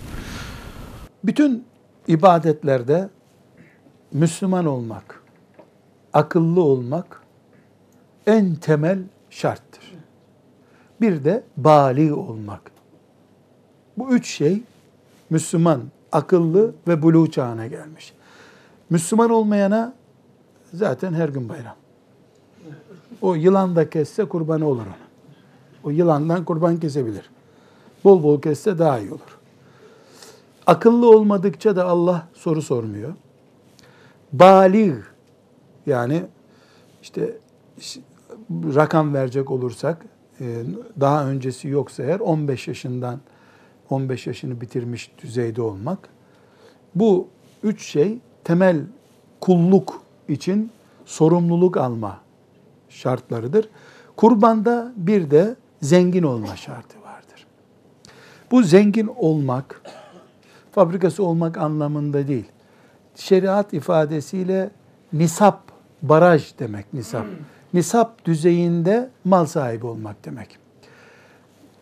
Bütün 1.24 1.66
ibadetlerde 2.08 3.10
Müslüman 4.12 4.66
olmak, 4.66 5.24
akıllı 6.14 6.64
olmak 6.64 7.22
en 8.28 8.56
temel 8.56 9.00
şarttır. 9.30 9.94
Bir 11.02 11.24
de 11.24 11.44
bali 11.58 12.14
olmak. 12.14 12.72
Bu 13.98 14.16
üç 14.16 14.28
şey 14.28 14.64
Müslüman, 15.30 15.82
akıllı 16.12 16.74
ve 16.88 17.02
buluğ 17.02 17.32
çağına 17.32 17.68
gelmiş. 17.68 18.14
Müslüman 18.90 19.30
olmayana 19.30 19.94
zaten 20.74 21.14
her 21.14 21.30
gün 21.30 21.50
bayram. 21.50 21.76
O 23.22 23.36
yılan 23.36 23.76
da 23.76 23.90
kesse 23.90 24.26
kurbanı 24.26 24.68
olur 24.68 24.82
ona. 24.82 25.11
O 25.84 25.90
yılandan 25.90 26.46
kurban 26.46 26.78
kesebilir. 26.78 27.30
Bol 28.04 28.24
bol 28.24 28.42
kesse 28.42 28.80
daha 28.80 29.00
iyi 29.00 29.12
olur. 29.12 29.38
Akıllı 30.68 31.10
olmadıkça 31.10 31.76
da 31.76 31.86
Allah 31.86 32.28
soru 32.34 32.62
sormuyor. 32.62 33.14
Balik 34.34 34.96
yani 35.86 36.24
işte 37.02 37.38
rakam 38.52 39.14
verecek 39.14 39.52
olursak 39.52 40.06
e, 40.40 40.64
daha 41.00 41.26
öncesi 41.26 41.68
yoksa 41.68 42.04
eğer 42.04 42.20
15 42.20 42.68
yaşından 42.68 43.20
15 43.90 44.28
yaşını 44.28 44.62
bitirmiş 44.62 45.12
düzeyde 45.24 45.62
olmak. 45.62 46.10
Bu 46.96 47.28
üç 47.64 47.86
şey 47.86 48.18
temel 48.44 48.82
kulluk 49.40 50.02
için 50.28 50.72
sorumluluk 51.06 51.78
alma 51.78 52.22
şartlarıdır. 52.90 53.70
Kurbanda 54.16 54.94
bir 54.96 55.32
de 55.32 55.56
zengin 55.82 56.24
olma 56.24 56.56
şartı 56.56 57.02
vardır. 57.02 57.48
Bu 58.52 58.64
zengin 58.64 59.08
olmak, 59.16 59.82
fabrikası 60.72 61.24
olmak 61.24 61.58
anlamında 61.58 62.28
değil. 62.28 62.46
Şeriat 63.16 63.74
ifadesiyle 63.74 64.70
nisap, 65.14 65.62
baraj 66.02 66.60
demek 66.60 66.94
nisap. 66.94 67.26
Nisap 67.74 68.26
düzeyinde 68.26 69.10
mal 69.26 69.46
sahibi 69.46 69.86
olmak 69.86 70.26
demek. 70.26 70.58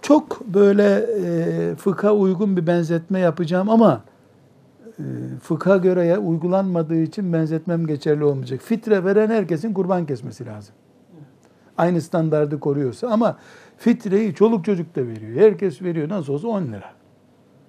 Çok 0.01 0.45
böyle 0.45 1.05
e, 1.23 1.75
fıkha 1.75 2.13
uygun 2.13 2.57
bir 2.57 2.67
benzetme 2.67 3.19
yapacağım 3.19 3.69
ama 3.69 4.01
e, 4.99 5.03
fıkha 5.43 5.77
göre 5.77 6.17
uygulanmadığı 6.17 7.01
için 7.01 7.33
benzetmem 7.33 7.87
geçerli 7.87 8.23
olmayacak. 8.23 8.61
Fitre 8.61 9.05
veren 9.05 9.29
herkesin 9.29 9.73
kurban 9.73 10.05
kesmesi 10.05 10.45
lazım. 10.45 10.75
Aynı 11.77 12.01
standardı 12.01 12.59
koruyorsa 12.59 13.07
ama 13.07 13.37
fitreyi 13.79 14.35
çoluk 14.35 14.65
çocuk 14.65 14.95
da 14.95 15.07
veriyor. 15.07 15.41
Herkes 15.41 15.81
veriyor. 15.81 16.09
Nasıl 16.09 16.33
olsa 16.33 16.47
10 16.47 16.63
lira. 16.63 16.93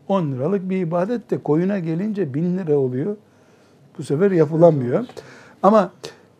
10 0.08 0.32
liralık 0.32 0.70
bir 0.70 0.76
ibadet 0.76 1.30
de 1.30 1.38
koyuna 1.38 1.78
gelince 1.78 2.34
1000 2.34 2.58
lira 2.58 2.78
oluyor. 2.78 3.16
Bu 3.98 4.02
sefer 4.02 4.30
yapılamıyor. 4.30 5.06
Ama 5.62 5.92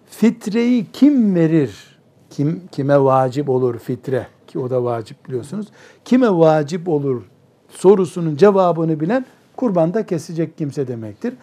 fitreyi 0.07 0.87
kim 0.93 1.35
verir? 1.35 2.01
Kim 2.31 2.63
kime 2.73 3.01
vacip 3.01 3.49
olur 3.49 3.79
fitre? 3.79 4.27
Ki 4.47 4.59
o 4.59 4.71
da 4.71 4.85
vacip 4.85 5.29
biliyorsunuz. 5.29 5.67
Kime 6.05 6.31
vacip 6.31 6.89
olur 6.89 7.23
sorusunun 7.69 8.37
cevabını 8.37 9.01
bilen 9.01 9.27
kurbanda 9.57 10.07
kesecek 10.07 10.59
kimse 10.59 10.89
demektir. 10.89 11.35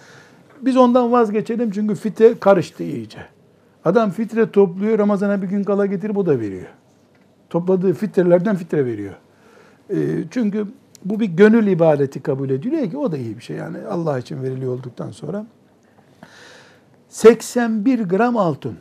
Biz 0.62 0.78
ondan 0.78 1.12
vazgeçelim 1.12 1.72
çünkü 1.72 1.96
fitre 1.96 2.40
karıştı 2.40 2.84
iyice. 2.84 3.20
Adam 3.86 4.12
fitre 4.12 4.52
topluyor, 4.52 5.00
Ramazan'a 5.00 5.42
bir 5.42 5.48
gün 5.48 5.64
kala 5.64 5.86
getirip 5.86 6.18
o 6.18 6.26
da 6.26 6.40
veriyor. 6.40 6.68
Topladığı 7.50 7.94
fitrelerden 7.94 8.56
fitre 8.56 8.86
veriyor. 8.86 9.14
E, 9.90 9.96
çünkü 10.32 10.68
bu 11.06 11.20
bir 11.20 11.26
gönül 11.26 11.68
ibadeti 11.68 12.24
kabul 12.24 12.50
ediliyor 12.50 12.92
ki 12.92 12.98
o 12.98 13.12
da 13.12 13.18
iyi 13.18 13.38
bir 13.38 13.44
şey 13.44 13.58
yani 13.58 13.78
Allah 13.90 14.20
için 14.20 14.44
veriliyor 14.44 14.74
olduktan 14.74 15.12
sonra. 15.12 15.46
81 17.10 18.00
gram 18.00 18.38
altın 18.38 18.78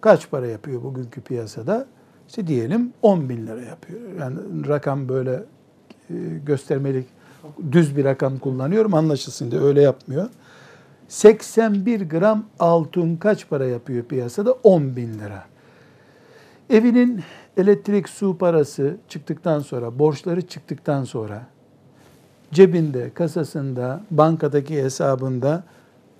kaç 0.00 0.30
para 0.30 0.46
yapıyor 0.46 0.82
bugünkü 0.82 1.20
piyasada? 1.20 1.86
İşte 2.28 2.46
diyelim 2.46 2.92
10 3.02 3.28
bin 3.28 3.46
lira 3.46 3.62
yapıyor. 3.62 4.00
Yani 4.20 4.38
rakam 4.68 5.08
böyle 5.08 5.44
e, 6.10 6.14
göstermelik 6.46 7.06
düz 7.72 7.96
bir 7.96 8.04
rakam 8.04 8.38
kullanıyorum 8.38 8.94
anlaşılsın 8.94 9.50
diye 9.50 9.60
öyle 9.60 9.82
yapmıyor. 9.82 10.28
81 11.08 12.08
gram 12.08 12.44
altın 12.58 13.16
kaç 13.16 13.48
para 13.48 13.66
yapıyor 13.66 14.04
piyasada? 14.04 14.52
10 14.52 14.96
bin 14.96 15.18
lira. 15.18 15.44
Evinin 16.70 17.22
elektrik, 17.56 18.08
su 18.08 18.38
parası 18.38 18.96
çıktıktan 19.08 19.60
sonra, 19.60 19.98
borçları 19.98 20.42
çıktıktan 20.42 21.04
sonra 21.04 21.46
cebinde, 22.52 23.10
kasasında, 23.14 24.00
bankadaki 24.10 24.82
hesabında 24.82 25.64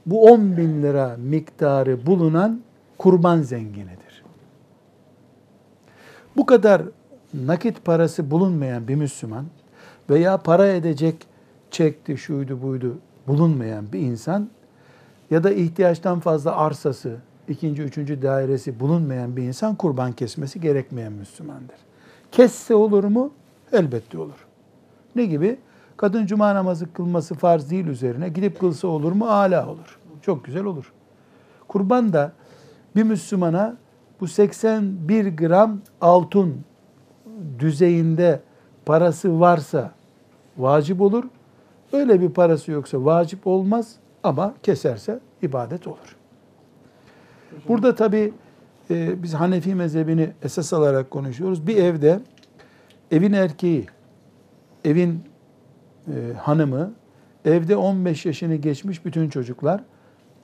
bu 0.06 0.24
10 0.24 0.56
bin 0.56 0.82
lira 0.82 1.16
miktarı 1.18 2.06
bulunan 2.06 2.60
kurban 2.98 3.42
zenginidir. 3.42 4.22
Bu 6.36 6.46
kadar 6.46 6.82
nakit 7.34 7.84
parası 7.84 8.30
bulunmayan 8.30 8.88
bir 8.88 8.94
Müslüman 8.94 9.44
veya 10.10 10.38
para 10.38 10.68
edecek 10.68 11.26
çekti, 11.70 12.18
şuydu 12.18 12.62
buydu 12.62 12.98
bulunmayan 13.26 13.92
bir 13.92 13.98
insan 13.98 14.48
ya 15.30 15.44
da 15.44 15.50
ihtiyaçtan 15.50 16.20
fazla 16.20 16.56
arsası, 16.56 17.16
ikinci, 17.48 17.82
üçüncü 17.82 18.22
dairesi 18.22 18.80
bulunmayan 18.80 19.36
bir 19.36 19.42
insan 19.42 19.74
kurban 19.74 20.12
kesmesi 20.12 20.60
gerekmeyen 20.60 21.12
Müslümandır. 21.12 21.76
Kesse 22.32 22.74
olur 22.74 23.04
mu? 23.04 23.32
Elbette 23.72 24.18
olur. 24.18 24.46
Ne 25.16 25.24
gibi? 25.24 25.58
Kadın 25.96 26.26
cuma 26.26 26.54
namazı 26.54 26.92
kılması 26.92 27.34
farz 27.34 27.70
değil 27.70 27.86
üzerine. 27.86 28.28
Gidip 28.28 28.60
kılsa 28.60 28.88
olur 28.88 29.12
mu? 29.12 29.26
Ala 29.26 29.68
olur. 29.68 29.98
Çok 30.22 30.44
güzel 30.44 30.64
olur. 30.64 30.92
Kurban 31.68 32.12
da 32.12 32.32
bir 32.96 33.02
Müslümana 33.02 33.76
bu 34.20 34.28
81 34.28 35.36
gram 35.36 35.80
altın 36.00 36.64
düzeyinde 37.58 38.40
parası 38.86 39.40
varsa 39.40 39.92
vacip 40.58 41.00
olur. 41.00 41.24
Öyle 41.92 42.20
bir 42.20 42.30
parası 42.30 42.70
yoksa 42.70 43.04
vacip 43.04 43.46
olmaz 43.46 43.96
ama 44.22 44.54
keserse 44.62 45.20
ibadet 45.42 45.86
olur. 45.86 46.17
Burada 47.68 47.94
tabi 47.94 48.32
e, 48.90 49.22
biz 49.22 49.34
Hanefi 49.34 49.74
mezhebini 49.74 50.30
esas 50.42 50.72
alarak 50.72 51.10
konuşuyoruz. 51.10 51.66
Bir 51.66 51.76
evde 51.76 52.20
evin 53.10 53.32
erkeği, 53.32 53.86
evin 54.84 55.22
e, 56.08 56.32
hanımı, 56.38 56.92
evde 57.44 57.76
15 57.76 58.26
yaşını 58.26 58.54
geçmiş 58.54 59.04
bütün 59.04 59.28
çocuklar 59.28 59.82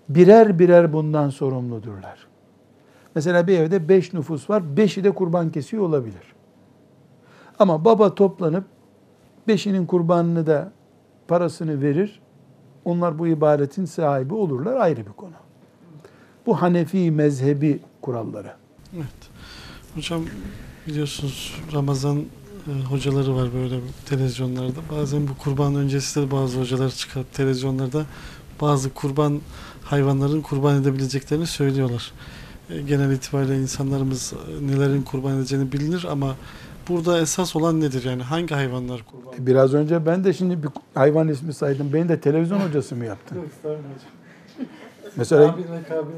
birer 0.09 0.59
birer 0.59 0.93
bundan 0.93 1.31
sorumludurlar. 1.31 2.27
Mesela 3.15 3.47
bir 3.47 3.59
evde 3.59 3.89
5 3.89 4.13
nüfus 4.13 4.51
var, 4.51 4.63
5'i 4.77 5.05
de 5.05 5.11
kurban 5.11 5.51
kesiyor 5.53 5.83
olabilir. 5.83 6.35
Ama 7.59 7.85
baba 7.85 8.15
toplanıp 8.15 8.65
beşinin 9.49 9.87
kurbanını 9.87 10.47
da 10.47 10.73
parasını 11.29 11.83
verir. 11.83 12.21
Onlar 12.85 13.19
bu 13.19 13.27
ibadetin 13.27 13.85
sahibi 13.85 14.35
olurlar 14.35 14.77
ayrı 14.77 15.07
bir 15.07 15.13
konu. 15.13 15.43
Bu 16.47 16.62
Hanefi 16.62 17.11
mezhebi 17.11 17.80
kuralları. 18.03 18.53
Evet. 18.97 19.07
Hocam 19.95 20.22
biliyorsunuz 20.86 21.55
Ramazan 21.72 22.18
e, 22.18 22.84
hocaları 22.84 23.36
var 23.36 23.49
böyle 23.55 23.80
televizyonlarda. 24.07 24.80
Bazen 24.90 25.28
bu 25.28 25.38
kurban 25.38 25.74
öncesi 25.74 26.20
de 26.20 26.30
bazı 26.30 26.61
hocalar 26.61 26.90
çıkıp 26.90 27.32
televizyonlarda 27.32 28.05
bazı 28.61 28.95
kurban 28.95 29.40
hayvanların 29.82 30.40
kurban 30.40 30.82
edebileceklerini 30.82 31.47
söylüyorlar. 31.47 32.12
E, 32.70 32.82
genel 32.82 33.11
itibariyle 33.12 33.59
insanlarımız 33.59 34.32
e, 34.32 34.66
nelerin 34.66 35.03
kurban 35.03 35.36
edeceğini 35.38 35.72
bilinir 35.72 36.07
ama 36.11 36.36
burada 36.88 37.20
esas 37.20 37.57
olan 37.57 37.80
nedir? 37.80 38.05
Yani 38.05 38.22
hangi 38.22 38.55
hayvanlar 38.55 39.03
kurban? 39.03 39.47
Biraz 39.47 39.74
önce 39.74 40.07
ben 40.07 40.24
de 40.24 40.32
şimdi 40.32 40.62
bir 40.62 40.68
hayvan 40.95 41.28
ismi 41.28 41.55
saydım. 41.55 41.92
Beni 41.92 42.09
de 42.09 42.20
televizyon 42.20 42.61
hocası 42.61 42.97
mı 42.97 43.05
yaptın? 43.05 43.38
Mesela 45.17 45.57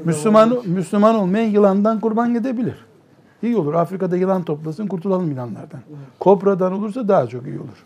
Müslüman 0.05 0.57
Müslüman 0.65 1.15
olmayan 1.15 1.49
yılandan 1.49 1.99
kurban 1.99 2.33
gidebilir. 2.33 2.75
İyi 3.43 3.57
olur. 3.57 3.73
Afrika'da 3.73 4.17
yılan 4.17 4.43
toplasın 4.43 4.87
kurtulalım 4.87 5.31
yılanlardan. 5.31 5.79
Kobradan 6.19 6.73
olursa 6.73 7.07
daha 7.07 7.27
çok 7.27 7.47
iyi 7.47 7.59
olur. 7.59 7.85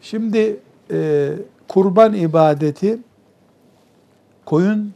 Şimdi 0.00 0.60
e, 0.90 1.32
kurban 1.68 2.14
ibadeti 2.14 2.98
koyun 4.44 4.92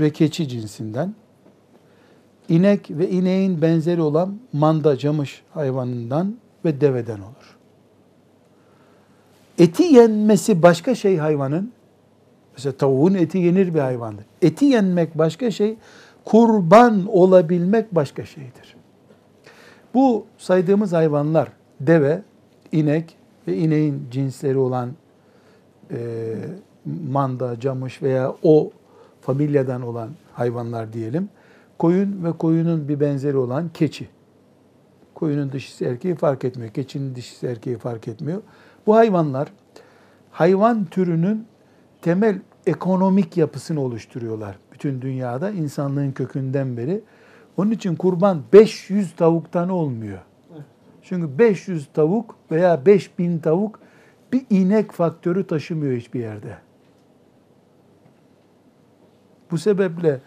ve 0.00 0.10
keçi 0.10 0.48
cinsinden 0.48 1.14
inek 2.48 2.90
ve 2.90 3.10
ineğin 3.10 3.62
benzeri 3.62 4.00
olan 4.00 4.38
manda 4.52 4.96
camış 4.98 5.42
hayvanından 5.54 6.34
ve 6.64 6.80
deveden 6.80 7.18
olur. 7.18 7.56
eti 9.58 9.82
yenmesi 9.82 10.62
başka 10.62 10.94
şey 10.94 11.16
hayvanın. 11.16 11.72
Mesela 12.58 12.76
tavuğun 12.76 13.14
eti 13.14 13.38
yenir 13.38 13.74
bir 13.74 13.80
hayvandır. 13.80 14.24
Eti 14.42 14.64
yenmek 14.64 15.18
başka 15.18 15.50
şey, 15.50 15.76
kurban 16.24 17.06
olabilmek 17.06 17.94
başka 17.94 18.24
şeydir. 18.24 18.76
Bu 19.94 20.26
saydığımız 20.38 20.92
hayvanlar 20.92 21.48
deve, 21.80 22.22
inek 22.72 23.16
ve 23.48 23.56
ineğin 23.56 24.02
cinsleri 24.10 24.58
olan 24.58 24.90
e, 25.90 26.34
manda, 27.10 27.60
camış 27.60 28.02
veya 28.02 28.34
o 28.42 28.70
familyadan 29.20 29.82
olan 29.82 30.10
hayvanlar 30.32 30.92
diyelim. 30.92 31.28
Koyun 31.78 32.24
ve 32.24 32.32
koyunun 32.32 32.88
bir 32.88 33.00
benzeri 33.00 33.36
olan 33.36 33.68
keçi. 33.74 34.08
Koyunun 35.14 35.52
dişisi 35.52 35.84
erkeği 35.84 36.14
fark 36.14 36.44
etmiyor. 36.44 36.72
Keçinin 36.72 37.14
dişisi 37.14 37.46
erkeği 37.46 37.78
fark 37.78 38.08
etmiyor. 38.08 38.42
Bu 38.86 38.96
hayvanlar 38.96 39.48
hayvan 40.30 40.84
türünün 40.84 41.46
temel 42.02 42.40
ekonomik 42.66 43.36
yapısını 43.36 43.80
oluşturuyorlar. 43.80 44.58
Bütün 44.72 45.02
dünyada 45.02 45.50
insanlığın 45.50 46.12
kökünden 46.12 46.76
beri. 46.76 47.00
Onun 47.56 47.70
için 47.70 47.96
kurban 47.96 48.42
500 48.52 49.16
tavuktan 49.16 49.68
olmuyor. 49.68 50.18
Çünkü 51.02 51.38
500 51.38 51.88
tavuk 51.94 52.36
veya 52.50 52.86
5000 52.86 53.38
tavuk 53.38 53.80
bir 54.32 54.42
inek 54.50 54.92
faktörü 54.92 55.46
taşımıyor 55.46 55.96
hiçbir 55.96 56.20
yerde. 56.20 56.58
Bu 59.50 59.58
sebeple 59.58 60.20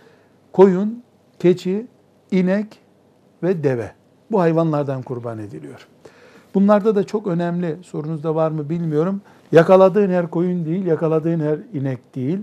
koyun, 0.51 1.03
keçi, 1.39 1.87
inek 2.31 2.79
ve 3.43 3.63
deve 3.63 3.91
bu 4.31 4.39
hayvanlardan 4.39 5.01
kurban 5.01 5.39
ediliyor. 5.39 5.87
Bunlarda 6.53 6.95
da 6.95 7.03
çok 7.03 7.27
önemli, 7.27 7.77
sorunuzda 7.83 8.35
var 8.35 8.51
mı 8.51 8.69
bilmiyorum. 8.69 9.21
Yakaladığın 9.51 10.09
her 10.09 10.29
koyun 10.29 10.65
değil, 10.65 10.85
yakaladığın 10.85 11.39
her 11.39 11.59
inek 11.73 12.15
değil. 12.15 12.39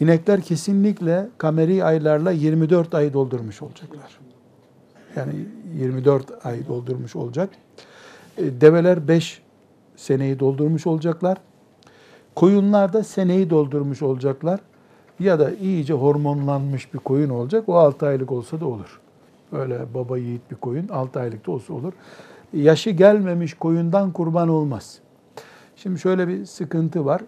İnekler 0.00 0.40
kesinlikle 0.40 1.28
kameri 1.38 1.84
aylarla 1.84 2.30
24 2.30 2.94
ay 2.94 3.12
doldurmuş 3.12 3.62
olacaklar. 3.62 4.18
Yani 5.16 5.32
24 5.78 6.46
ay 6.46 6.66
doldurmuş 6.68 7.16
olacak. 7.16 7.50
E, 8.38 8.60
develer 8.60 9.08
5 9.08 9.42
seneyi 9.96 10.40
doldurmuş 10.40 10.86
olacaklar. 10.86 11.38
Koyunlar 12.34 12.92
da 12.92 13.04
seneyi 13.04 13.50
doldurmuş 13.50 14.02
olacaklar. 14.02 14.60
Ya 15.20 15.38
da 15.38 15.50
iyice 15.54 15.94
hormonlanmış 15.94 16.94
bir 16.94 16.98
koyun 16.98 17.30
olacak. 17.30 17.68
O 17.68 17.74
6 17.74 18.06
aylık 18.06 18.32
olsa 18.32 18.60
da 18.60 18.66
olur. 18.66 19.00
Böyle 19.52 19.94
baba 19.94 20.18
yiğit 20.18 20.50
bir 20.50 20.56
koyun 20.56 20.88
6 20.88 21.20
aylık 21.20 21.46
da 21.46 21.52
olsa 21.52 21.74
olur. 21.74 21.92
Yaşı 22.52 22.90
gelmemiş 22.90 23.54
koyundan 23.54 24.12
kurban 24.12 24.48
olmaz. 24.48 24.98
Şimdi 25.76 26.00
şöyle 26.00 26.28
bir 26.28 26.44
sıkıntı 26.44 27.04
var. 27.04 27.22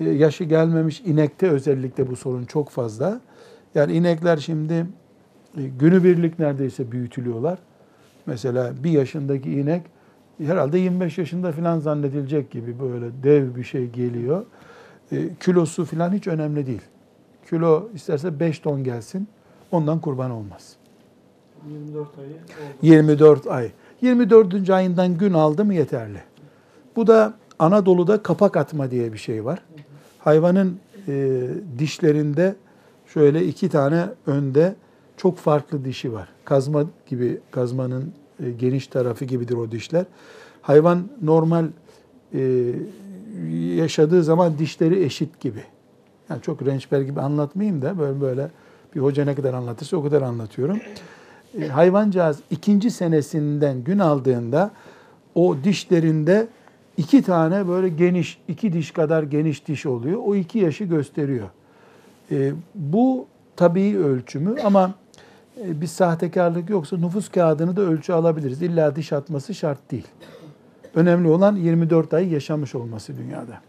E, 0.00 0.04
yaşı 0.04 0.44
gelmemiş 0.44 1.00
inekte 1.00 1.50
özellikle 1.50 2.10
bu 2.10 2.16
sorun 2.16 2.44
çok 2.44 2.70
fazla. 2.70 3.20
Yani 3.74 3.92
inekler 3.92 4.36
şimdi 4.36 4.86
e, 5.58 5.62
günübirlik 5.78 6.38
neredeyse 6.38 6.92
büyütülüyorlar. 6.92 7.58
Mesela 8.26 8.72
bir 8.84 8.90
yaşındaki 8.90 9.52
inek 9.52 9.82
herhalde 10.38 10.78
25 10.78 11.18
yaşında 11.18 11.52
falan 11.52 11.78
zannedilecek 11.78 12.50
gibi 12.50 12.80
böyle 12.80 13.06
dev 13.22 13.56
bir 13.56 13.64
şey 13.64 13.90
geliyor. 13.90 14.44
E, 15.12 15.34
kilosu 15.40 15.84
falan 15.84 16.12
hiç 16.12 16.26
önemli 16.26 16.66
değil. 16.66 16.82
Kilo 17.50 17.88
isterse 17.94 18.40
5 18.40 18.58
ton 18.58 18.84
gelsin 18.84 19.28
ondan 19.72 20.00
kurban 20.00 20.30
olmaz. 20.30 20.76
24 21.68 22.18
ayı 22.18 22.28
oldu. 22.28 22.36
24 22.82 23.46
ay. 23.46 23.70
24. 24.00 24.70
ayından 24.70 25.18
gün 25.18 25.32
aldı 25.32 25.64
mı 25.64 25.74
yeterli. 25.74 26.18
Bu 26.96 27.06
da 27.06 27.34
Anadolu'da 27.58 28.22
kapak 28.22 28.56
atma 28.56 28.90
diye 28.90 29.12
bir 29.12 29.18
şey 29.18 29.44
var. 29.44 29.62
Hayvanın 30.18 30.78
e, 31.08 31.40
dişlerinde 31.78 32.54
şöyle 33.06 33.46
iki 33.46 33.68
tane 33.68 34.06
önde 34.26 34.74
çok 35.16 35.38
farklı 35.38 35.84
dişi 35.84 36.12
var. 36.12 36.28
Kazma 36.44 36.84
gibi, 37.06 37.40
kazmanın 37.50 38.12
e, 38.44 38.50
geniş 38.50 38.86
tarafı 38.86 39.24
gibidir 39.24 39.54
o 39.54 39.70
dişler. 39.70 40.04
Hayvan 40.62 41.08
normal 41.22 41.66
e, 42.34 42.72
yaşadığı 43.74 44.24
zaman 44.24 44.58
dişleri 44.58 45.04
eşit 45.04 45.40
gibi. 45.40 45.62
Yani 46.30 46.42
çok 46.42 46.66
rençber 46.66 47.00
gibi 47.00 47.20
anlatmayayım 47.20 47.82
da 47.82 47.98
böyle 47.98 48.20
böyle 48.20 48.50
bir 48.94 49.00
hoca 49.00 49.24
ne 49.24 49.34
kadar 49.34 49.54
anlatırsa 49.54 49.96
o 49.96 50.02
kadar 50.02 50.22
anlatıyorum. 50.22 50.80
E, 51.60 51.68
hayvancağız 51.68 52.38
ikinci 52.50 52.90
senesinden 52.90 53.84
gün 53.84 53.98
aldığında 53.98 54.70
o 55.34 55.56
dişlerinde 55.64 56.48
iki 56.96 57.22
tane 57.22 57.68
böyle 57.68 57.88
geniş, 57.88 58.38
iki 58.48 58.72
diş 58.72 58.90
kadar 58.90 59.22
geniş 59.22 59.66
diş 59.66 59.86
oluyor. 59.86 60.20
O 60.24 60.34
iki 60.34 60.58
yaşı 60.58 60.84
gösteriyor. 60.84 61.48
E, 62.30 62.52
bu 62.74 63.26
tabii 63.56 63.98
ölçümü 63.98 64.60
ama 64.64 64.94
e, 65.64 65.80
bir 65.80 65.86
sahtekarlık 65.86 66.70
yoksa 66.70 66.96
nüfus 66.96 67.28
kağıdını 67.28 67.76
da 67.76 67.82
ölçü 67.82 68.12
alabiliriz. 68.12 68.62
İlla 68.62 68.96
diş 68.96 69.12
atması 69.12 69.54
şart 69.54 69.90
değil. 69.90 70.06
Önemli 70.94 71.28
olan 71.28 71.56
24 71.56 72.14
ay 72.14 72.32
yaşamış 72.32 72.74
olması 72.74 73.16
dünyada. 73.16 73.60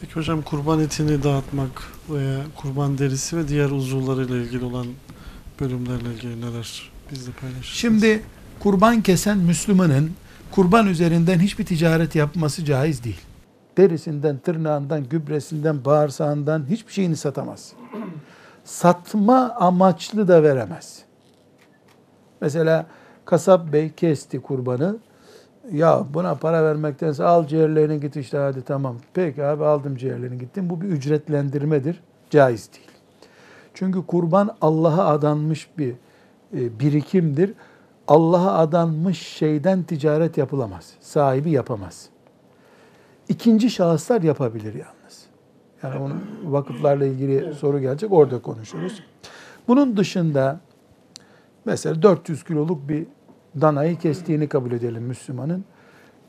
Peki 0.00 0.14
hocam 0.14 0.42
kurban 0.42 0.80
etini 0.80 1.22
dağıtmak 1.22 1.82
veya 2.10 2.40
kurban 2.56 2.98
derisi 2.98 3.36
ve 3.36 3.48
diğer 3.48 3.70
uzuvlarıyla 3.70 4.36
ilgili 4.36 4.64
olan 4.64 4.86
bölümlerle 5.60 6.14
ilgili 6.14 6.40
neler 6.40 6.90
bizle 7.10 7.32
paylaşırsınız? 7.32 7.78
Şimdi 7.78 8.22
kurban 8.60 9.02
kesen 9.02 9.38
Müslümanın 9.38 10.10
kurban 10.54 10.86
üzerinden 10.86 11.38
hiçbir 11.38 11.66
ticaret 11.66 12.14
yapması 12.14 12.64
caiz 12.64 13.04
değil. 13.04 13.20
Derisinden, 13.76 14.38
tırnağından, 14.38 15.08
gübresinden, 15.08 15.84
bağırsağından 15.84 16.64
hiçbir 16.70 16.92
şeyini 16.92 17.16
satamaz. 17.16 17.72
Satma 18.64 19.54
amaçlı 19.58 20.28
da 20.28 20.42
veremez. 20.42 21.02
Mesela 22.40 22.86
kasap 23.24 23.72
bey 23.72 23.92
kesti 23.92 24.40
kurbanı. 24.40 24.96
Ya 25.72 26.04
buna 26.14 26.34
para 26.34 26.64
vermektense 26.64 27.24
al 27.24 27.46
ciğerlerini 27.46 28.00
git 28.00 28.16
işte 28.16 28.38
hadi 28.38 28.62
tamam. 28.62 28.96
Peki 29.14 29.44
abi 29.44 29.64
aldım 29.64 29.96
ciğerlerini 29.96 30.38
gittim. 30.38 30.70
Bu 30.70 30.80
bir 30.80 30.88
ücretlendirmedir. 30.88 32.00
Caiz 32.30 32.70
değil. 32.72 32.90
Çünkü 33.74 34.06
kurban 34.06 34.56
Allah'a 34.60 35.06
adanmış 35.06 35.68
bir 35.78 35.94
e, 36.56 36.80
birikimdir. 36.80 37.52
Allah'a 38.08 38.58
adanmış 38.58 39.18
şeyden 39.18 39.82
ticaret 39.82 40.38
yapılamaz. 40.38 40.92
Sahibi 41.00 41.50
yapamaz. 41.50 42.08
İkinci 43.28 43.70
şahıslar 43.70 44.22
yapabilir 44.22 44.74
yalnız. 44.74 45.26
Yani 45.82 45.98
onun 45.98 46.22
vakıflarla 46.44 47.06
ilgili 47.06 47.54
soru 47.54 47.80
gelecek 47.80 48.12
orada 48.12 48.42
konuşuruz. 48.42 49.02
Bunun 49.68 49.96
dışında 49.96 50.60
mesela 51.64 52.02
400 52.02 52.44
kiloluk 52.44 52.88
bir 52.88 53.06
danayı 53.60 53.98
kestiğini 53.98 54.48
kabul 54.48 54.72
edelim 54.72 55.02
Müslümanın. 55.02 55.64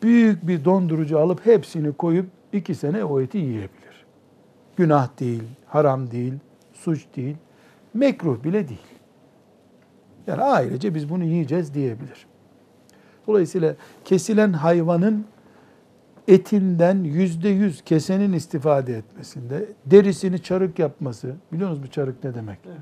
Büyük 0.04 0.48
bir 0.48 0.66
dondurucu 0.66 1.20
alıp 1.20 1.46
hepsini 1.46 1.94
koyup 1.94 2.26
iki 2.54 2.76
sene 2.76 3.04
o 3.04 3.22
eti 3.22 3.38
yiyebilir. 3.38 4.06
Günah 4.76 5.20
değil, 5.20 5.44
haram 5.68 6.12
değil, 6.12 6.34
suç 6.74 7.06
değil, 7.16 7.38
mekruh 7.94 8.44
bile 8.44 8.68
değil. 8.68 8.95
Yani 10.28 10.42
ailece 10.42 10.96
biz 10.96 11.10
bunu 11.10 11.24
yiyeceğiz 11.24 11.74
diyebilir. 11.74 12.26
Dolayısıyla 13.28 13.76
kesilen 14.06 14.54
hayvanın 14.54 15.26
etinden 16.28 17.04
yüzde 17.04 17.50
yüz 17.50 17.82
kesenin 17.82 18.34
istifade 18.34 18.98
etmesinde, 18.98 19.66
derisini 19.86 20.44
çarık 20.44 20.80
yapması, 20.80 21.36
biliyor 21.52 21.70
musunuz 21.70 21.88
bu 21.88 21.92
çarık 21.92 22.24
ne 22.24 22.36
demek? 22.36 22.60
Evet. 22.68 22.78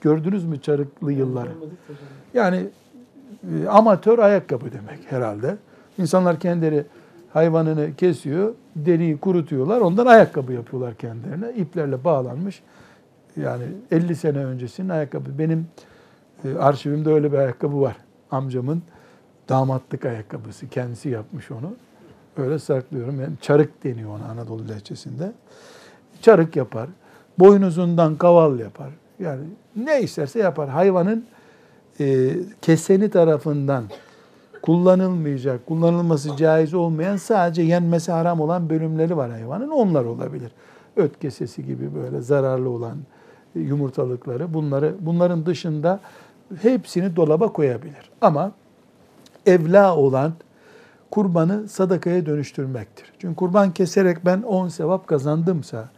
Gördünüz 0.00 0.44
mü 0.44 0.60
çarıklı 0.60 1.12
yılları? 1.12 1.50
Yani 2.34 2.66
e, 3.64 3.68
amatör 3.68 4.18
ayakkabı 4.18 4.72
demek 4.72 5.12
herhalde. 5.12 5.56
İnsanlar 5.98 6.40
kendileri 6.40 6.84
hayvanını 7.32 7.96
kesiyor, 7.96 8.54
deriyi 8.76 9.18
kurutuyorlar, 9.18 9.80
ondan 9.80 10.06
ayakkabı 10.06 10.52
yapıyorlar 10.52 10.94
kendilerine. 10.94 11.52
İplerle 11.56 12.04
bağlanmış. 12.04 12.62
Yani 13.36 13.64
50 13.90 14.16
sene 14.16 14.38
öncesinin 14.38 14.88
ayakkabı. 14.88 15.38
Benim 15.38 15.66
arşivimde 16.58 17.10
öyle 17.10 17.32
bir 17.32 17.38
ayakkabı 17.38 17.80
var. 17.80 17.96
Amcamın 18.30 18.82
damatlık 19.48 20.04
ayakkabısı. 20.04 20.68
Kendisi 20.68 21.08
yapmış 21.08 21.50
onu. 21.50 21.74
Öyle 22.36 22.58
saklıyorum. 22.58 23.20
Yani 23.20 23.32
çarık 23.40 23.84
deniyor 23.84 24.10
ona 24.10 24.24
Anadolu 24.24 24.68
lehçesinde. 24.68 25.32
Çarık 26.22 26.56
yapar. 26.56 26.88
Boynuzundan 27.38 28.16
kaval 28.16 28.58
yapar. 28.58 28.90
Yani 29.18 29.42
ne 29.76 30.02
isterse 30.02 30.38
yapar. 30.38 30.68
Hayvanın 30.68 31.26
e, 32.00 32.30
keseni 32.62 33.10
tarafından 33.10 33.84
kullanılmayacak, 34.62 35.66
kullanılması 35.66 36.36
caiz 36.36 36.74
olmayan 36.74 37.16
sadece 37.16 37.62
yenmesi 37.62 38.12
haram 38.12 38.40
olan 38.40 38.70
bölümleri 38.70 39.16
var 39.16 39.30
hayvanın. 39.30 39.68
Onlar 39.68 40.04
olabilir. 40.04 40.52
Öt 40.96 41.20
kesesi 41.20 41.66
gibi 41.66 41.94
böyle 41.94 42.20
zararlı 42.20 42.70
olan 42.70 42.98
yumurtalıkları 43.54 44.54
bunları 44.54 44.94
bunların 45.00 45.46
dışında 45.46 46.00
hepsini 46.62 47.16
dolaba 47.16 47.52
koyabilir. 47.52 48.10
Ama 48.20 48.52
evla 49.46 49.96
olan 49.96 50.32
kurbanı 51.10 51.68
sadakaya 51.68 52.26
dönüştürmektir. 52.26 53.12
Çünkü 53.18 53.36
kurban 53.36 53.70
keserek 53.70 54.24
ben 54.24 54.42
10 54.42 54.68
sevap 54.68 55.06
kazandımsa 55.06 55.88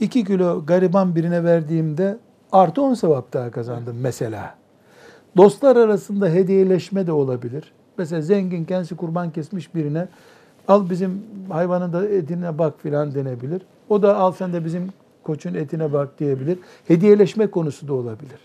2 0.00 0.24
kilo 0.24 0.66
gariban 0.66 1.14
birine 1.14 1.44
verdiğimde 1.44 2.18
artı 2.52 2.82
10 2.82 2.94
sevap 2.94 3.32
daha 3.32 3.50
kazandım 3.50 3.96
mesela. 4.00 4.54
Dostlar 5.36 5.76
arasında 5.76 6.28
hediyeleşme 6.28 7.06
de 7.06 7.12
olabilir. 7.12 7.72
Mesela 7.98 8.22
zengin 8.22 8.64
kendisi 8.64 8.96
kurban 8.96 9.30
kesmiş 9.30 9.74
birine 9.74 10.08
al 10.68 10.90
bizim 10.90 11.22
hayvanın 11.48 11.92
da 11.92 12.08
etine 12.08 12.58
bak 12.58 12.74
filan 12.82 13.14
denebilir. 13.14 13.62
O 13.88 14.02
da 14.02 14.16
al 14.16 14.32
sen 14.32 14.52
de 14.52 14.64
bizim 14.64 14.92
koçun 15.22 15.54
etine 15.54 15.92
bak 15.92 16.18
diyebilir. 16.18 16.58
Hediyeleşme 16.88 17.46
konusu 17.46 17.88
da 17.88 17.94
olabilir. 17.94 18.40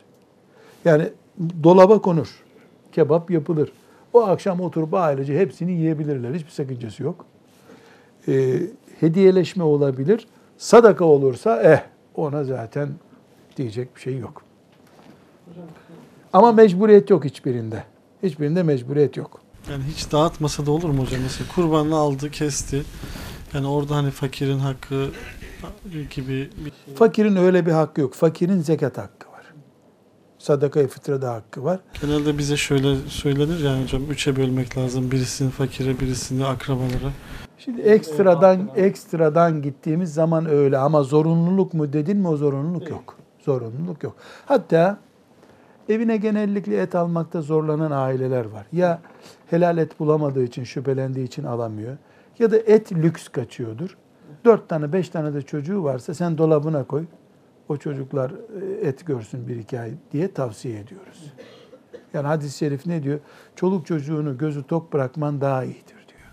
Yani 0.86 1.10
dolaba 1.64 2.02
konur. 2.02 2.28
Kebap 2.92 3.32
yapılır. 3.32 3.72
O 4.14 4.22
akşam 4.22 4.62
oturup 4.62 4.94
ailece 4.94 5.40
hepsini 5.40 5.72
yiyebilirler. 5.72 6.34
Hiçbir 6.34 6.52
sakıncası 6.52 7.04
yok. 7.04 7.26
Ee, 8.28 8.62
hediyeleşme 9.00 9.64
olabilir. 9.64 10.28
Sadaka 10.58 11.06
olursa 11.06 11.64
eh 11.64 11.82
ona 12.16 12.44
zaten 12.44 12.90
diyecek 13.58 13.96
bir 13.96 14.02
şey 14.02 14.18
yok. 14.18 14.42
Ama 16.34 16.52
mecburiyet 16.52 17.10
yok 17.10 17.26
hiçbirinde. 17.26 17.84
Hiçbirinde 18.24 18.64
mecburiyet 18.64 19.18
yok. 19.18 19.42
Yani 19.72 19.84
hiç 19.84 20.12
dağıtmasa 20.12 20.66
da 20.66 20.72
olur 20.72 20.90
mu 20.90 21.04
hocam? 21.04 21.22
Mesela 21.22 21.52
kurbanını 21.56 21.96
aldı, 21.96 22.32
kesti. 22.32 22.84
Yani 23.54 23.68
orada 23.68 23.96
hani 23.96 24.12
fakirin 24.12 24.60
hakkı 24.60 25.08
gibi 26.16 26.50
bir 26.66 26.72
şey. 26.86 26.96
Fakirin 26.96 27.36
öyle 27.36 27.66
bir 27.66 27.72
hakkı 27.72 28.02
yok. 28.02 28.14
Fakirin 28.14 28.62
zekat 28.62 28.98
hakkı. 28.98 29.29
Sadaka-i 30.40 30.88
fıtrada 30.88 31.34
hakkı 31.34 31.64
var. 31.64 31.80
Genelde 32.02 32.38
bize 32.38 32.58
şöyle 32.58 32.96
söylenir 32.96 33.60
yani 33.60 33.84
hocam 33.84 34.02
üçe 34.12 34.36
bölmek 34.36 34.78
lazım. 34.78 35.12
Birisini 35.12 35.50
fakire, 35.50 36.00
birisini 36.00 36.46
akrabalara. 36.46 37.12
Şimdi 37.58 37.82
ekstradan 37.82 38.70
ekstradan 38.76 39.62
gittiğimiz 39.62 40.14
zaman 40.14 40.46
öyle 40.46 40.78
ama 40.78 41.04
zorunluluk 41.04 41.74
mu 41.74 41.94
dedin 41.94 42.18
mi 42.18 42.28
o 42.28 42.38
zorunluluk 42.38 42.90
yok. 42.90 43.16
Zorunluluk 43.40 44.04
yok. 44.04 44.16
Hatta 44.46 44.98
evine 45.90 46.18
genellikle 46.18 46.82
et 46.82 46.96
almakta 46.96 47.42
zorlanan 47.42 47.92
aileler 47.92 48.46
var. 48.46 48.66
Ya 48.72 49.02
helal 49.50 49.78
et 49.78 50.00
bulamadığı 50.00 50.44
için, 50.44 50.64
şüphelendiği 50.64 51.28
için 51.28 51.44
alamıyor. 51.44 51.98
Ya 52.40 52.52
da 52.52 52.58
et 52.58 52.92
lüks 52.92 53.28
kaçıyordur. 53.28 53.98
Dört 54.46 54.70
tane, 54.70 54.94
beş 54.94 55.10
tane 55.10 55.34
de 55.34 55.42
çocuğu 55.42 55.84
varsa 55.84 56.14
sen 56.14 56.38
dolabına 56.38 56.84
koy. 56.84 57.06
O 57.70 57.78
çocuklar 57.78 58.32
e, 58.82 58.88
et 58.88 59.06
görsün 59.06 59.48
bir 59.48 59.56
iki 59.56 59.80
ay 59.80 59.92
diye 60.12 60.32
tavsiye 60.34 60.80
ediyoruz. 60.80 61.34
Yani 62.14 62.28
hadis-i 62.28 62.58
şerif 62.58 62.86
ne 62.86 63.04
diyor? 63.04 63.20
Çoluk 63.56 63.86
çocuğunu 63.88 64.38
gözü 64.38 64.64
tok 64.64 64.94
bırakman 64.94 65.42
daha 65.42 65.64
iyidir 65.64 65.96
diyor. 66.08 66.30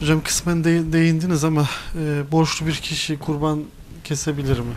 Hocam 0.00 0.20
kısmen 0.22 0.64
de- 0.64 0.92
değindiniz 0.92 1.44
ama 1.44 1.64
e, 1.98 2.22
borçlu 2.32 2.66
bir 2.66 2.72
kişi 2.74 3.18
kurban 3.18 3.60
kesebilir 4.04 4.58
mi? 4.58 4.74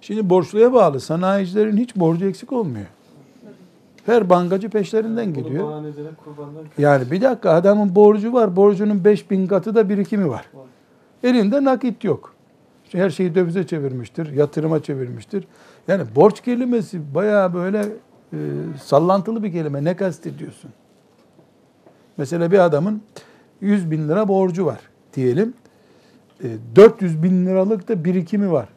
Şimdi 0.00 0.30
borçluya 0.30 0.72
bağlı. 0.72 1.00
Sanayicilerin 1.00 1.76
hiç 1.76 1.96
borcu 1.96 2.26
eksik 2.28 2.52
olmuyor. 2.52 2.86
Her 4.06 4.30
bankacı 4.30 4.68
peşlerinden 4.70 5.34
gidiyor. 5.34 5.70
Yani 6.78 7.10
bir 7.10 7.20
dakika 7.20 7.50
adamın 7.50 7.94
borcu 7.94 8.32
var. 8.32 8.56
Borcunun 8.56 9.04
5000 9.04 9.46
katı 9.46 9.74
da 9.74 9.88
birikimi 9.88 10.28
var. 10.28 10.46
Elinde 11.22 11.64
nakit 11.64 12.04
yok. 12.04 12.34
Her 12.92 13.10
şeyi 13.10 13.34
dövize 13.34 13.66
çevirmiştir, 13.66 14.32
yatırıma 14.32 14.82
çevirmiştir. 14.82 15.44
Yani 15.88 16.04
borç 16.16 16.40
kelimesi 16.40 17.14
bayağı 17.14 17.54
böyle 17.54 17.86
e, 18.32 18.38
sallantılı 18.82 19.42
bir 19.42 19.52
kelime. 19.52 19.84
Ne 19.84 19.96
kastediyorsun? 19.96 20.70
Mesela 22.16 22.50
bir 22.50 22.58
adamın 22.58 23.02
100 23.60 23.90
bin 23.90 24.08
lira 24.08 24.28
borcu 24.28 24.66
var 24.66 24.80
diyelim. 25.14 25.54
E, 26.44 26.48
400 26.76 27.22
bin 27.22 27.46
liralık 27.46 27.88
da 27.88 28.04
birikimi 28.04 28.52
var. 28.52 28.68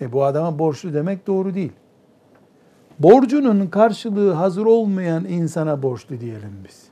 E 0.00 0.12
bu 0.12 0.24
adama 0.24 0.58
borçlu 0.58 0.94
demek 0.94 1.26
doğru 1.26 1.54
değil. 1.54 1.72
Borcunun 2.98 3.66
karşılığı 3.66 4.32
hazır 4.32 4.66
olmayan 4.66 5.24
insana 5.24 5.82
borçlu 5.82 6.20
diyelim 6.20 6.52
biz. 6.68 6.82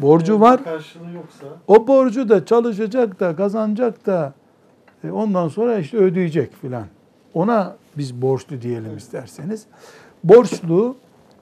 Borcu 0.00 0.40
var. 0.40 0.64
Karşılığı 0.64 1.12
yoksa 1.12 1.46
O 1.66 1.86
borcu 1.86 2.28
da 2.28 2.46
çalışacak 2.46 3.20
da 3.20 3.36
kazanacak 3.36 4.06
da 4.06 4.32
ondan 5.10 5.48
sonra 5.48 5.78
işte 5.78 5.96
ödeyecek 5.96 6.54
filan. 6.54 6.86
Ona 7.34 7.76
biz 7.98 8.22
borçlu 8.22 8.62
diyelim 8.62 8.96
isterseniz. 8.96 9.66
Borçlu 10.24 10.96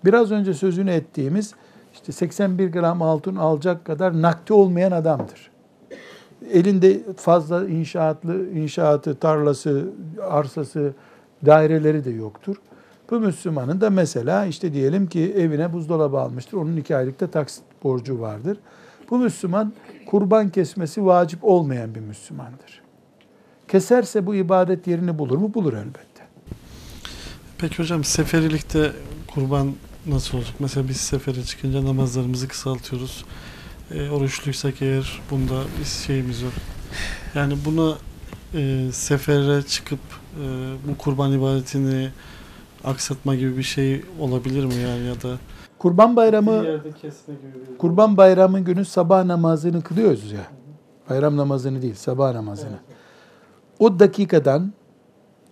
biraz 0.05 0.31
önce 0.31 0.55
sözünü 0.55 0.91
ettiğimiz 0.91 1.55
işte 1.93 2.13
81 2.13 2.73
gram 2.73 3.03
altın 3.03 3.37
alacak 3.37 3.85
kadar 3.85 4.23
nakdi 4.23 4.53
olmayan 4.53 4.93
adamdır. 4.93 5.51
Elinde 6.53 7.01
fazla 7.17 7.69
inşaatlı 7.69 8.51
inşaatı, 8.51 9.15
tarlası, 9.15 9.89
arsası, 10.23 10.93
daireleri 11.47 12.05
de 12.05 12.11
yoktur. 12.11 12.57
Bu 13.11 13.21
Müslümanın 13.21 13.81
da 13.81 13.91
mesela 13.91 14.47
işte 14.47 14.73
diyelim 14.73 15.07
ki 15.07 15.35
evine 15.37 15.73
buzdolabı 15.73 16.19
almıştır. 16.19 16.57
Onun 16.57 16.77
iki 16.77 16.97
aylıkta 16.97 17.27
taksit 17.27 17.65
borcu 17.83 18.21
vardır. 18.21 18.59
Bu 19.11 19.19
Müslüman 19.19 19.73
kurban 20.07 20.49
kesmesi 20.49 21.07
vacip 21.07 21.45
olmayan 21.45 21.95
bir 21.95 22.01
Müslümandır. 22.01 22.80
Keserse 23.71 24.27
bu 24.27 24.35
ibadet 24.35 24.87
yerini 24.87 25.19
bulur 25.19 25.39
mu? 25.39 25.55
Bulur 25.55 25.73
elbette. 25.73 26.23
Peki 27.59 27.79
hocam 27.79 28.05
seferilikte 28.05 28.93
kurban 29.35 29.73
nasıl 30.07 30.39
olacak? 30.39 30.55
Mesela 30.59 30.89
biz 30.89 30.97
sefere 30.97 31.43
çıkınca 31.43 31.85
namazlarımızı 31.85 32.49
kısaltıyoruz. 32.49 33.25
E, 33.91 34.11
oruçluysak 34.11 34.83
eğer 34.83 35.21
bunda 35.31 35.63
bir 35.81 35.85
şeyimiz 35.85 36.43
yok. 36.43 36.53
Yani 37.35 37.55
buna 37.65 37.95
e, 38.55 38.93
sefere 38.93 39.63
çıkıp 39.63 39.99
e, 40.43 40.45
bu 40.89 40.99
kurban 40.99 41.33
ibadetini 41.33 42.11
aksatma 42.85 43.35
gibi 43.35 43.57
bir 43.57 43.63
şey 43.63 44.05
olabilir 44.21 44.65
mi 44.65 44.75
yani 44.75 45.07
ya 45.07 45.23
da 45.23 45.39
Kurban 45.79 46.17
bayramı 46.17 46.65
Kurban 47.79 48.17
bayramı 48.17 48.61
günü 48.61 48.85
sabah 48.85 49.25
namazını 49.25 49.83
kılıyoruz 49.83 50.33
ya. 50.33 50.47
Bayram 51.11 51.37
namazını 51.37 51.83
değil, 51.83 51.95
sabah 51.95 52.33
namazını. 52.33 52.79
O 53.81 53.99
dakikadan 53.99 54.73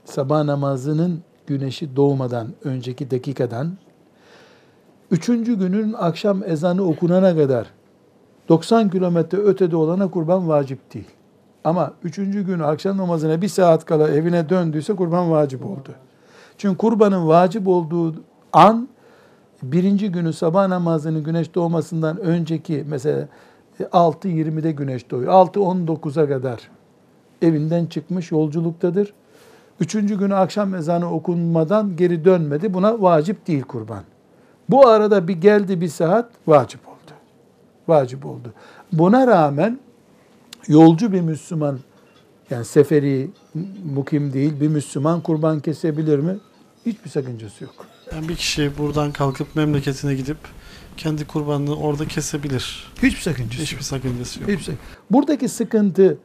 sabah 0.04 0.44
namazının 0.44 1.22
güneşi 1.46 1.96
doğmadan 1.96 2.48
önceki 2.64 3.10
dakikadan 3.10 3.72
üçüncü 5.10 5.58
günün 5.58 5.92
akşam 5.92 6.42
ezanı 6.44 6.82
okunana 6.82 7.36
kadar 7.36 7.66
90 8.48 8.90
kilometre 8.90 9.38
ötede 9.38 9.76
olana 9.76 10.10
kurban 10.10 10.48
vacip 10.48 10.94
değil. 10.94 11.08
Ama 11.64 11.92
üçüncü 12.04 12.46
gün 12.46 12.58
akşam 12.58 12.96
namazına 12.96 13.42
bir 13.42 13.48
saat 13.48 13.84
kala 13.84 14.10
evine 14.10 14.48
döndüyse 14.48 14.96
kurban 14.96 15.30
vacip 15.30 15.66
oldu. 15.66 15.94
Çünkü 16.58 16.76
kurbanın 16.76 17.28
vacip 17.28 17.68
olduğu 17.68 18.14
an 18.52 18.88
birinci 19.62 20.12
günü 20.12 20.32
sabah 20.32 20.68
namazının 20.68 21.24
güneş 21.24 21.54
doğmasından 21.54 22.16
önceki 22.16 22.84
mesela 22.88 23.28
6.20'de 23.80 24.72
güneş 24.72 25.10
doğuyor. 25.10 25.32
6.19'a 25.32 26.28
kadar 26.28 26.70
evinden 27.42 27.86
çıkmış 27.86 28.32
yolculuktadır. 28.32 29.12
Üçüncü 29.80 30.18
günü 30.18 30.34
akşam 30.34 30.74
ezanı 30.74 31.12
okunmadan 31.12 31.96
geri 31.96 32.24
dönmedi. 32.24 32.74
Buna 32.74 33.02
vacip 33.02 33.46
değil 33.46 33.62
kurban. 33.62 34.04
Bu 34.68 34.86
arada 34.88 35.28
bir 35.28 35.40
geldi 35.40 35.80
bir 35.80 35.88
saat 35.88 36.30
vacip 36.46 36.88
oldu. 36.88 37.12
Vacip 37.88 38.26
oldu. 38.26 38.52
Buna 38.92 39.26
rağmen 39.26 39.78
yolcu 40.68 41.12
bir 41.12 41.20
Müslüman 41.20 41.78
yani 42.50 42.64
seferi 42.64 43.30
mukim 43.94 44.32
değil 44.32 44.60
bir 44.60 44.68
Müslüman 44.68 45.20
kurban 45.20 45.60
kesebilir 45.60 46.18
mi? 46.18 46.36
Hiçbir 46.86 47.10
sakıncası 47.10 47.64
yok. 47.64 47.74
Yani 48.14 48.28
bir 48.28 48.36
kişi 48.36 48.70
buradan 48.78 49.12
kalkıp 49.12 49.56
memleketine 49.56 50.14
gidip 50.14 50.36
kendi 50.96 51.26
kurbanını 51.26 51.76
orada 51.76 52.08
kesebilir. 52.08 52.92
Hiçbir 53.02 53.20
sakıncası 53.20 53.62
Hiçbir 53.62 53.76
yok. 53.76 53.84
sakıncası 53.84 54.40
yok. 54.40 54.48
Hiçbir. 54.50 54.74
Buradaki 55.10 55.48
sıkıntı 55.48 56.18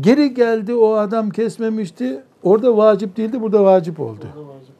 geri 0.00 0.34
geldi 0.34 0.74
o 0.74 0.94
adam 0.94 1.30
kesmemişti. 1.30 2.22
Orada 2.42 2.76
vacip 2.76 3.16
değildi, 3.16 3.40
burada 3.40 3.64
vacip 3.64 4.00
oldu. 4.00 4.26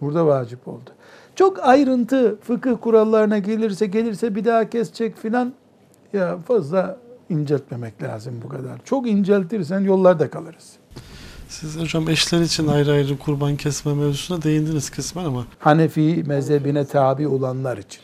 Burada 0.00 0.26
vacip 0.26 0.68
oldu. 0.68 0.90
Çok 1.34 1.58
ayrıntı 1.68 2.40
fıkıh 2.40 2.76
kurallarına 2.80 3.38
gelirse 3.38 3.86
gelirse 3.86 4.34
bir 4.34 4.44
daha 4.44 4.70
kesecek 4.70 5.16
filan 5.16 5.52
ya 6.12 6.38
fazla 6.38 6.98
inceltmemek 7.28 8.02
lazım 8.02 8.34
bu 8.44 8.48
kadar. 8.48 8.80
Çok 8.84 9.08
inceltirsen 9.08 9.80
yollarda 9.80 10.30
kalırız. 10.30 10.72
Siz 11.48 11.80
hocam 11.80 12.08
eşler 12.08 12.40
için 12.40 12.66
ayrı 12.66 12.92
ayrı 12.92 13.18
kurban 13.18 13.56
kesme 13.56 13.94
mevzusuna 13.94 14.42
değindiniz 14.42 14.90
kısmen 14.90 15.24
ama 15.24 15.44
Hanefi 15.58 16.24
mezhebine 16.26 16.84
tabi 16.84 17.28
olanlar 17.28 17.78
için. 17.78 18.00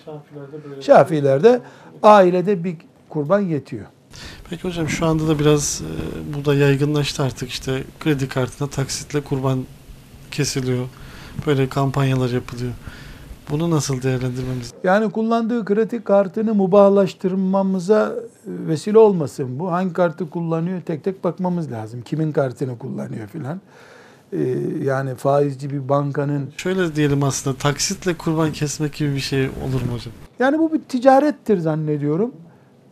Şafilerde 0.81 1.61
ailede 2.03 2.65
bir 2.65 2.77
kurban 3.09 3.41
yetiyor. 3.41 3.87
Peki 4.51 4.69
hocam 4.69 4.89
şu 4.89 5.07
anda 5.07 5.29
da 5.29 5.39
biraz 5.39 5.83
e, 5.83 6.35
bu 6.35 6.45
da 6.45 6.55
yaygınlaştı 6.55 7.23
artık 7.23 7.49
işte 7.49 7.85
kredi 8.01 8.29
kartına 8.29 8.69
taksitle 8.69 9.21
kurban 9.21 9.65
kesiliyor. 10.31 10.87
Böyle 11.47 11.69
kampanyalar 11.69 12.31
yapılıyor. 12.31 12.73
Bunu 13.51 13.71
nasıl 13.71 14.03
değerlendirmemiz? 14.03 14.73
Yani 14.85 15.11
kullandığı 15.11 15.65
kredi 15.65 16.05
kartını 16.05 16.55
mubahlaştırmamıza 16.55 18.15
vesile 18.47 18.99
olmasın 18.99 19.59
bu. 19.59 19.73
Hangi 19.73 19.93
kartı 19.93 20.31
kullanıyor 20.31 20.81
tek 20.81 21.05
tek 21.05 21.25
bakmamız 21.25 21.73
lazım. 21.73 22.03
Kimin 22.03 22.33
kartını 22.33 22.79
kullanıyor 22.79 23.29
filan. 23.29 23.61
Ee, 24.33 24.39
yani 24.83 25.15
faizci 25.15 25.71
bir 25.71 25.89
bankanın 25.89 26.51
Şöyle 26.57 26.95
diyelim 26.97 27.23
aslında 27.23 27.57
taksitle 27.57 28.15
kurban 28.15 28.53
kesmek 28.53 28.93
gibi 28.95 29.15
bir 29.15 29.21
şey 29.21 29.43
olur 29.45 29.83
mu 29.83 29.93
hocam? 29.93 30.13
Yani 30.39 30.59
bu 30.59 30.73
bir 30.73 30.81
ticarettir 30.81 31.59
zannediyorum. 31.59 32.33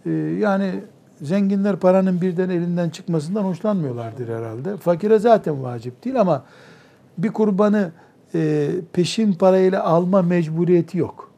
Ee, 0.06 0.10
yani 0.40 0.80
zenginler 1.22 1.76
paranın 1.76 2.20
birden 2.20 2.50
elinden 2.50 2.90
çıkmasından 2.90 3.44
hoşlanmıyorlardır 3.44 4.28
herhalde. 4.28 4.76
Fakire 4.76 5.18
zaten 5.18 5.62
vacip 5.62 6.04
değil 6.04 6.20
ama 6.20 6.44
bir 7.18 7.28
kurbanı 7.28 7.90
e, 8.34 8.70
peşin 8.92 9.32
parayla 9.32 9.84
alma 9.84 10.22
mecburiyeti 10.22 10.98
yok. 10.98 11.30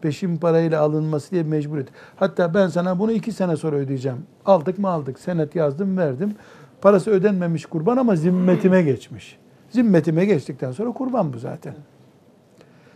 Peşin 0.00 0.36
parayla 0.36 0.80
alınması 0.80 1.30
diye 1.30 1.42
mecburiyet. 1.42 1.88
Hatta 2.16 2.54
ben 2.54 2.68
sana 2.68 2.98
bunu 2.98 3.12
iki 3.12 3.32
sene 3.32 3.56
sonra 3.56 3.76
ödeyeceğim. 3.76 4.18
Aldık 4.46 4.78
mı 4.78 4.88
aldık. 4.88 5.18
Senet 5.18 5.56
yazdım 5.56 5.98
verdim. 5.98 6.34
Parası 6.80 7.10
ödenmemiş 7.10 7.66
kurban 7.66 7.96
ama 7.96 8.16
zimmetime 8.16 8.82
geçmiş. 8.82 9.38
Zimmetime 9.70 10.24
geçtikten 10.24 10.72
sonra 10.72 10.92
kurban 10.92 11.32
bu 11.32 11.38
zaten. 11.38 11.74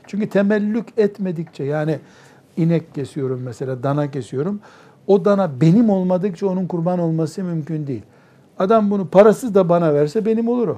Çünkü 0.07 0.29
temellük 0.29 0.87
etmedikçe 0.97 1.65
yani 1.65 1.99
inek 2.57 2.95
kesiyorum 2.95 3.41
mesela 3.45 3.83
dana 3.83 4.11
kesiyorum. 4.11 4.61
O 5.07 5.25
dana 5.25 5.61
benim 5.61 5.91
olmadıkça 5.91 6.47
onun 6.47 6.67
kurban 6.67 6.99
olması 6.99 7.43
mümkün 7.45 7.87
değil. 7.87 8.03
Adam 8.59 8.91
bunu 8.91 9.07
parasız 9.09 9.55
da 9.55 9.69
bana 9.69 9.95
verse 9.95 10.27
benim 10.27 10.49
olur 10.49 10.69
o. 10.69 10.77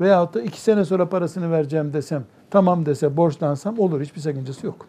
Veyahut 0.00 0.34
da 0.34 0.42
iki 0.42 0.60
sene 0.60 0.84
sonra 0.84 1.08
parasını 1.08 1.50
vereceğim 1.50 1.92
desem, 1.92 2.24
tamam 2.50 2.86
dese, 2.86 3.16
borçlansam 3.16 3.78
olur. 3.78 4.00
Hiçbir 4.00 4.20
sakıncası 4.20 4.66
yok. 4.66 4.86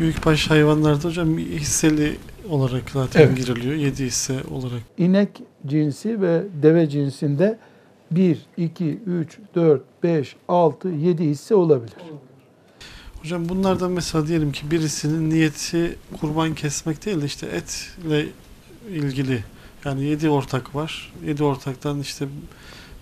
Büyükbaş 0.00 0.50
hayvanlarda 0.50 1.08
hocam 1.08 1.38
hisseli 1.38 2.16
olarak 2.50 2.90
zaten 2.92 3.20
Evet. 3.20 3.36
giriliyor. 3.36 3.74
7 3.74 4.04
hisse 4.04 4.32
olarak. 4.50 4.80
İnek 4.98 5.42
cinsi 5.66 6.20
ve 6.20 6.42
deve 6.62 6.88
cinsinde 6.88 7.58
1, 8.10 8.46
2, 8.56 8.98
3, 9.06 9.38
4, 9.54 9.82
5, 10.02 10.36
6, 10.48 10.88
7 10.88 11.24
hisse 11.24 11.54
olabilir. 11.54 11.94
Hocam 13.26 13.48
bunlardan 13.48 13.90
mesela 13.90 14.26
diyelim 14.26 14.52
ki 14.52 14.70
birisinin 14.70 15.30
niyeti 15.30 15.98
kurban 16.20 16.54
kesmek 16.54 17.06
değil 17.06 17.22
de 17.22 17.26
işte 17.26 17.46
etle 17.46 18.26
ilgili. 18.90 19.44
Yani 19.84 20.04
7 20.04 20.30
ortak 20.30 20.74
var. 20.74 21.12
7 21.26 21.44
ortaktan 21.44 22.00
işte 22.00 22.28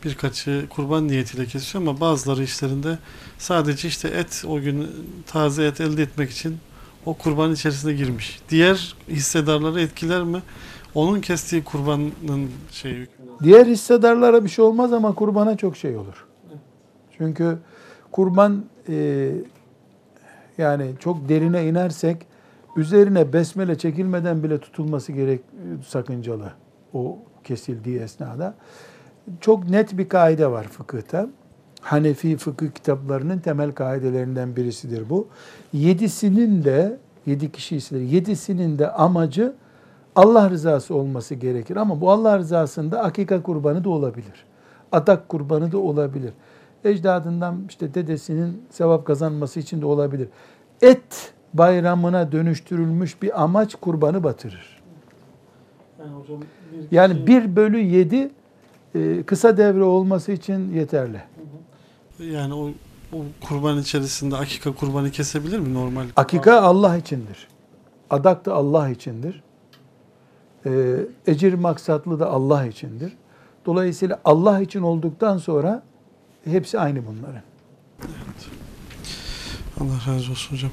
birkaçı 0.04 0.64
kurban 0.70 1.08
niyetiyle 1.08 1.46
kesiyor 1.46 1.84
ama 1.84 2.00
bazıları 2.00 2.42
işlerinde 2.42 2.98
sadece 3.38 3.88
işte 3.88 4.08
et 4.08 4.44
o 4.48 4.60
gün 4.60 4.90
taze 5.26 5.64
et 5.64 5.80
elde 5.80 6.02
etmek 6.02 6.30
için 6.30 6.58
o 7.06 7.14
kurban 7.14 7.52
içerisine 7.52 7.92
girmiş. 7.92 8.40
Diğer 8.48 8.94
hissedarları 9.08 9.80
etkiler 9.80 10.22
mi? 10.22 10.42
Onun 10.94 11.20
kestiği 11.20 11.64
kurbanın 11.64 12.50
şeyi 12.72 13.06
Diğer 13.42 13.66
hissedarlara 13.66 14.44
bir 14.44 14.48
şey 14.48 14.64
olmaz 14.64 14.92
ama 14.92 15.14
kurbana 15.14 15.56
çok 15.56 15.76
şey 15.76 15.96
olur. 15.96 16.26
Çünkü 17.18 17.58
kurban 18.12 18.64
e, 18.88 19.30
yani 20.58 20.90
çok 20.98 21.28
derine 21.28 21.68
inersek 21.68 22.26
üzerine 22.76 23.32
besmele 23.32 23.78
çekilmeden 23.78 24.42
bile 24.42 24.58
tutulması 24.58 25.12
gerek 25.12 25.40
sakıncalı 25.86 26.52
o 26.92 27.18
kesildiği 27.44 27.98
esnada. 27.98 28.54
Çok 29.40 29.68
net 29.70 29.98
bir 29.98 30.08
kaide 30.08 30.50
var 30.50 30.64
fıkıhta. 30.64 31.28
Hanefi 31.80 32.36
fıkıh 32.36 32.70
kitaplarının 32.70 33.38
temel 33.38 33.72
kaidelerinden 33.72 34.56
birisidir 34.56 35.10
bu. 35.10 35.28
Yedisinin 35.72 36.64
de, 36.64 36.98
yedi 37.26 37.52
kişi 37.52 37.76
ise 37.76 37.98
yedisinin 37.98 38.78
de 38.78 38.90
amacı 38.90 39.54
Allah 40.16 40.50
rızası 40.50 40.94
olması 40.94 41.34
gerekir. 41.34 41.76
Ama 41.76 42.00
bu 42.00 42.10
Allah 42.10 42.38
rızasında 42.38 43.02
akika 43.02 43.42
kurbanı 43.42 43.84
da 43.84 43.90
olabilir. 43.90 44.44
Adak 44.92 45.28
kurbanı 45.28 45.72
da 45.72 45.78
olabilir. 45.78 46.32
Ecdadından 46.84 47.64
işte 47.68 47.94
dedesinin 47.94 48.62
sevap 48.70 49.06
kazanması 49.06 49.60
için 49.60 49.80
de 49.80 49.86
olabilir. 49.86 50.28
Et 50.82 51.32
bayramına 51.54 52.32
dönüştürülmüş 52.32 53.22
bir 53.22 53.42
amaç 53.42 53.74
kurbanı 53.74 54.24
batırır. 54.24 54.82
Yani 56.90 57.26
1 57.26 57.56
bölü 57.56 57.80
7 57.80 58.30
e, 58.94 59.22
kısa 59.22 59.56
devre 59.56 59.82
olması 59.82 60.32
için 60.32 60.72
yeterli. 60.72 61.20
yani 62.18 62.54
o, 62.54 62.70
o 63.12 63.18
kurban 63.48 63.78
içerisinde 63.78 64.36
akika 64.36 64.72
kurbanı 64.72 65.10
kesebilir 65.10 65.58
mi 65.58 65.74
normal? 65.74 66.04
Akika 66.16 66.60
Allah 66.60 66.96
içindir. 66.96 67.48
Adak 68.10 68.46
da 68.46 68.54
Allah 68.54 68.88
içindir. 68.88 69.42
Ee, 70.66 70.96
ecir 71.26 71.54
maksatlı 71.54 72.20
da 72.20 72.30
Allah 72.30 72.66
içindir. 72.66 73.12
Dolayısıyla 73.66 74.20
Allah 74.24 74.60
için 74.60 74.82
olduktan 74.82 75.38
sonra 75.38 75.82
hepsi 76.44 76.78
aynı 76.78 77.06
bunların. 77.06 77.42
Allah 79.80 80.14
razı 80.14 80.30
olsun 80.30 80.56
hocam. 80.56 80.70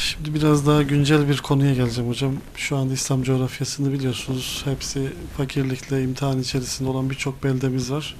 Şimdi 0.00 0.34
biraz 0.34 0.66
daha 0.66 0.82
güncel 0.82 1.28
bir 1.28 1.38
konuya 1.38 1.74
geleceğim 1.74 2.10
hocam. 2.10 2.32
Şu 2.56 2.76
anda 2.76 2.94
İslam 2.94 3.22
coğrafyasını 3.22 3.92
biliyorsunuz. 3.92 4.62
Hepsi 4.64 5.12
fakirlikle 5.36 6.02
imtihan 6.02 6.40
içerisinde 6.40 6.88
olan 6.88 7.10
birçok 7.10 7.44
beldemiz 7.44 7.90
var. 7.92 8.16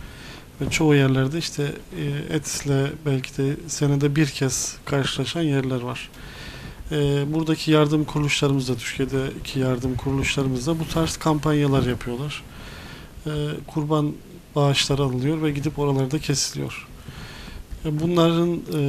Ve 0.61 0.71
çoğu 0.71 0.95
yerlerde 0.95 1.39
işte 1.39 1.73
e, 1.99 2.35
etle 2.35 2.93
belki 3.07 3.37
de 3.37 3.57
senede 3.69 4.17
bir 4.17 4.27
kez 4.27 4.77
karşılaşan 4.85 5.43
yerler 5.43 5.81
var. 5.81 6.11
E, 6.93 7.25
Buradaki 7.35 7.71
yardım 7.71 8.05
kuruluşlarımız 8.05 8.69
da 8.69 8.75
Türkiye'deki 8.75 9.59
yardım 9.59 9.97
kuruluşlarımız 9.97 10.67
da 10.67 10.79
bu 10.81 10.89
tarz 10.89 11.17
kampanyalar 11.17 11.87
yapıyorlar. 11.87 12.43
E, 13.27 13.31
Kurban 13.67 14.13
bağışları 14.57 15.03
alınıyor 15.03 15.43
ve 15.43 15.51
gidip 15.51 15.79
oralarda 15.79 16.19
kesiliyor. 16.19 16.89
E, 17.85 18.01
Bunların 18.01 18.61
e, 18.75 18.81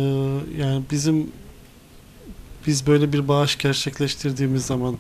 yani 0.62 0.84
bizim 0.92 1.32
biz 2.68 2.88
böyle 2.88 3.14
bir 3.14 3.28
bağış 3.28 3.58
gerçekleştirdiğimiz 3.58 4.66
zaman 4.66 4.98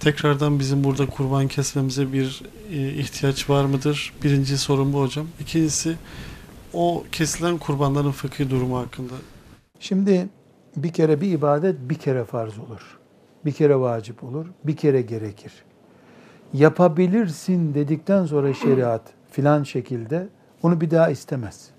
tekrardan 0.00 0.58
bizim 0.58 0.84
burada 0.84 1.06
kurban 1.06 1.48
kesmemize 1.48 2.12
bir 2.12 2.42
e, 2.72 2.92
ihtiyaç 2.92 3.50
var 3.50 3.64
mıdır? 3.64 4.12
Birinci 4.24 4.58
sorun 4.58 4.92
bu 4.92 5.00
hocam. 5.00 5.26
İkincisi 5.40 5.96
o 6.72 7.04
kesilen 7.12 7.58
kurbanların 7.58 8.10
fıkhi 8.10 8.50
durumu 8.50 8.78
hakkında. 8.78 9.14
Şimdi 9.80 10.28
bir 10.76 10.92
kere 10.92 11.20
bir 11.20 11.32
ibadet 11.32 11.76
bir 11.80 11.94
kere 11.94 12.24
farz 12.24 12.58
olur. 12.58 12.98
Bir 13.44 13.52
kere 13.52 13.80
vacip 13.80 14.24
olur. 14.24 14.46
Bir 14.64 14.76
kere 14.76 15.02
gerekir. 15.02 15.52
Yapabilirsin 16.52 17.74
dedikten 17.74 18.26
sonra 18.26 18.54
şeriat 18.54 19.02
filan 19.30 19.62
şekilde 19.62 20.28
onu 20.62 20.80
bir 20.80 20.90
daha 20.90 21.10
istemez. 21.10 21.70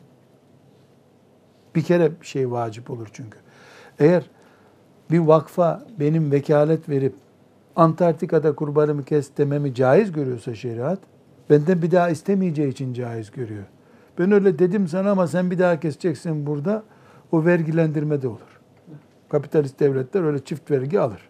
Bir 1.76 1.82
kere 1.82 2.22
bir 2.22 2.26
şey 2.26 2.52
vacip 2.52 2.92
olur 2.92 3.08
çünkü. 3.14 3.38
Eğer 4.00 4.30
bir 5.12 5.20
vakfa 5.20 5.86
benim 6.00 6.32
vekalet 6.32 6.90
verip 6.90 7.14
Antarktika'da 7.76 8.56
kurbanımı 8.56 9.06
kes 9.06 9.30
dememi 9.38 9.76
caiz 9.76 10.12
görüyorsa 10.12 10.56
şeriat, 10.56 11.00
benden 11.50 11.82
bir 11.82 11.92
daha 11.92 12.10
istemeyeceği 12.10 12.72
için 12.72 12.94
caiz 12.94 13.32
görüyor. 13.32 13.64
Ben 14.20 14.32
öyle 14.32 14.60
dedim 14.60 14.88
sana 14.88 15.12
ama 15.12 15.28
sen 15.28 15.52
bir 15.52 15.60
daha 15.60 15.80
keseceksin 15.80 16.46
burada, 16.46 16.84
o 17.32 17.46
vergilendirme 17.46 18.22
de 18.22 18.28
olur. 18.28 18.62
Kapitalist 19.30 19.80
devletler 19.80 20.24
öyle 20.24 20.46
çift 20.46 20.72
vergi 20.72 21.00
alır. 21.00 21.30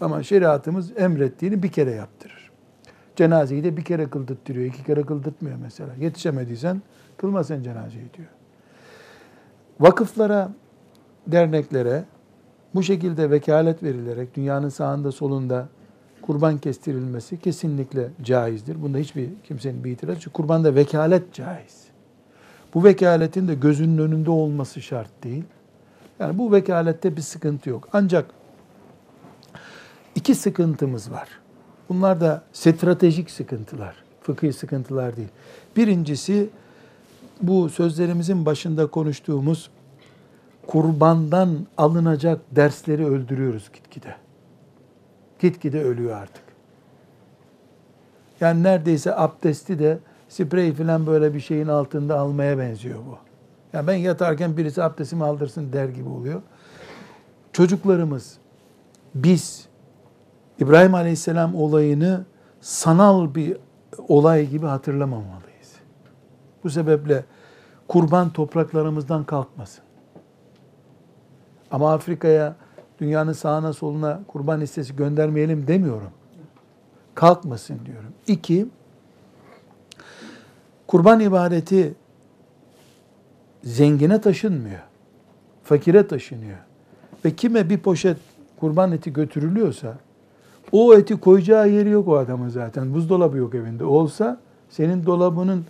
Ama 0.00 0.22
şeriatımız 0.22 0.92
emrettiğini 0.96 1.62
bir 1.62 1.68
kere 1.68 1.90
yaptırır. 1.90 2.39
Cenazeyi 3.20 3.64
de 3.64 3.76
bir 3.76 3.84
kere 3.84 4.06
kıldırtıyor, 4.06 4.64
iki 4.64 4.84
kere 4.84 5.02
kıldırtmıyor 5.02 5.56
mesela. 5.62 5.90
Yetişemediysen 6.00 6.82
kılma 7.16 7.44
sen 7.44 7.62
cenazeyi 7.62 8.04
diyor. 8.16 8.28
Vakıflara, 9.80 10.52
derneklere 11.26 12.04
bu 12.74 12.82
şekilde 12.82 13.30
vekalet 13.30 13.82
verilerek 13.82 14.36
dünyanın 14.36 14.68
sağında 14.68 15.12
solunda 15.12 15.68
kurban 16.22 16.58
kestirilmesi 16.58 17.40
kesinlikle 17.40 18.10
caizdir. 18.22 18.82
Bunda 18.82 18.98
hiçbir 18.98 19.28
kimsenin 19.44 19.84
bir 19.84 19.90
itirazı 19.90 20.28
yok. 20.28 20.34
Kurbanda 20.34 20.74
vekalet 20.74 21.34
caiz. 21.34 21.84
Bu 22.74 22.84
vekaletin 22.84 23.48
de 23.48 23.54
gözünün 23.54 23.98
önünde 23.98 24.30
olması 24.30 24.82
şart 24.82 25.24
değil. 25.24 25.44
Yani 26.18 26.38
bu 26.38 26.52
vekalette 26.52 27.16
bir 27.16 27.22
sıkıntı 27.22 27.70
yok. 27.70 27.88
Ancak 27.92 28.26
iki 30.14 30.34
sıkıntımız 30.34 31.10
var. 31.10 31.39
Bunlar 31.90 32.20
da 32.20 32.42
stratejik 32.52 33.30
sıkıntılar, 33.30 33.94
fıkhi 34.22 34.52
sıkıntılar 34.52 35.16
değil. 35.16 35.28
Birincisi 35.76 36.50
bu 37.42 37.68
sözlerimizin 37.68 38.46
başında 38.46 38.86
konuştuğumuz 38.86 39.70
kurbandan 40.66 41.66
alınacak 41.78 42.40
dersleri 42.50 43.06
öldürüyoruz 43.06 43.70
gitgide. 43.72 44.14
Gitgide 45.38 45.84
ölüyor 45.84 46.16
artık. 46.16 46.42
Yani 48.40 48.62
neredeyse 48.62 49.16
abdesti 49.16 49.78
de 49.78 49.98
sprey 50.28 50.74
falan 50.74 51.06
böyle 51.06 51.34
bir 51.34 51.40
şeyin 51.40 51.68
altında 51.68 52.18
almaya 52.18 52.58
benziyor 52.58 52.98
bu. 52.98 53.18
Yani 53.72 53.86
ben 53.86 53.94
yatarken 53.94 54.56
birisi 54.56 54.82
abdestimi 54.82 55.24
aldırsın 55.24 55.72
der 55.72 55.88
gibi 55.88 56.08
oluyor. 56.08 56.42
Çocuklarımız 57.52 58.36
biz 59.14 59.69
İbrahim 60.60 60.94
Aleyhisselam 60.94 61.54
olayını 61.54 62.24
sanal 62.60 63.34
bir 63.34 63.56
olay 64.08 64.46
gibi 64.46 64.66
hatırlamamalıyız. 64.66 65.72
Bu 66.64 66.70
sebeple 66.70 67.24
kurban 67.88 68.30
topraklarımızdan 68.30 69.24
kalkmasın. 69.24 69.84
Ama 71.70 71.92
Afrika'ya, 71.92 72.56
dünyanın 73.00 73.32
sağına 73.32 73.72
soluna 73.72 74.20
kurban 74.28 74.60
listesi 74.60 74.96
göndermeyelim 74.96 75.66
demiyorum. 75.66 76.10
Kalkmasın 77.14 77.80
diyorum. 77.86 78.12
İki, 78.26 78.66
kurban 80.86 81.20
ibadeti 81.20 81.94
zengine 83.64 84.20
taşınmıyor. 84.20 84.80
Fakire 85.64 86.08
taşınıyor. 86.08 86.58
Ve 87.24 87.36
kime 87.36 87.70
bir 87.70 87.78
poşet 87.78 88.16
kurban 88.60 88.92
eti 88.92 89.12
götürülüyorsa 89.12 89.98
o 90.72 90.94
eti 90.94 91.20
koyacağı 91.20 91.70
yeri 91.70 91.88
yok 91.88 92.08
o 92.08 92.16
adamın 92.16 92.48
zaten. 92.48 92.94
Buzdolabı 92.94 93.36
yok 93.36 93.54
evinde. 93.54 93.84
Olsa 93.84 94.40
senin 94.70 95.06
dolabının 95.06 95.64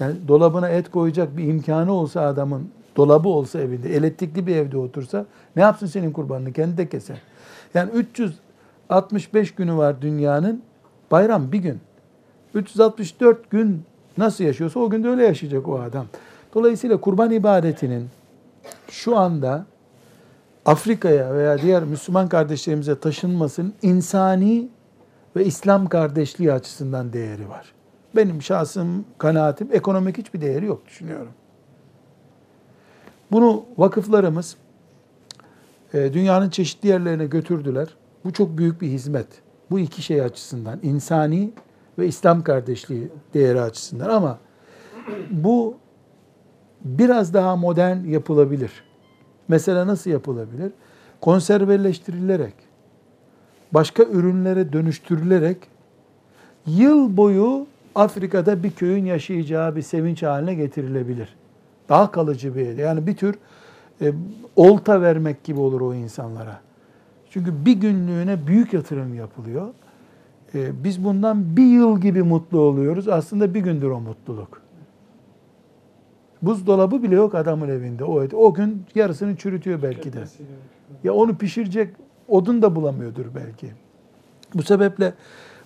yani 0.00 0.14
dolabına 0.28 0.68
et 0.68 0.90
koyacak 0.90 1.36
bir 1.36 1.44
imkanı 1.44 1.92
olsa 1.92 2.20
adamın 2.20 2.68
dolabı 2.96 3.28
olsa 3.28 3.60
evinde, 3.60 3.96
elektrikli 3.96 4.46
bir 4.46 4.56
evde 4.56 4.78
otursa 4.78 5.26
ne 5.56 5.62
yapsın 5.62 5.86
senin 5.86 6.12
kurbanını? 6.12 6.52
Kendi 6.52 6.76
de 6.76 6.88
keser. 6.88 7.16
Yani 7.74 7.90
365 7.90 9.54
günü 9.54 9.76
var 9.76 10.02
dünyanın. 10.02 10.62
Bayram 11.10 11.52
bir 11.52 11.58
gün. 11.58 11.80
364 12.54 13.50
gün 13.50 13.82
nasıl 14.18 14.44
yaşıyorsa 14.44 14.80
o 14.80 14.90
gün 14.90 15.04
de 15.04 15.08
öyle 15.08 15.26
yaşayacak 15.26 15.68
o 15.68 15.80
adam. 15.80 16.06
Dolayısıyla 16.54 17.00
kurban 17.00 17.30
ibadetinin 17.30 18.08
şu 18.90 19.16
anda 19.16 19.66
Afrika'ya 20.66 21.34
veya 21.34 21.58
diğer 21.58 21.84
Müslüman 21.84 22.28
kardeşlerimize 22.28 23.00
taşınmasının 23.00 23.74
insani 23.82 24.68
ve 25.36 25.44
İslam 25.44 25.86
kardeşliği 25.88 26.52
açısından 26.52 27.12
değeri 27.12 27.48
var. 27.48 27.72
Benim 28.16 28.42
şahsım, 28.42 29.04
kanaatim 29.18 29.68
ekonomik 29.72 30.18
hiçbir 30.18 30.40
değeri 30.40 30.66
yok 30.66 30.86
düşünüyorum. 30.86 31.32
Bunu 33.32 33.64
vakıflarımız 33.78 34.56
e, 35.94 36.12
dünyanın 36.12 36.50
çeşitli 36.50 36.88
yerlerine 36.88 37.26
götürdüler. 37.26 37.88
Bu 38.24 38.32
çok 38.32 38.58
büyük 38.58 38.80
bir 38.80 38.88
hizmet. 38.88 39.26
Bu 39.70 39.78
iki 39.78 40.02
şey 40.02 40.22
açısından 40.22 40.78
insani 40.82 41.50
ve 41.98 42.06
İslam 42.06 42.42
kardeşliği 42.42 43.08
değeri 43.34 43.60
açısından 43.60 44.10
ama 44.10 44.38
bu 45.30 45.76
biraz 46.84 47.34
daha 47.34 47.56
modern 47.56 48.04
yapılabilir. 48.04 48.85
Mesela 49.48 49.86
nasıl 49.86 50.10
yapılabilir? 50.10 50.72
Konserveleştirilerek, 51.20 52.54
başka 53.72 54.02
ürünlere 54.02 54.72
dönüştürülerek 54.72 55.56
yıl 56.66 57.16
boyu 57.16 57.66
Afrika'da 57.94 58.62
bir 58.62 58.70
köyün 58.70 59.04
yaşayacağı 59.04 59.76
bir 59.76 59.82
sevinç 59.82 60.22
haline 60.22 60.54
getirilebilir. 60.54 61.36
Daha 61.88 62.10
kalıcı 62.10 62.56
bir 62.56 62.78
yani 62.78 63.06
bir 63.06 63.16
tür 63.16 63.38
e, 64.00 64.12
olta 64.56 65.02
vermek 65.02 65.44
gibi 65.44 65.60
olur 65.60 65.80
o 65.80 65.94
insanlara. 65.94 66.60
Çünkü 67.30 67.64
bir 67.64 67.72
günlüğüne 67.72 68.46
büyük 68.46 68.72
yatırım 68.72 69.14
yapılıyor. 69.14 69.68
E, 70.54 70.84
biz 70.84 71.04
bundan 71.04 71.56
bir 71.56 71.66
yıl 71.66 72.00
gibi 72.00 72.22
mutlu 72.22 72.60
oluyoruz. 72.60 73.08
Aslında 73.08 73.54
bir 73.54 73.60
gündür 73.60 73.90
o 73.90 74.00
mutluluk. 74.00 74.65
Buzdolabı 76.46 77.02
bile 77.02 77.14
yok 77.14 77.34
adamın 77.34 77.68
evinde. 77.68 78.04
O, 78.04 78.26
o 78.32 78.54
gün 78.54 78.84
yarısını 78.94 79.36
çürütüyor 79.36 79.82
belki 79.82 80.12
de. 80.12 80.24
Ya 81.04 81.14
onu 81.14 81.36
pişirecek 81.36 81.94
odun 82.28 82.62
da 82.62 82.76
bulamıyordur 82.76 83.26
belki. 83.34 83.72
Bu 84.54 84.62
sebeple 84.62 85.14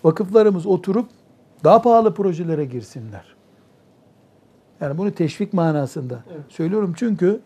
vakıflarımız 0.05 0.66
oturup 0.66 1.09
daha 1.64 1.83
pahalı 1.83 2.14
projelere 2.14 2.64
girsinler. 2.64 3.24
Yani 4.81 4.99
bunu 4.99 5.12
teşvik 5.12 5.53
manasında 5.53 6.24
evet. 6.31 6.41
söylüyorum. 6.49 6.95
Çünkü 6.97 7.41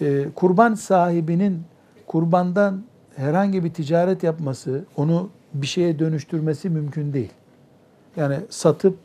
e, 0.00 0.26
kurban 0.34 0.74
sahibinin 0.74 1.62
kurbandan 2.06 2.82
herhangi 3.16 3.64
bir 3.64 3.72
ticaret 3.72 4.22
yapması, 4.22 4.84
onu 4.96 5.30
bir 5.54 5.66
şeye 5.66 5.98
dönüştürmesi 5.98 6.70
mümkün 6.70 7.12
değil. 7.12 7.32
Yani 8.16 8.36
satıp 8.50 8.98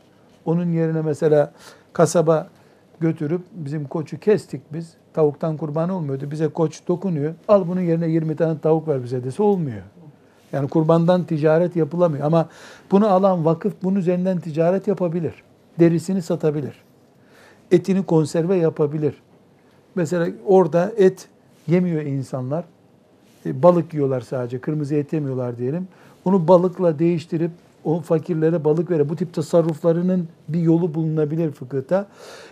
onun 0.44 0.72
yerine 0.72 1.02
mesela 1.02 1.52
kasaba 1.92 2.48
götürüp 3.02 3.40
bizim 3.52 3.84
koçu 3.84 4.20
kestik 4.20 4.60
biz. 4.72 4.94
Tavuktan 5.14 5.56
kurban 5.56 5.88
olmuyordu. 5.88 6.30
Bize 6.30 6.48
koç 6.48 6.88
dokunuyor. 6.88 7.34
Al 7.48 7.68
bunun 7.68 7.80
yerine 7.80 8.08
20 8.08 8.36
tane 8.36 8.58
tavuk 8.58 8.88
ver 8.88 9.04
bize 9.04 9.24
dese 9.24 9.42
olmuyor. 9.42 9.82
Yani 10.52 10.68
kurbandan 10.68 11.24
ticaret 11.24 11.76
yapılamıyor. 11.76 12.26
Ama 12.26 12.48
bunu 12.90 13.08
alan 13.08 13.44
vakıf 13.44 13.72
bunun 13.82 13.96
üzerinden 13.96 14.40
ticaret 14.40 14.88
yapabilir. 14.88 15.34
Derisini 15.78 16.22
satabilir. 16.22 16.74
Etini 17.70 18.06
konserve 18.06 18.56
yapabilir. 18.56 19.14
Mesela 19.94 20.28
orada 20.46 20.92
et 20.96 21.28
yemiyor 21.66 22.02
insanlar. 22.02 22.64
E, 23.46 23.62
balık 23.62 23.94
yiyorlar 23.94 24.20
sadece. 24.20 24.58
Kırmızı 24.58 24.94
et 24.94 25.12
yemiyorlar 25.12 25.58
diyelim. 25.58 25.88
Onu 26.24 26.48
balıkla 26.48 26.98
değiştirip 26.98 27.50
o 27.84 28.00
fakirlere 28.00 28.64
balık 28.64 28.90
vere. 28.90 29.08
Bu 29.08 29.16
tip 29.16 29.34
tasarruflarının 29.34 30.28
bir 30.48 30.60
yolu 30.60 30.94
bulunabilir 30.94 31.50
fıkıhta. 31.50 32.06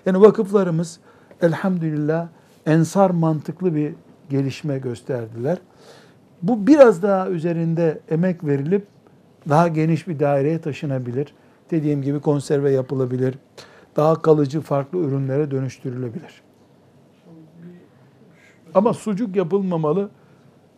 Yani 0.07 0.21
vakıflarımız 0.21 1.01
elhamdülillah 1.43 2.29
ensar 2.67 3.11
mantıklı 3.11 3.75
bir 3.75 3.95
gelişme 4.31 4.79
gösterdiler. 4.79 5.59
Bu 6.43 6.67
biraz 6.67 7.03
daha 7.03 7.29
üzerinde 7.29 8.01
emek 8.11 8.45
verilip 8.45 8.87
daha 9.49 9.69
geniş 9.69 10.09
bir 10.09 10.21
daireye 10.21 10.61
taşınabilir. 10.61 11.35
Dediğim 11.71 12.03
gibi 12.03 12.21
konserve 12.21 12.71
yapılabilir. 12.71 13.35
Daha 13.97 14.23
kalıcı 14.23 14.61
farklı 14.61 14.99
ürünlere 14.99 15.51
dönüştürülebilir. 15.51 16.43
Ama 18.75 18.95
sucuk 18.95 19.37
yapılmamalı. 19.37 20.11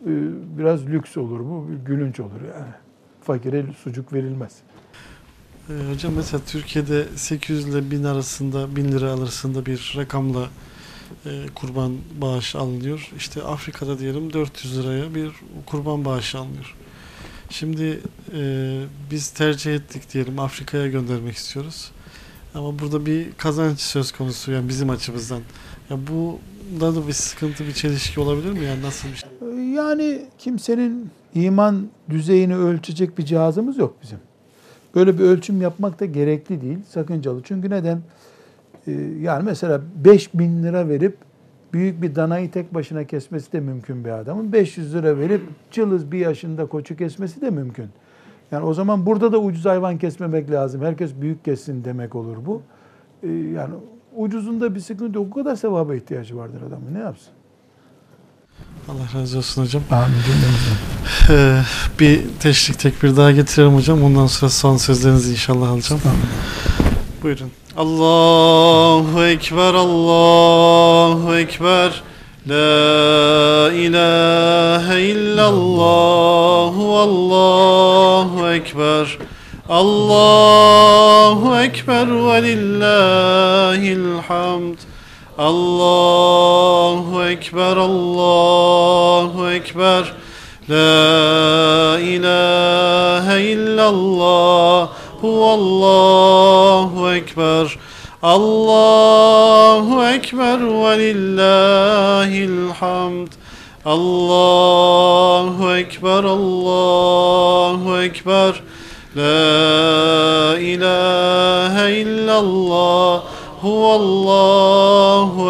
Ee, 0.05 0.09
biraz 0.57 0.87
lüks 0.87 1.17
olur 1.17 1.39
bu, 1.39 1.67
gülünç 1.85 2.19
olur 2.19 2.41
yani. 2.41 2.73
Fakire 3.23 3.65
sucuk 3.83 4.13
verilmez. 4.13 4.51
Ee, 5.69 5.73
hocam 5.93 6.13
mesela 6.13 6.41
Türkiye'de 6.47 7.07
800 7.15 7.67
ile 7.67 7.91
1000 7.91 8.03
arasında 8.03 8.75
1000 8.75 8.91
lira 8.91 9.11
arasında 9.11 9.65
bir 9.65 9.93
rakamla 9.97 10.49
e, 11.25 11.45
kurban 11.55 11.97
bağış 12.21 12.55
alınıyor. 12.55 13.11
İşte 13.17 13.43
Afrika'da 13.43 13.99
diyelim 13.99 14.33
400 14.33 14.79
liraya 14.79 15.15
bir 15.15 15.31
kurban 15.65 16.05
bağışı 16.05 16.37
alınıyor. 16.37 16.75
Şimdi 17.49 17.99
e, 18.33 18.81
biz 19.11 19.29
tercih 19.29 19.75
ettik 19.75 20.13
diyelim 20.13 20.39
Afrika'ya 20.39 20.87
göndermek 20.87 21.35
istiyoruz. 21.35 21.91
Ama 22.55 22.79
burada 22.79 23.05
bir 23.05 23.33
kazanç 23.37 23.79
söz 23.79 24.11
konusu 24.11 24.51
yani 24.51 24.69
bizim 24.69 24.89
açımızdan. 24.89 25.41
Ya 25.89 25.97
bu 26.07 26.39
da 26.79 26.95
da 26.95 27.07
bir 27.07 27.13
sıkıntı, 27.13 27.67
bir 27.67 27.73
çelişki 27.73 28.19
olabilir 28.19 28.51
mi? 28.51 28.65
Yani 28.65 28.81
nasıl 28.81 29.07
bir 29.09 29.15
şey? 29.15 29.29
Yani 29.73 30.25
kimsenin 30.37 31.11
iman 31.35 31.87
düzeyini 32.09 32.55
ölçecek 32.55 33.17
bir 33.17 33.25
cihazımız 33.25 33.77
yok 33.77 33.95
bizim. 34.03 34.19
Böyle 34.95 35.19
bir 35.19 35.23
ölçüm 35.23 35.61
yapmak 35.61 35.99
da 35.99 36.05
gerekli 36.05 36.61
değil, 36.61 36.79
sakıncalı. 36.87 37.41
Çünkü 37.43 37.69
neden? 37.69 38.01
Ee, 38.87 38.91
yani 39.21 39.43
mesela 39.43 39.81
5 40.05 40.33
bin 40.33 40.63
lira 40.63 40.89
verip 40.89 41.17
büyük 41.73 42.01
bir 42.01 42.15
danayı 42.15 42.51
tek 42.51 42.73
başına 42.73 43.03
kesmesi 43.03 43.51
de 43.51 43.59
mümkün 43.59 44.05
bir 44.05 44.09
adamın. 44.09 44.53
500 44.53 44.95
lira 44.95 45.17
verip 45.17 45.41
cılız 45.71 46.11
bir 46.11 46.19
yaşında 46.19 46.65
koçu 46.65 46.97
kesmesi 46.97 47.41
de 47.41 47.49
mümkün. 47.49 47.87
Yani 48.51 48.65
o 48.65 48.73
zaman 48.73 49.05
burada 49.05 49.31
da 49.31 49.39
ucuz 49.39 49.65
hayvan 49.65 49.97
kesmemek 49.97 50.51
lazım. 50.51 50.81
Herkes 50.81 51.11
büyük 51.21 51.45
kessin 51.45 51.83
demek 51.83 52.15
olur 52.15 52.37
bu. 52.45 52.61
Ee, 53.23 53.27
yani 53.29 53.73
ucuzunda 54.15 54.75
bir 54.75 54.79
sıkıntı 54.79 55.17
yok. 55.17 55.27
O 55.31 55.33
kadar 55.33 55.55
sevaba 55.55 55.95
ihtiyacı 55.95 56.37
vardır 56.37 56.61
adamın. 56.67 56.93
Ne 56.93 56.99
yapsın? 56.99 57.33
Allah 58.89 59.21
razı 59.21 59.37
olsun 59.37 59.63
hocam. 59.63 59.83
Amin. 59.91 60.15
Ee, 61.29 61.61
bir 61.99 62.21
teşrik 62.39 62.79
tekbir 62.79 63.17
daha 63.17 63.31
getirelim 63.31 63.75
hocam. 63.75 64.03
Ondan 64.03 64.27
sonra 64.27 64.49
son 64.51 64.77
sözlerinizi 64.77 65.31
inşallah 65.31 65.69
alacağım. 65.69 66.01
Amin. 66.05 66.25
Buyurun. 67.23 67.51
Allahu 67.77 69.23
Ekber, 69.25 69.73
Allahu 69.73 71.35
Ekber. 71.35 72.03
La 72.47 73.73
ilahe 73.73 75.01
illallah, 75.01 76.77
Allahu 77.03 78.49
Ekber. 78.49 79.17
Allahu 79.69 81.57
Ekber 81.59 82.07
ve 82.07 82.43
lillahil 82.43 84.19
hamd. 84.27 84.77
Allahu 85.37 87.23
Ekber, 87.23 87.77
Allahu 87.77 89.49
Ekber. 89.49 90.13
La 90.69 91.97
ilahe 91.99 93.41
illallah. 93.41 94.89
Allahu 95.23 97.09
Ekber. 97.09 97.77
Allahu 98.21 100.05
Ekber 100.05 100.59
ve 100.61 100.97
lillahil 100.99 102.69
hamd. 102.79 103.31
Allahu 103.85 105.75
Ekber, 105.75 106.23
Allahu 106.23 107.97
Ekber. 107.97 108.61
La 109.15 110.57
ilahe 110.59 111.91
illallah. 111.91 113.23
Huvallahu 113.63 114.82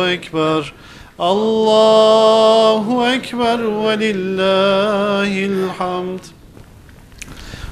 Ekber. 0.09 0.73
Allahu 1.19 3.07
Ekber 3.07 3.59
ve 3.59 3.99
lillahil 3.99 5.67
hamd. 5.77 6.19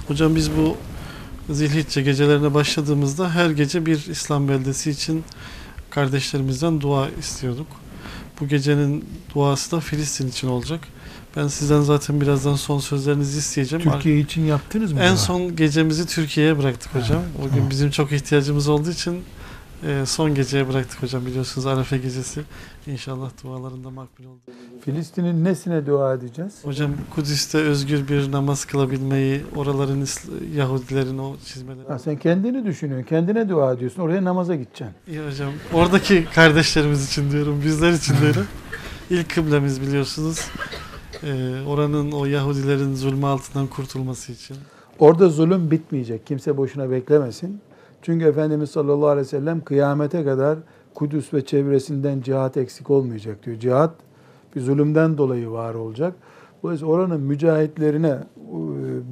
Hocam 0.07 0.35
biz 0.35 0.51
bu 0.57 0.77
Zilhicce 1.49 2.01
gecelerine 2.01 2.53
başladığımızda 2.53 3.29
her 3.29 3.49
gece 3.49 3.85
bir 3.85 4.05
İslam 4.07 4.47
beldesi 4.47 4.91
için 4.91 5.23
kardeşlerimizden 5.89 6.81
dua 6.81 7.07
istiyorduk. 7.19 7.67
Bu 8.39 8.47
gecenin 8.47 9.05
duası 9.35 9.71
da 9.71 9.79
Filistin 9.79 10.27
için 10.27 10.47
olacak. 10.47 10.79
Ben 11.35 11.47
sizden 11.47 11.81
zaten 11.81 12.21
birazdan 12.21 12.55
son 12.55 12.79
sözlerinizi 12.79 13.37
isteyeceğim. 13.39 13.91
Türkiye 13.91 14.19
için 14.19 14.45
yaptınız 14.45 14.93
mı? 14.93 14.99
En 14.99 15.09
dua? 15.09 15.17
son 15.17 15.55
gecemizi 15.55 16.07
Türkiye'ye 16.07 16.57
bıraktık 16.57 16.95
hocam. 16.95 17.17
Ha, 17.17 17.23
O 17.39 17.43
gün 17.43 17.49
tamam. 17.49 17.69
bizim 17.69 17.91
çok 17.91 18.11
ihtiyacımız 18.11 18.67
olduğu 18.67 18.91
için 18.91 19.23
e, 19.83 20.05
son 20.05 20.35
geceye 20.35 20.69
bıraktık 20.69 21.03
hocam 21.03 21.25
biliyorsunuz 21.25 21.67
Arefe 21.67 21.97
gecesi. 21.97 22.41
İnşallah 22.87 23.29
dualarında 23.43 23.89
makbul 23.89 24.25
oldu. 24.25 24.39
Filistin'in 24.85 25.43
nesine 25.43 25.85
dua 25.85 26.13
edeceğiz? 26.13 26.53
Hocam 26.63 26.91
Kudüs'te 27.15 27.57
özgür 27.57 28.07
bir 28.07 28.31
namaz 28.31 28.65
kılabilmeyi, 28.65 29.41
oraların 29.55 30.05
Yahudilerin 30.55 31.17
o 31.17 31.35
çizmeleri. 31.45 31.87
Ha, 31.87 31.99
sen 31.99 32.17
kendini 32.17 32.65
düşünüyorsun, 32.65 33.07
kendine 33.07 33.49
dua 33.49 33.73
ediyorsun. 33.73 34.01
Oraya 34.01 34.23
namaza 34.23 34.55
gideceksin. 34.55 34.87
İyi 35.07 35.19
hocam. 35.19 35.51
Oradaki 35.73 36.25
kardeşlerimiz 36.35 37.07
için 37.07 37.31
diyorum, 37.31 37.61
bizler 37.65 37.91
için 37.91 38.13
diyorum. 38.21 38.45
İlk 39.09 39.35
kıblemiz 39.35 39.81
biliyorsunuz. 39.81 40.39
Ee, 41.23 41.61
oranın 41.67 42.11
o 42.11 42.25
Yahudilerin 42.25 42.95
zulmü 42.95 43.25
altından 43.25 43.67
kurtulması 43.67 44.31
için. 44.31 44.57
Orada 44.99 45.29
zulüm 45.29 45.71
bitmeyecek. 45.71 46.27
Kimse 46.27 46.57
boşuna 46.57 46.91
beklemesin. 46.91 47.61
Çünkü 48.01 48.25
Efendimiz 48.25 48.71
sallallahu 48.71 49.07
aleyhi 49.07 49.25
ve 49.25 49.29
sellem 49.29 49.61
kıyamete 49.61 50.23
kadar 50.23 50.57
Kudüs 50.95 51.33
ve 51.33 51.45
çevresinden 51.45 52.21
cihat 52.21 52.57
eksik 52.57 52.89
olmayacak 52.89 53.45
diyor. 53.45 53.59
Cihat 53.59 53.91
bir 54.55 54.61
zulümden 54.61 55.17
dolayı 55.17 55.51
var 55.51 55.73
olacak. 55.73 56.13
Dolayısıyla 56.63 56.93
oranın 56.93 57.21
mücahitlerine 57.21 58.07
e, 58.07 58.17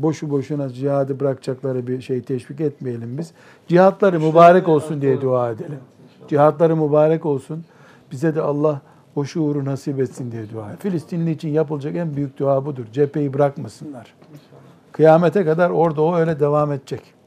boşu 0.04 0.30
boşuna 0.30 0.70
cihadı 0.70 1.20
bırakacakları 1.20 1.88
bir 1.88 2.02
şey 2.02 2.22
teşvik 2.22 2.62
etmeyelim 2.62 3.18
biz. 3.18 3.32
Cihatları 3.68 4.20
mübarek 4.20 4.68
olsun 4.68 5.02
diye 5.02 5.22
dua 5.22 5.52
edelim. 5.52 5.80
Cihatları 6.28 6.76
mübarek 6.76 7.26
olsun. 7.26 7.64
Bize 8.12 8.36
de 8.36 8.42
Allah 8.42 8.82
o 9.16 9.26
şuuru 9.26 9.66
nasip 9.66 10.00
etsin 10.00 10.32
diye 10.32 10.50
dua. 10.54 10.76
Filistinli 10.80 11.32
için 11.32 11.50
yapılacak 11.50 11.96
en 11.96 12.16
büyük 12.16 12.40
dua 12.40 12.66
budur. 12.66 12.86
Cepheyi 12.94 13.34
bırakmasınlar. 13.34 14.14
Kıyamete 14.92 15.46
kadar 15.46 15.70
orada 15.70 16.02
o 16.02 16.16
öyle 16.16 16.40
devam 16.40 16.72
edecek. 16.72 17.19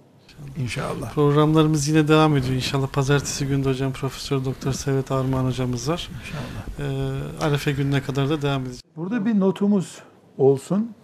İnşallah. 0.58 1.14
Programlarımız 1.14 1.88
yine 1.88 2.08
devam 2.08 2.36
ediyor. 2.36 2.54
İnşallah 2.54 2.88
pazartesi 2.88 3.46
günde 3.46 3.68
hocam 3.68 3.92
Profesör 3.92 4.44
Doktor 4.44 4.72
Sevet 4.72 5.12
Armağan 5.12 5.44
hocamız 5.44 5.88
var. 5.88 6.10
İnşallah. 6.20 6.90
Ee, 7.40 7.44
Arefe 7.44 7.72
gününe 7.72 8.02
kadar 8.02 8.28
da 8.30 8.42
devam 8.42 8.62
edecek. 8.62 8.84
Burada 8.96 9.26
bir 9.26 9.40
notumuz 9.40 10.02
olsun. 10.38 10.94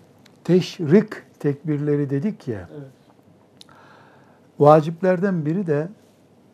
Teşrik 0.44 1.12
tekbirleri 1.40 2.10
dedik 2.10 2.48
ya. 2.48 2.68
Vaciplerden 4.58 5.46
biri 5.46 5.66
de 5.66 5.88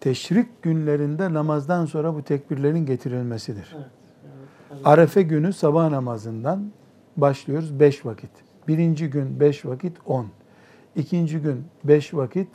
teşrik 0.00 0.62
günlerinde 0.62 1.32
namazdan 1.32 1.86
sonra 1.86 2.14
bu 2.14 2.22
tekbirlerin 2.22 2.86
getirilmesidir. 2.86 3.76
Arefe 4.84 5.22
günü 5.22 5.52
sabah 5.52 5.90
namazından 5.90 6.72
başlıyoruz 7.16 7.80
5 7.80 8.06
vakit. 8.06 8.30
Birinci 8.68 9.10
gün 9.10 9.40
5 9.40 9.64
vakit 9.64 9.96
10. 10.06 10.26
İkinci 10.96 11.38
gün 11.38 11.64
5 11.84 12.14
vakit 12.14 12.48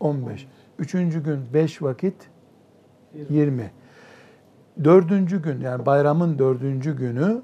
15. 0.00 0.48
Üçüncü 0.78 1.22
gün 1.22 1.40
5 1.54 1.82
vakit 1.82 2.14
20. 3.30 3.70
Dördüncü 4.84 5.42
gün 5.42 5.60
yani 5.60 5.86
bayramın 5.86 6.38
dördüncü 6.38 6.96
günü 6.96 7.42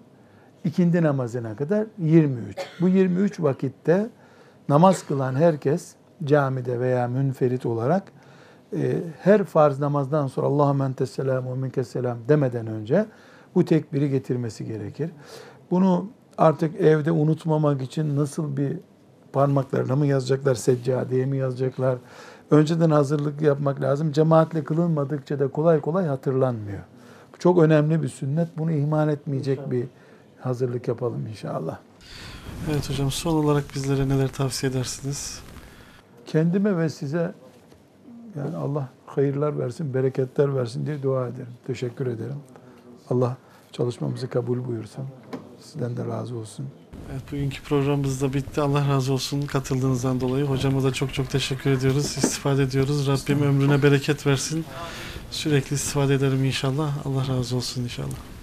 ikindi 0.65 1.03
namazına 1.03 1.57
kadar 1.57 1.87
23. 1.99 2.57
Bu 2.81 2.89
23 2.89 3.41
vakitte 3.41 4.09
namaz 4.69 5.07
kılan 5.07 5.35
herkes 5.35 5.95
camide 6.25 6.81
veya 6.81 7.09
münferit 7.09 7.67
olarak 7.67 8.13
e, 8.73 9.01
her 9.23 9.45
farz 9.45 9.81
namazdan 9.81 10.27
sonra 10.27 10.47
Allahümme 10.47 10.85
entes 10.85 11.11
selam 11.91 12.19
demeden 12.29 12.67
önce 12.67 13.07
bu 13.55 13.65
tekbiri 13.65 14.11
getirmesi 14.11 14.65
gerekir. 14.65 15.11
Bunu 15.71 16.11
artık 16.39 16.81
evde 16.81 17.13
unutmamak 17.13 17.83
için 17.83 18.17
nasıl 18.17 18.57
bir 18.57 18.79
parmaklarına 19.33 19.97
mı 19.97 20.07
yazacaklar, 20.07 20.55
seccadeye 20.55 21.27
mi 21.27 21.37
yazacaklar? 21.37 21.99
Önceden 22.51 22.91
hazırlık 22.91 23.43
yapmak 23.43 23.81
lazım. 23.81 24.13
Cemaatle 24.13 24.65
kılınmadıkça 24.65 25.39
da 25.39 25.49
kolay 25.49 25.81
kolay 25.81 26.07
hatırlanmıyor. 26.07 26.81
Bu 27.35 27.39
çok 27.39 27.63
önemli 27.63 28.03
bir 28.03 28.09
sünnet. 28.09 28.49
Bunu 28.59 28.73
ihmal 28.73 29.09
etmeyecek 29.09 29.71
bir 29.71 29.87
hazırlık 30.41 30.89
yapalım 30.89 31.27
inşallah. 31.27 31.79
Evet 32.71 32.91
hocam 32.91 33.11
son 33.11 33.45
olarak 33.45 33.65
bizlere 33.75 34.09
neler 34.09 34.29
tavsiye 34.29 34.73
edersiniz? 34.73 35.41
Kendime 36.27 36.79
ve 36.79 36.89
size 36.89 37.35
yani 38.37 38.57
Allah 38.57 38.89
hayırlar 39.07 39.59
versin, 39.59 39.95
bereketler 39.95 40.57
versin 40.57 40.87
diye 40.87 41.03
dua 41.03 41.29
ederim. 41.29 41.53
Teşekkür 41.67 42.07
ederim. 42.07 42.37
Allah 43.11 43.37
çalışmamızı 43.73 44.29
kabul 44.29 44.65
buyursun. 44.65 45.05
Sizden 45.61 45.97
de 45.97 46.07
razı 46.07 46.37
olsun. 46.37 46.67
Evet 47.13 47.33
bugünkü 47.33 47.63
programımız 47.63 48.23
da 48.23 48.33
bitti. 48.33 48.61
Allah 48.61 48.89
razı 48.89 49.13
olsun 49.13 49.43
katıldığınızdan 49.43 50.21
dolayı. 50.21 50.45
Hocama 50.45 50.83
da 50.83 50.93
çok 50.93 51.15
çok 51.15 51.31
teşekkür 51.31 51.71
ediyoruz. 51.71 52.05
İstifade 52.05 52.63
ediyoruz. 52.63 53.07
Rabbim 53.07 53.43
ömrüne 53.43 53.83
bereket 53.83 54.27
versin. 54.27 54.65
Sürekli 55.31 55.75
istifade 55.75 56.15
ederim 56.15 56.45
inşallah. 56.45 57.07
Allah 57.07 57.29
razı 57.29 57.57
olsun 57.57 57.83
inşallah. 57.83 58.36